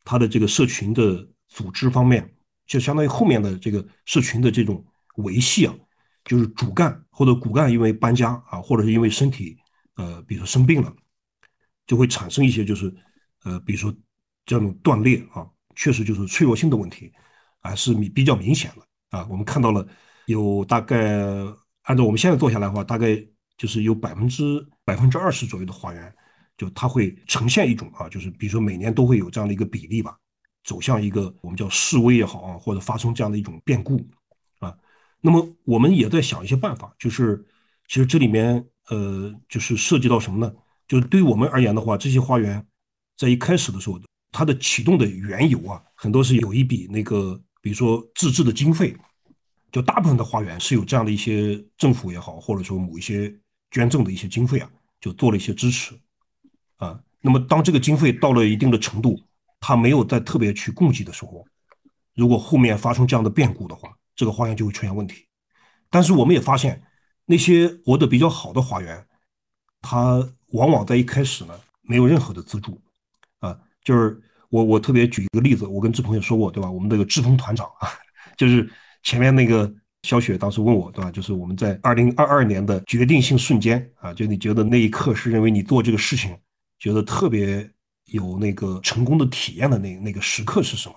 [0.03, 2.29] 他的这个社群的组织方面，
[2.67, 4.85] 就相当于后面的这个社群的这种
[5.19, 5.73] 维系啊，
[6.25, 9.57] 就是主干或者骨干因为搬家啊，或者是因为身体
[9.97, 10.95] 呃，比如说生病了，
[11.87, 12.95] 就会产生一些就是
[13.45, 13.95] 呃，比如说
[14.47, 17.13] 这种断裂啊，确实就是脆弱性的问题，
[17.61, 19.27] 还是比比较明显的啊。
[19.31, 19.87] 我们看到了
[20.27, 21.21] 有大概
[21.83, 23.25] 按照我们现在做下来的话，大概。
[23.59, 26.13] 就是有百分之百分之二十左右的花园，
[26.57, 30.19] 就它会呈现一种啊，就是比如说每年都会有这样的一个比例吧，
[30.65, 34.05] 走向一个我们叫示威也好啊，或者发生这样的一种变故。
[35.23, 37.43] 那么我们也在想一些办法，就是
[37.89, 40.53] 其实这里面呃，就是涉及到什么呢？
[40.87, 42.63] 就是对于我们而言的话，这些花园
[43.17, 43.99] 在一开始的时候，
[44.31, 48.95] 它的启动的缘由啊，很多是有一笔那个，比如说自治的经费，
[49.71, 53.35] 就大部分的花园是有这样的一些政府也好，或者说某一些。
[53.75, 54.71] 捐赠的一些经费啊，
[55.01, 55.99] 就做了一些支持，
[56.77, 59.19] 啊，那么当这个经费到了一定的程度，
[59.61, 61.43] 他没有再特别去供给的时候，
[62.15, 65.27] 如果后面发生这样的变故的话，这个花园就会出现问题。
[65.91, 66.83] 但是我们也发现，
[67.27, 69.07] 那些活得比较好的花园，
[69.81, 72.81] 它往往在一开始呢没有任何的资助，
[73.41, 74.21] 啊，就是
[74.51, 76.71] 我我特别举一个例子，我跟志鹏也说过，对吧？
[76.71, 77.89] 我们那个志鹏团长啊，
[78.37, 78.71] 就是
[79.03, 79.73] 前面那个。
[80.05, 81.13] 小雪当时问我，对吧？
[81.13, 86.37] 就是我们在二零二二年的决定性瞬间啊，就你觉得那一刻是认为你做这个事情
[86.81, 87.71] 觉得特别
[88.07, 90.97] 有那个成功的体验的那那个时刻是什么？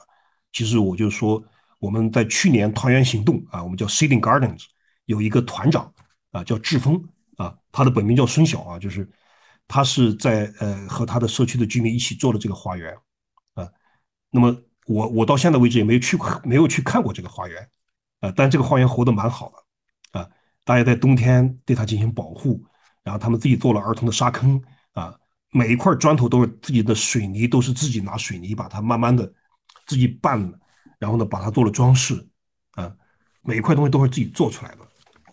[0.54, 1.40] 其实我就说
[1.86, 4.64] 我们在去年团圆行动啊，我们叫 Seeding Gardens，
[5.06, 5.94] 有一个团长
[6.32, 7.00] 啊叫志峰
[7.38, 9.08] 啊，他的本名叫孙晓啊，就是
[9.68, 12.92] 他是在呃和他的社区的居民一起做了这个花园
[13.54, 13.70] 啊。
[14.32, 14.58] 那么
[14.88, 17.70] 我我到现在为止也没有去没有去看过这个花园。
[18.22, 20.30] 呃，但这个花园活得蛮好的，啊，
[20.64, 22.64] 大家在冬天对它进行保护，
[23.04, 24.60] 然后他们自己做了儿童的沙坑，
[24.94, 25.14] 啊，
[25.52, 29.32] 每一块砖头都是自己的水泥，都是自己拿水泥把它慢慢的
[29.86, 30.52] 自己拌，
[31.00, 32.28] 然后呢把它做了装饰，
[32.72, 32.94] 啊，
[33.42, 34.80] 每一块东西都是自己做出来的，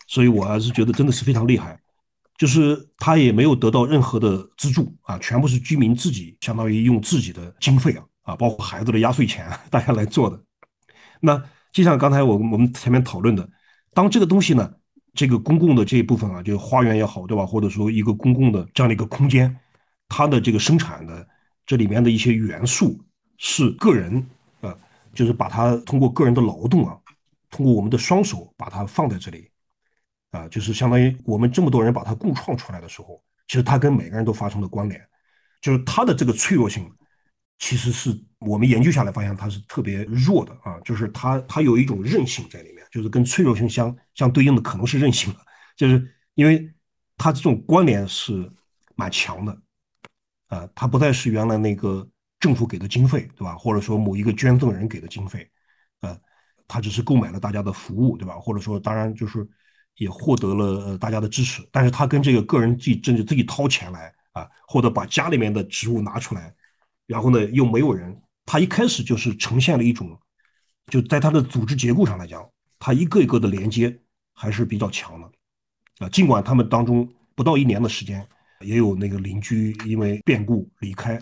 [0.07, 1.79] 所以我还是觉得真的是非常厉害，
[2.37, 10.41] 就是他也没有得到任何的资助啊，全部是居民自己相当于用自己的经费啊，啊，包括孩子的压岁钱，大家来做的，
[11.19, 11.43] 那。
[11.73, 13.49] 就像刚才我我们前面讨论的，
[13.95, 14.71] 当这个东西呢，
[15.15, 17.43] 这个公共的这一部分啊，就是花园也好，对吧？
[17.43, 19.57] 或者说一个公共的这样的一个空间，
[20.07, 21.27] 它的这个生产的
[21.65, 23.03] 这里面的一些元素
[23.39, 24.23] 是个人，
[25.13, 26.97] 就是把它通过个人的劳动啊，
[27.49, 29.49] 通过我们的双手把它放在这里，
[30.31, 34.99] 啊，就是相当于我们这么多人把它共创出来的时候，其实它跟每个人都发生了关联，
[35.61, 36.91] 就是它的这个脆弱性，
[37.59, 45.39] 其实是我们研究下来发现它是特别弱的啊，就是它它有一种韧性在里面，就是跟脆弱性相相对应的可能是韧性了，
[45.77, 46.73] 就是因为
[47.17, 48.51] 它这种关联是
[48.95, 49.57] 蛮强的。
[50.47, 52.07] 啊，它不再是原来那个
[52.43, 53.55] 政府给的经费，对吧？
[53.55, 55.49] 或者说某一个捐赠人给的经费，
[56.01, 56.19] 呃，
[56.67, 58.35] 他只是购买了大家的服务，对吧？
[58.35, 59.47] 或者说，当然就是
[59.95, 66.53] 也获得了大家的支持，但是他跟这个个人自己甚至自己掏钱来啊，或者把家里面的植物拿出来，
[67.07, 70.19] 然后呢又没有人，他一开始就是呈现了一种，
[70.87, 72.45] 就在他的组织结构上来讲，
[72.77, 73.97] 他一个一个的连接
[74.33, 75.31] 还是比较强的，
[75.99, 78.27] 啊，尽管他们当中不到一年的时间。
[78.59, 81.21] 也有那个邻居因为变故离开，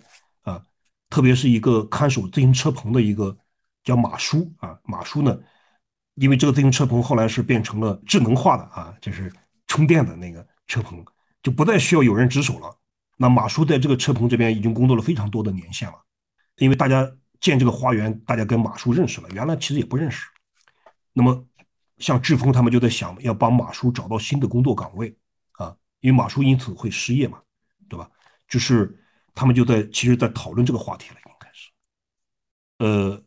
[1.12, 3.38] 特别是一个看守自行车棚的一个
[3.84, 5.38] 叫马叔啊，马叔呢，
[6.16, 9.32] 因为这个自行车棚后来是变成了智能化的啊，就是
[9.68, 11.06] 充电的那个车棚，
[11.44, 12.76] 就不再需要有人值守了。
[13.18, 15.96] 那马叔在这个车棚这边已经工作了非常多的年限了，
[16.56, 17.12] 因为大家
[17.42, 20.26] 建这个花园，大家跟马叔认识了，原来其实也不认识。
[21.12, 21.46] 那么
[21.98, 25.14] 像志峰他们就在想要帮马叔找到新的工作岗位
[25.52, 25.76] 啊。
[26.00, 27.40] 因为马叔因此会失业嘛，
[27.90, 28.10] 对吧？
[28.48, 29.01] 就是
[29.42, 31.72] 他们就在其实，在讨论这个话题了，应该是。
[32.78, 33.24] 呃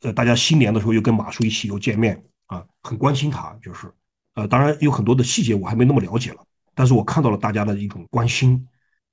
[0.00, 3.92] 呃，大家新年的时候又跟马叔一起又见面啊，很关心他，就是
[4.36, 6.42] 呃，当然有很多的细节我还没那么了解了，
[6.74, 8.66] 但是我看到了大家的一种关心，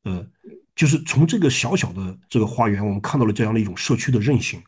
[0.06, 0.26] 呃，
[0.74, 4.64] 就是从这个小小的这个花园，我们看到了这样的一种社区的韧性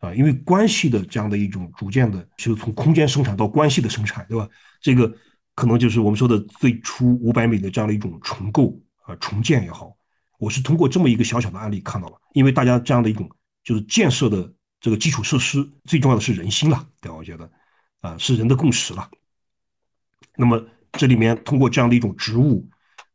[0.00, 4.46] 啊，因为关系的这样的一种逐渐的，就是从空间生产到关系的生产，对吧？
[4.82, 5.10] 这个。
[5.54, 9.94] 可能就是我们说的最初五百米的这样的一种重构啊重建也好，
[10.42, 13.30] 我是通过这么一个小小的案例看到了，因为大家这样的一种
[13.62, 17.16] 就是建设的这个基础设施，最重要的是人心了，对吧？
[17.16, 17.48] 我觉得
[18.00, 19.08] 啊是人的共识了。
[20.36, 20.60] 那么
[20.94, 22.68] 这里面通过这样的一种植物，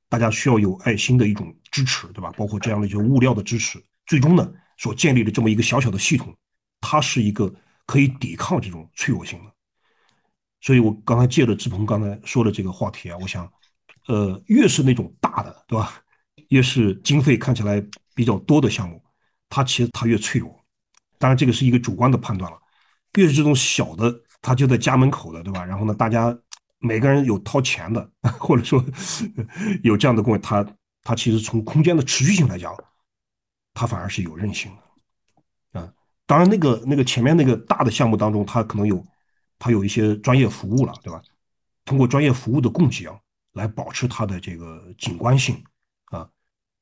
[0.07, 2.31] 大家需要有爱心的一种支持，对吧？
[2.37, 6.33] 包括这样的一些物料的支持，最终呢所建立的这么一个小小的系统，
[6.79, 7.53] 它是一个
[7.85, 9.51] 可以抵抗这种脆弱性的。
[10.61, 13.51] 所以，我刚才借着志鹏刚才说的这个话题啊，我想，
[14.07, 16.01] 呃，越是那种大的，对吧？
[16.49, 17.83] 越是经费看起来
[18.15, 19.01] 比较多的项目，
[19.49, 20.59] 它其实它越脆弱。
[21.17, 22.57] 当然，这个是一个主观的判断了。
[23.15, 25.65] 越是这种小的，它就在家门口的，对吧？
[25.65, 26.37] 然后呢，大家
[26.79, 28.83] 每个人有掏钱的， 或者说
[29.83, 30.65] 有这样的工，它
[31.03, 32.75] 它其实从空间的持续性来讲，
[33.73, 35.79] 它反而是有韧性的。
[35.79, 35.93] 啊，
[36.25, 39.03] 当然，那个那个前面那个大的项目当中，它可能有。
[39.59, 41.19] 它有一些专业服务了，对吧？
[41.83, 43.17] 通过专业服务的供给啊，
[43.53, 45.59] 来保持它的这个景观性。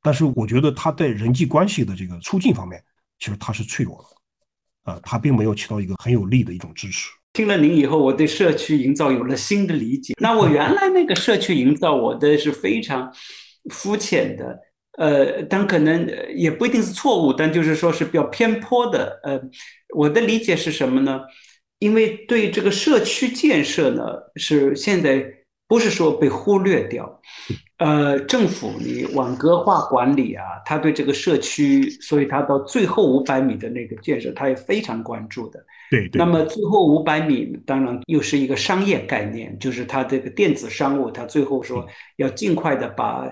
[0.06, 2.80] 但是我觉得它在人际关系的这个促进方面，
[3.18, 7.10] 其实它是脆弱的啊，它并没有起到一个很有力的一种支持。
[7.34, 10.14] 听了您以后，我对社区营造有了新的理解。
[10.22, 13.12] 那我原来那个社区营造，我的是非常
[13.72, 14.60] 肤浅的，
[15.00, 19.20] 呃，但可能也不一定是错误，但就是说是比较偏颇的。
[19.24, 19.42] 呃，
[19.96, 21.22] 我的理解是什么呢？
[21.80, 24.04] 因为对这个社区建设呢，
[24.36, 25.26] 是现在
[25.68, 27.22] 不是说被忽略掉，
[27.78, 35.60] 呃，政府你网格化管理啊，他对这个社区，所以他到最后五百米的那个建设，他也非常关注的。
[35.90, 36.10] 对。
[36.14, 41.86] 那么最后五百米，当然又是一个商业概念，就是他这个电子商务，他最后说
[42.18, 43.28] 要尽快的把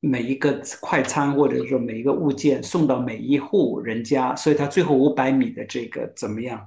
[0.00, 6.62] 每一个快餐或者说每一个物件送到每一户人家，所以他最后五百米的这个怎么样？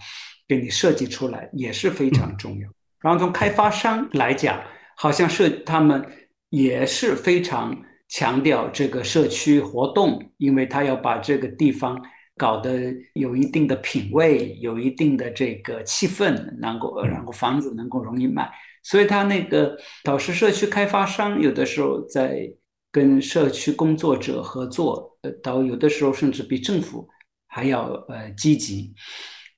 [0.47, 2.67] 给你设计出来也是非常重要。
[2.99, 4.59] 然后从开发商来讲，
[5.01, 6.05] 好像社他们
[6.49, 7.75] 也是非常
[8.07, 11.99] 强调这个社区活动，因为他要把这个地方
[12.37, 18.47] 搞得有一定的品位，有一定的这个气氛，能够然后房子能够容易卖。
[18.83, 22.47] 所以他那个导师社区开发商有的时候在
[22.91, 27.09] 跟社区工作者合作，呃，到有的时候甚至比政府
[27.47, 28.93] 还要呃积极。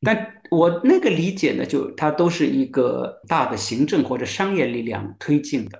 [0.04, 5.80] 但我那个理解呢，就它都是一个大的行政或者商业力量推进的。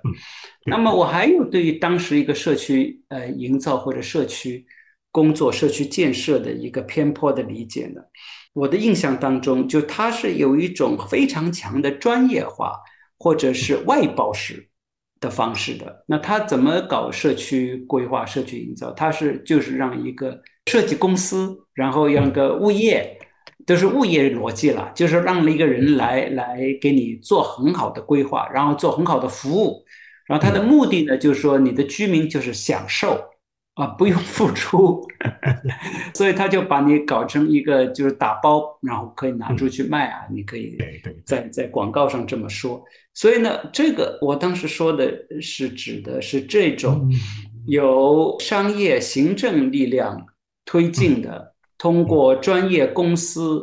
[0.66, 4.66] 那么我还有对于当时一个社区呃营造或者社区
[5.12, 8.00] 工作、社区建设的一个偏颇的理解呢。
[8.52, 12.72] 我的印象当中，就它是有一种非常强的专业化
[13.18, 14.68] 或者是外包式
[15.20, 16.04] 的方式的。
[16.06, 18.90] 那它怎么搞社区规划、社区营造？
[18.92, 23.20] 它是就是让一个设计公司，然后让个物业。
[23.66, 29.84] 都是物业逻辑了，就是让一个人来来给你做很好的规划，然后做很好的服务，
[30.26, 33.24] 然后他的目的呢，就是说你的居民就是享受
[33.74, 35.06] 啊，不用付出
[36.14, 40.76] 所以他就把你搞成一个就是打包，然后可以拿出去卖啊，你可以
[41.24, 42.82] 在在广告上这么说。
[43.14, 47.10] 所以呢，这个我当时说的是指的是这种
[47.66, 50.26] 由商业行政力量
[50.64, 51.53] 推进的，
[51.84, 53.60] 通过专业公司，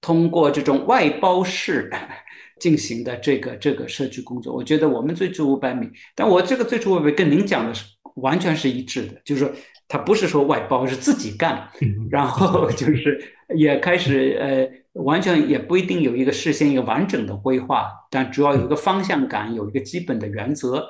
[0.00, 1.90] 通过这种外包式
[2.62, 4.54] 进行的这个这个社区工作。
[4.54, 7.84] 我觉得我们最初五百米，但我这个最初五百米跟您讲的是。
[8.16, 9.50] 完全是一致的，就是说
[9.88, 11.66] 他不是说外包，是自己干，
[12.10, 13.18] 然后 就是
[13.56, 20.86] 也开始呃，完全也不一定有一个事先一个完整的规划，但主要有一个方向感，有一个基本的原则，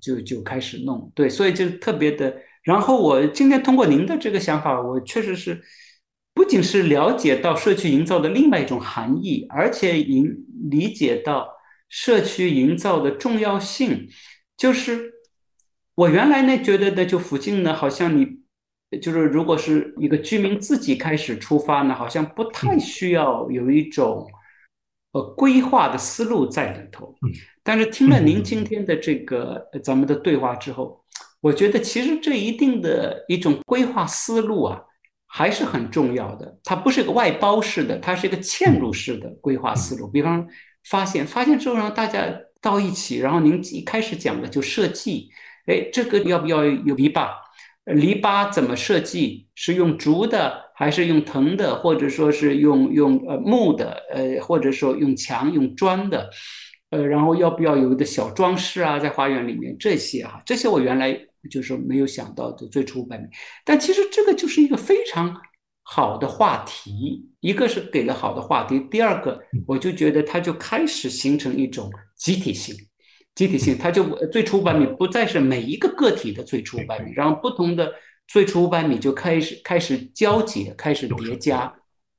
[0.00, 1.10] 就就开始弄。
[1.14, 2.36] 对，所以就特别的。
[2.66, 5.62] 然后我今天通过您的这个想法，我确实是
[6.34, 11.48] 不仅是了解到社区营造的另外一种含义，而且营理解到
[11.88, 14.08] 社区营造的重要性，
[14.58, 15.14] 就是。
[15.96, 18.26] 我原来呢觉得的，就附近呢，好像你
[19.00, 24.26] 就是如果是一个居民自己开始出发呢，好像不太需要有一种
[25.12, 27.14] 呃规划的思路在里头。
[27.62, 31.02] 但是听了您今天的这个咱们的对话之后，
[31.40, 34.80] 我觉得其实这一定的一种规划思路啊，
[35.26, 36.58] 还是很重要的。
[36.64, 40.08] 它不是个外包式的，它是一个嵌入式的规划思路。
[40.08, 40.46] 比方
[40.88, 42.26] 发现发现之后让大家
[42.60, 45.28] 到一起，然后您一开始讲的就设计。
[45.66, 47.28] 哎，这个要不要有篱笆？
[47.84, 49.46] 篱笆怎么设计？
[49.54, 54.02] 是用竹的，还是用藤的，或者说是用用呃木的？
[54.12, 56.28] 呃，或者说用墙、用砖的？
[56.96, 61.18] 呃，然后要不要有一个小装饰啊，在花园里面这些哈，这些我原来
[61.50, 63.30] 就是没有想到的最初版本。
[63.64, 65.36] 但其实这个就是一个非常
[65.82, 72.74] 好的话题，一个是给了好的话题，第二个我就觉得它就开始形成一种集体性。
[73.34, 77.92] 集体性，它就最初五百米不再是每一个个体的最初五百米，然后不同的
[78.26, 81.72] 最初五百米就开始开始交结，开始叠加。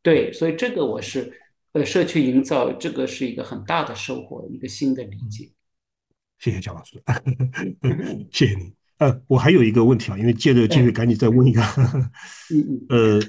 [0.03, 1.33] 对，所以这个我是
[1.77, 5.51] 呃社区营造，这个是一个很大的收获，一个新的理解。
[6.39, 7.01] 谢谢姜老师，
[8.31, 8.73] 谢谢你。
[8.97, 11.61] 呃，我还有一个问题啊，因为借着机会赶紧再问一个，
[12.89, 13.21] 呃，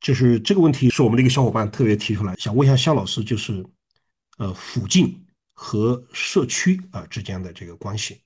[0.00, 3.64] 就是这个问题是我们的一个小伙伴特别提出来，想问一下向老师，就是
[4.38, 5.22] 呃附近。
[5.58, 8.20] 和社区啊之间的这个关系，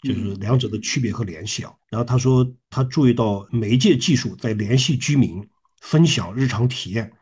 [0.00, 1.70] 就是两者的区别和联系啊。
[1.90, 5.46] 然后他说，他注意到媒介技术在联系居民、
[5.82, 7.12] 分享日常体验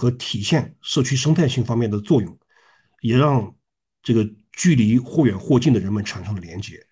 [0.00, 2.38] 和体现社区生态性方面的作用，
[3.02, 3.54] 也让
[4.02, 6.82] 这个距离或远或近的人们产生了连接。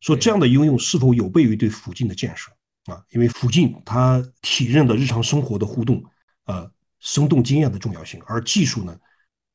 [0.00, 2.50] 说这样的应用是否有悖于对附近的建设
[2.86, 3.00] 啊？
[3.10, 6.02] 因为附近它体认的日常生活的互动，
[6.46, 6.68] 呃，
[6.98, 8.98] 生动经验的重要性，而技术呢，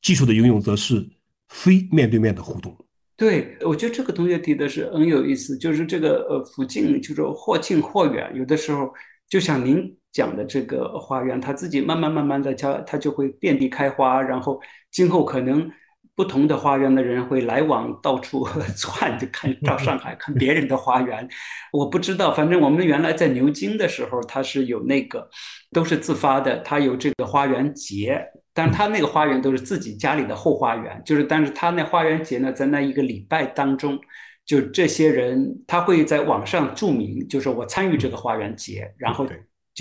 [0.02, 1.10] 技术的应用则是。
[1.54, 2.74] 非面对面的互动，
[3.18, 8.90] 对我觉得这个同学提的是很有意思，就是这个呃附近就是或近或远，有的时候
[9.28, 14.62] 就像您讲的这个花园，它自己慢慢慢慢的它它就会遍地开花，然后
[14.92, 15.70] 今后可能
[16.16, 21.28] 不同的花园的人会来往到处 窜，就看到上海看别人的花园，
[21.72, 25.30] 我不知道，反正我们原来在牛津的时候，它是有那个
[25.72, 28.22] 都是自发的，它有这个花园节。
[28.54, 33.98] 但是他那个花园都是自己家里的后花园，就是，但是他那花园节呢，在那一个礼拜当中，
[34.46, 39.26] 就这些人他会在网上注明，就是我参与这个花园节，然后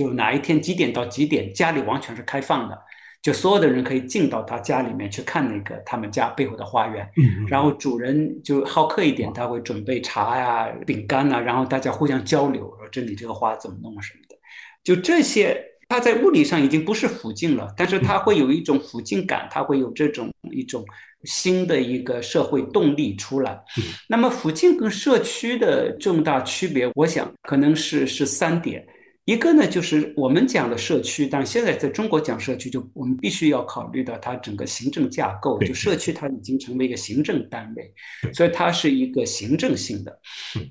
[0.01, 2.79] 就哪一天几点到几点，家里完全是开放的，
[3.21, 7.07] 就所有的人可以进到他家里面去看那个他们家背后的花园，
[7.49, 14.37] 然后主人就好客一点，他会准备茶呀、饼干呐，然后大家互相交流，说这里这个花怎么弄什么的，
[14.83, 15.67] 就这些。
[15.91, 20.85] 它在物理上已经不是附近了，但是它会有一种附近感，它会有这种一种
[21.25, 23.61] 新的一个社会动力出来。
[24.09, 28.87] 那么附近跟社区的重大区别，我想可能是是三点。
[29.27, 35.59] 一个呢，就是我们讲的社区，但现在在中国讲社区，就我们必须要考虑到它整个行政架构。
[35.61, 37.93] 就社区它已经成为一个行政单位，
[38.33, 40.19] 所以它是一个行政性的。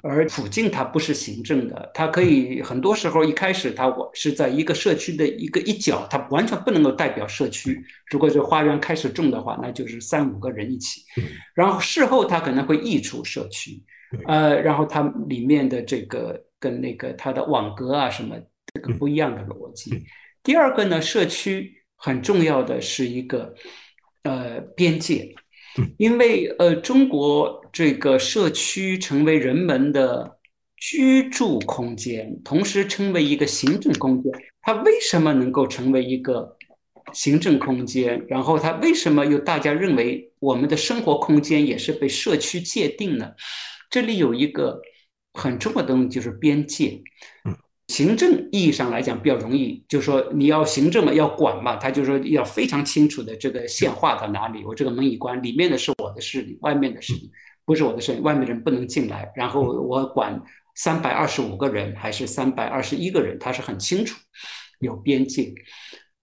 [0.01, 7.81] 而附近它不是行政的，它可以很多时候一开始它我是在一个社区的一个一角，它完全不能够代表社区。
[8.07, 11.01] 如果这花园开始种的话，那就是三五个人一起。
[11.53, 13.81] 然后事后它可能会溢出社区，
[14.27, 18.35] 呃，然后它里面的这个跟那个它的网格啊什么。
[18.71, 20.05] 这个不一样的逻辑。
[20.43, 23.51] 第二个呢，社区很重要的是一个
[24.21, 25.33] 呃边界，
[25.97, 30.37] 因为呃中国这个社区成为人们的
[30.77, 34.31] 居住空间，同时成为一个行政空间。
[34.61, 36.55] 它为什么能够成为一个
[37.11, 38.23] 行政空间？
[38.29, 43.31] 然后它为什么又大家认为我们的生活空间也是被社区界定呢？
[43.89, 44.79] 这里有一个
[45.33, 47.01] 很重要的东西就是边界。
[47.45, 47.55] 嗯，
[47.87, 54.63] 行政意义上来讲比较容易，就是说你要行政嘛，要管嘛，他就说要非常清楚的这个线画到哪里。
[54.63, 57.31] 我这个门一关，里面的是我的势力，外面的势力
[57.65, 59.31] 不是我的势力，外面人不能进来。
[59.35, 60.41] 然后我管
[60.75, 64.19] 三百二十五个人还是三百二十一个人，他是很清楚，
[64.79, 65.53] 有边界。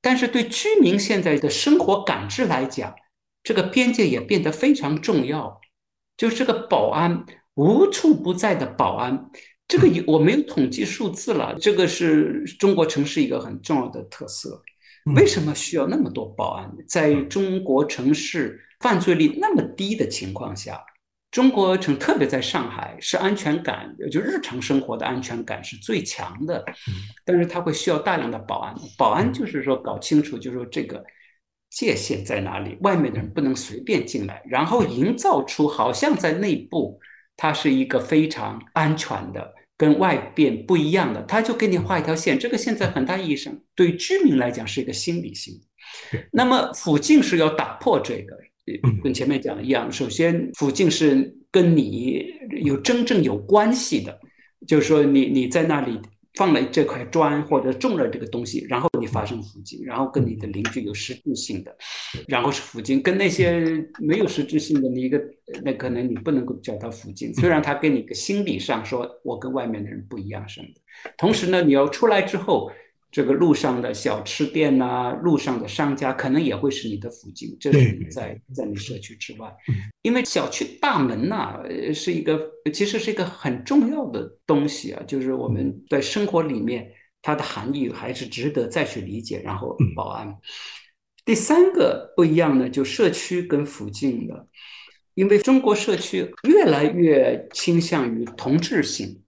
[0.00, 2.94] 但是对居民现在的生活感知来讲，
[3.42, 5.60] 这个边界也变得非常重要。
[6.16, 7.26] 就是这个保安
[7.56, 9.30] 无处不在的保安，
[9.68, 11.54] 这个我没有统计数字了。
[11.60, 14.62] 这个是中国城市一个很重要的特色。
[15.14, 16.70] 为什么需要那么多保安？
[16.88, 20.80] 在中国城市犯罪率那么低的情况下，
[21.30, 26.64] 中国城特别在上海是安全感，就日常生活的安全感是最强的。
[27.24, 31.04] 但是它会需要大量的保安，保安就是说搞清楚，就是说这个。
[31.68, 32.78] 界限在哪里？
[32.80, 36.98] 外面的人不能随便进来，然后营造出好像在内部
[37.36, 42.38] 它是一个非常安全的，跟外边不一样的，它就给你画一条线。
[42.38, 45.54] 这个线在很大意义上对居民来讲是一个心理性。
[46.32, 48.36] 那么附近是要打破这个，
[49.02, 49.90] 跟前面讲的一样。
[49.92, 52.24] 首先，附近是跟你
[52.64, 54.18] 有真正有关系的，
[54.66, 56.00] 就是说你你在那里。
[56.36, 61.76] 放了这块砖或者种了这个东西，然后你发生附近，然后跟你的邻居有实质性的，
[62.28, 65.20] 然后是附近跟那些没有实质性的，你一个
[65.64, 72.70] 那可能你不能够叫他附近，虽然他跟你个心理上说我跟外面的人不一样什么的，同时呢，你要出来之后。
[73.16, 79.50] 这个路上的小吃店呐，路上的商家可能也会是你的附近，这是你在在你社区之外，
[80.02, 81.58] 因为小区大门呐
[81.94, 82.38] 是一个
[82.74, 89.40] 其实是一个很重要的东西啊，就是我们在生活里面它的含义还是值得再去理解。
[89.42, 90.36] 然后保安，
[91.24, 94.46] 第三个不一样呢，就社区跟附近的，
[95.14, 99.22] 因为中国社区越来越倾向于同质性。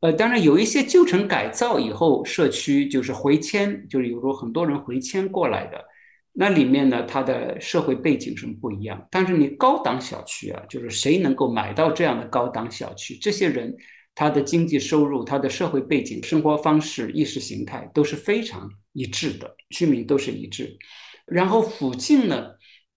[0.00, 0.10] 对。
[0.10, 5.84] 呃，当然有一些旧城改造以后，社区就是回迁，就是有时候很多人回迁过来的。
[6.32, 9.06] 那里面呢，它的社会背景是不一样。
[9.10, 13.76] 但是你高档小区啊，就是谁能够买到这样的高档小区，这些人
[14.14, 20.78] 他的经济收入、他的社会背景、生活方式、意识形态都是非常一致的，居民都是一致。
[21.26, 22.50] 然后附近呢，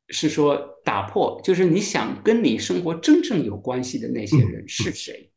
[0.09, 0.55] 是说
[0.85, 5.31] 打破，就是你想跟你生活真正有关系的那些人是谁？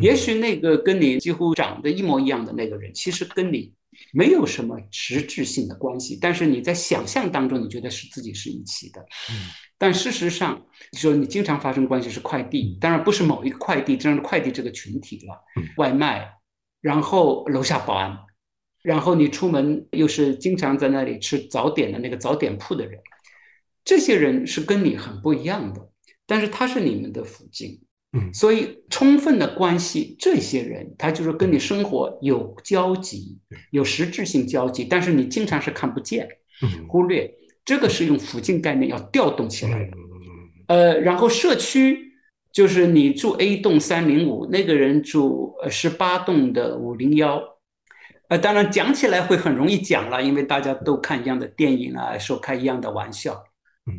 [0.00, 3.72] 也许那个跟你几乎长得一模一样的那个人，其实跟你
[4.12, 9.04] 没有什么实质性的关系，但是你在想象当中，你觉得是自己是一起的。
[9.76, 15.34] 但事实上，说你经常发生关系是快递，当然不是某一个快递，这样的快递这个群体了。
[15.76, 16.30] 外卖，
[16.80, 18.16] 然后楼下保安，
[18.82, 23.00] 然后你出门又是经常在那里吃早点的那个早点铺的人，
[23.84, 25.90] 这些人是跟你很不一样的，
[26.26, 27.80] 但是他是你们的附近。
[28.12, 33.38] 嗯，所以充分的关系，这些人他就是跟你生活有交集，
[33.70, 36.28] 有实质性交集，但是你经常是看不见，
[36.88, 37.32] 忽略。
[37.64, 39.90] 这个是用附近概念要调动起来的。
[40.66, 42.12] 呃，然后社区
[42.52, 47.40] 就是你住 A 栋三零五，那个人住呃十八栋的五零幺。
[48.28, 53.40] 呃，当然讲起来会很容易讲了，因为大家都看一样的电影啊，说开一样的玩笑。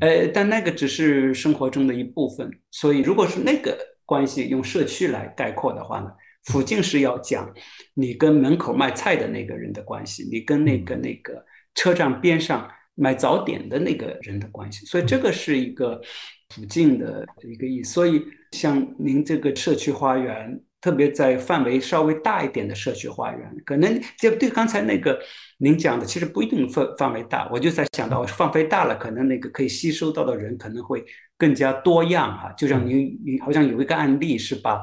[0.01, 2.51] 呃，但那个只是生活中的一部分。
[2.71, 3.90] 所以如果是那个。
[4.11, 6.11] 关系用社区来概括的话呢，
[6.43, 7.49] 附近是要讲
[7.93, 16.01] 你跟门口卖菜的那个人的关系，你跟那个那个车站边上卖早点的那个人的关系，所以这个是一个
[16.49, 17.93] 附近的一个意思。
[17.93, 18.21] 所以
[18.51, 20.61] 像您这个社区花园。
[20.83, 25.15] 特别在范围稍微大一点的社区花园，可能就对刚才那个
[25.59, 27.47] 您讲的，其实不一定范范围大。
[27.51, 31.05] 我就在想到，范围大了，可能那个可以吸收到的人可能会
[31.41, 32.53] 更加多样哈。
[32.55, 34.79] 就像您，你好像有一个案例是把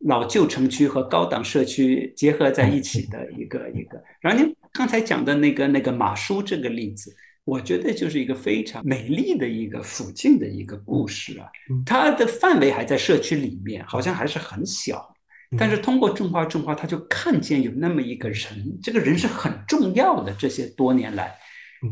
[0.00, 4.02] 老旧城区和高档社区结合在一起的一个一个。
[4.20, 7.14] 然后您刚才讲的那个那个马叔这个例子，
[7.44, 11.46] 我觉得就是一个非常美丽的一个附近的一个故事啊。
[11.86, 15.14] 它的范围还在社区里面，好像还是很小。
[15.58, 20.32] 但是通过种花种花，他就看见有那么一个人，这个人是很重要的。
[20.38, 21.34] 这些多年来，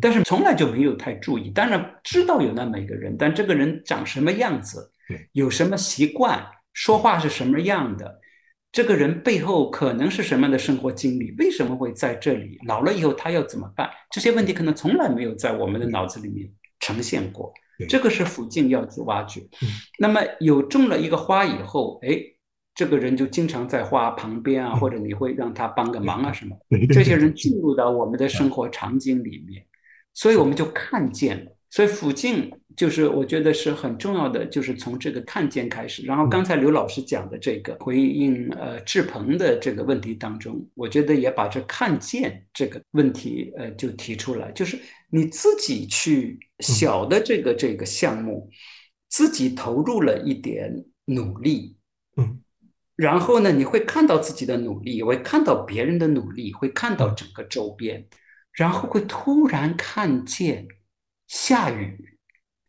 [0.01, 1.51] 但是从来就没有太注意。
[1.51, 4.91] 当然知道有那么一个人，但这个人长什么样子，
[5.33, 8.21] 有什么习惯，说话是什么样的，
[8.71, 12.59] 这个人背后可能是什么样的生活经历，为什么会在这里？
[12.67, 13.89] 老了以后他要怎么办？
[14.11, 16.51] 这些问题可能从来没有在我们的脑子里面
[16.81, 17.53] 呈现过。
[17.89, 19.41] 这个是附近要去挖掘。
[19.99, 22.21] 那么有种了一个花以后，哎。
[22.75, 26.57] 这个人就经常在花旁边啊，或者你会让他帮个忙啊什么？
[26.93, 29.67] 这些人进入到我们的生活场景里面，
[30.15, 31.57] 所以我们就看见了。
[31.71, 36.03] 所以附近就是我觉得是很重要的，就是从这个看见开始。
[36.07, 44.79] 然后刚才刘老师讲的这个回应呃志鹏的这个问题当中，我觉得也把这看见这个问题呃就提出来，就是
[45.11, 48.49] 你自己去小的这个这个项目，
[49.11, 51.77] 自己投入了一点努力，
[52.17, 52.41] 嗯，
[52.97, 58.07] 然后呢，你会看到自己的努力，会看到别人的努力，会看到整个周边，
[58.59, 60.67] 然后会突然看见。
[61.31, 62.17] 下雨，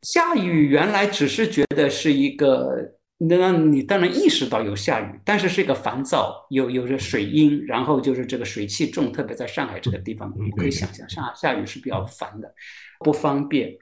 [0.01, 2.75] 下雨原来只是觉得是一个，
[3.17, 12.53] 那你当然意识到有下雨，但是是一个烦躁，有有着水阴，然后就是这个水气重，特别在上海这个地方，你可以想象，上海下雨是比较烦的，
[12.99, 13.73] 不方便。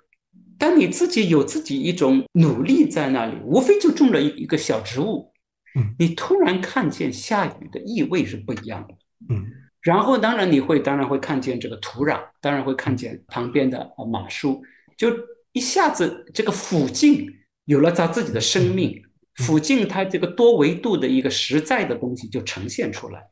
[0.59, 5.34] 但你自己有自己一种努力在那里，无非就种了一一个小植物，
[5.75, 8.93] 嗯，你突然看见下雨的意味是不一样的，
[9.34, 9.43] 嗯。
[9.82, 14.62] 然后，当然你会，当然会看见这个土壤，当然会看见旁边的啊马术，
[14.98, 15.08] 就
[15.54, 17.26] 一下子这个附近
[17.66, 19.02] 有了它自己的生命，
[19.36, 23.28] 附近它这个多维度的一个实在的东西就呈现出来。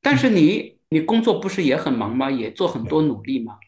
[0.00, 2.30] 但是你你工作不是也很忙吗？
[2.30, 3.58] 也做很多努力吗？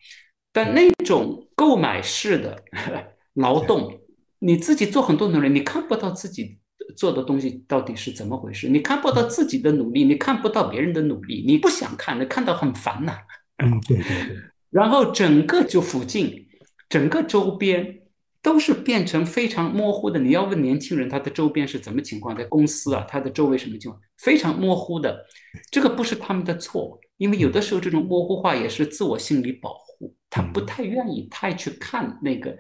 [0.51, 2.65] 但那种购买式的
[3.35, 4.01] 劳动，
[4.39, 6.59] 你自己做很多努力，你看不到自己。
[6.97, 8.69] 做的东西到底是怎么回事？
[8.69, 13.16] 你看不到自己的努力，你看不到别人的努力，你不想看，你看到很烦呐。
[13.59, 14.36] 嗯，对对对。
[14.70, 16.47] 然后整个就附近，
[16.89, 18.01] 整个周边
[18.40, 20.19] 都是变成非常模糊的。
[20.19, 22.36] 你要问年轻人，他的周边是怎么情况？
[22.36, 24.01] 在公司啊，他的周围什么情况？
[24.19, 25.27] 非常模糊的。
[25.70, 32.56] 这个不是他们的错，因为有的时候这种模糊化也是自我心理保护，他不太愿意太去看那个。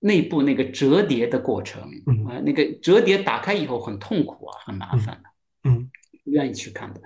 [0.00, 1.82] 内部那个折叠的过程
[2.28, 5.90] 啊，那个折叠打开以后很痛苦啊，很麻烦的，嗯，
[6.22, 7.00] 不愿意去看的，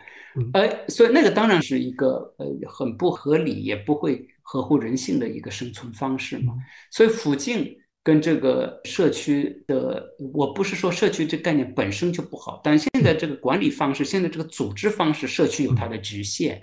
[0.53, 6.53] 呃，所以那个当然是一个呃很不合理，也不会合乎人性的一个生存方式嘛。
[6.91, 10.05] 所以附近跟这个社区的，
[10.35, 16.61] 我不是说社区这概念本身就不好，但现在这个管理方式，现在这个组织方式，社区有它的局限，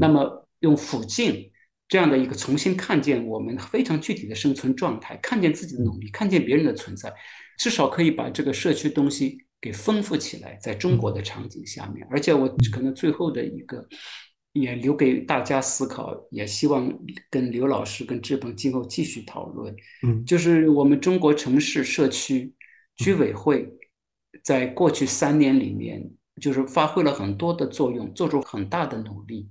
[0.00, 1.50] 那么用附近。
[1.88, 7.12] 这样的一个重新看见我们非常具体的生存状态，看见自己的努力，看见别人的存在，
[7.58, 10.58] 至少可以把这个社区东西给丰富起来。
[10.60, 13.88] 在中国的场景下面，而且我可能最后的一个
[14.52, 16.92] 也留给大家思考，也希望
[17.30, 19.74] 跟刘老师跟志鹏今后继续讨论。
[20.02, 22.52] 嗯，就是我们中国城市社区
[22.96, 23.66] 居委会
[24.44, 26.06] 在过去三年里面，
[26.38, 29.48] 就是发挥了很多的作用，做出很大的努力。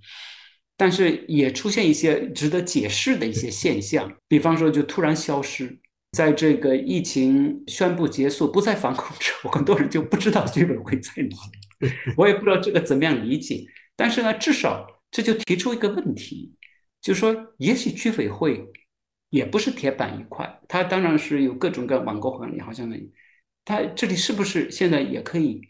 [0.77, 5.79] 但是也出现一些值得解释的一些现象，比方说就突然消失，
[6.11, 11.91] 在这个疫情宣布结束、不再防控之后， 很多人就不知道居委会在哪里。
[12.15, 13.65] 我也不知道这个怎么样理解。
[13.95, 16.53] 但是呢，至少这就提出一个问题，
[17.01, 18.63] 就是说，也许居委会
[19.31, 22.95] 也不是铁板一块，它当然是有各种各样网购管理，好像呢，
[23.65, 25.61] 它这里是不是现在也可以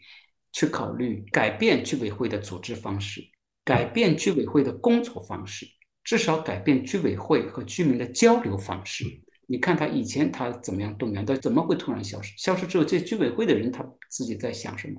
[0.52, 3.22] 去考虑改变居委会的组织方式？
[3.68, 5.66] 改变居委会的工作方式，
[6.02, 9.04] 至少改变居委会和居民的交流方式。
[9.46, 12.32] 你看他以前他怎么样动员，的怎么会突然消失？
[12.38, 14.98] 消失之后，这居委会的人他自己在想什么？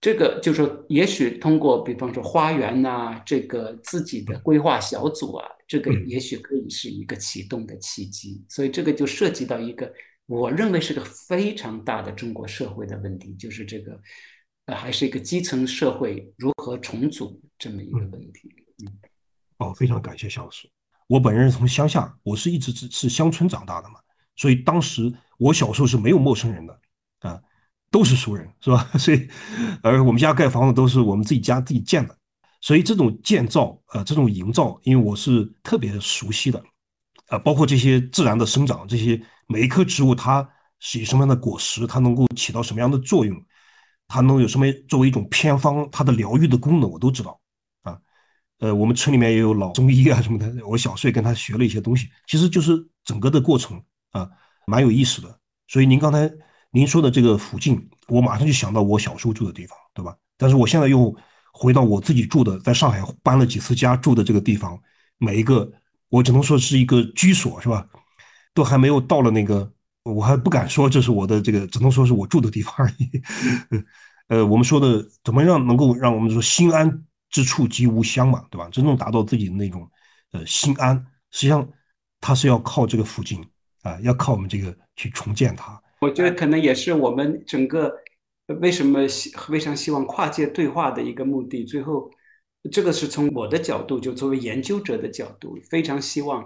[0.00, 8.42] 这个就是说，也许通过比方说花园呐，这个自己的规划小组啊，这个也许可以是一个启动的契机。
[8.48, 9.92] 所以这个就涉及到一个
[10.24, 14.00] 我认为是个非常大的中国社会的问题，就是这个。
[14.66, 18.50] 呃，还是一个基层社会如何重组这么一个问题。
[18.82, 18.88] 嗯，
[19.58, 20.68] 哦，非常感谢肖老师。
[21.06, 23.96] 我本人从乡下，我是一直是是乡村长大的嘛，
[24.36, 26.80] 所以当时我小时候是没有陌生人的
[27.20, 27.38] 啊，
[27.90, 28.90] 都是熟人，是吧？
[28.98, 29.28] 所以，
[29.82, 32.16] 而我们家盖房子都是我们自己家自己建的，
[32.62, 36.64] 所以这种建造，呃，这种营造，因为我是特别熟悉的，
[37.28, 40.48] 呃，包括这些自然的生长，这些每一棵植物它
[40.80, 43.38] 是以什么样的果实，它能够起到什么样的作用。
[44.06, 47.40] 它能有什么作为一种偏方，它的疗愈的功能我都知道
[47.82, 47.98] 啊。
[48.58, 52.72] 呃，我们村里面也有老中医啊什么的， 我小时候跟他学了一些东西，其实就是
[53.04, 53.82] 整个的过程
[54.12, 54.30] 啊，
[54.66, 55.38] 蛮有意思的。
[55.66, 56.30] 所以您刚才
[56.70, 60.16] 您说的这个附近，我马上就想到我小时候住的地方，对吧？
[60.36, 61.14] 但是我现在又
[61.52, 64.78] 回到我自己住的，在上海搬了几次家住的这个地方，
[65.18, 65.70] 每一个
[66.08, 67.86] 我只能说是一个居所，是吧？
[68.54, 69.72] 都还没有到了那个。
[70.04, 73.10] 我还不敢说这是我的这个，只能说是我住的地方而已。
[74.28, 78.68] 呃，我们说的怎么样能够让我们说心安之处即无香嘛，对吧？
[78.70, 79.90] 真正达到自己的那种
[80.32, 80.96] 呃心安，
[81.30, 81.66] 实际上
[82.20, 83.44] 它是要靠这个附近
[83.82, 85.80] 啊，要靠我们这个去重建它。
[86.00, 87.94] 我觉得可能也是我们整个
[88.60, 89.00] 为什么
[89.48, 91.64] 非常希望跨界对话的一个目的。
[91.64, 92.10] 最后，
[92.70, 96.44] 这个是从我的角度，就作为研究者的角度，非常希望。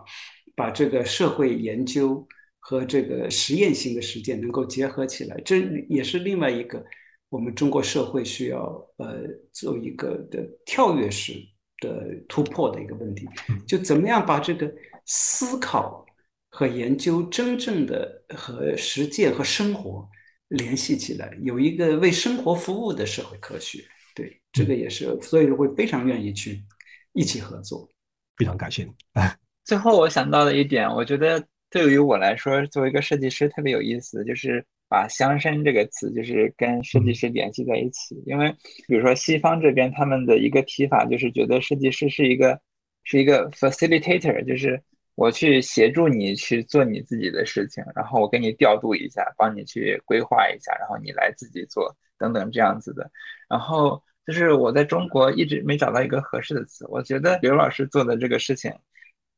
[0.57, 2.27] 把这个社会研究
[2.69, 6.85] 和这个实验性的实践能够结合起来，这也是另外一个
[7.31, 8.61] 我们中国社会需要
[8.99, 9.23] 呃
[9.55, 11.33] 做一个的跳跃式
[11.79, 13.27] 的突破的一个问题，
[13.67, 14.71] 就怎么样把这个
[15.07, 16.05] 思考
[16.51, 20.07] 和研究真正的和实践和生活
[20.49, 23.83] 联系起来，有一个为生活服务的社会科学。
[24.15, 26.63] 对，这个也是，所以会非常愿意去
[27.15, 27.89] 一起合作。
[28.37, 28.91] 非常感谢你。
[29.65, 38.15] 最后我想到的一点，我觉得对于我来说，作为一个设计师特别有意思，就是把“乡绅”这个词，就是跟设计师联系在一起。
[38.25, 38.51] 因为
[38.87, 42.59] 比如说西方这边他们的一个提法，就是觉得设计师是一个
[43.05, 44.83] 是一个 facilitator，就是
[45.15, 53.11] 我去协助你去做你自己的事情，然后我给你调度一下，帮你去规划一下，然后你来自己做等等这样子的。
[53.47, 58.73] 然后就是我在中国一直没找到一个合适的词，我觉得刘老师做的这个事情。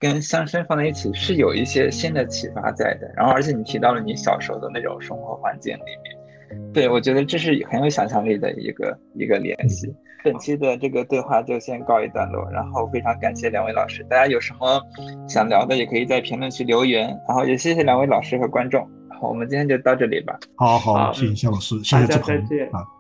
[0.01, 9.95] 跟乡绅放在一起是有一些新的启发在的，然后而且你提到了你小时候的那种生活环境里面，对我觉得这是很有想象力的一个一个联系。
[10.25, 14.81] 本期的这个对话就先告一段落，然后非常感谢两位老师，大家有什么
[15.29, 18.81] 想聊的也可以在评论区留言，然后也谢谢两位老师和观众，
[19.21, 20.39] 好，我们今天就到这里吧。
[20.57, 22.35] 好好，谢谢夏老师，谢谢志鹏
[22.73, 23.00] 啊。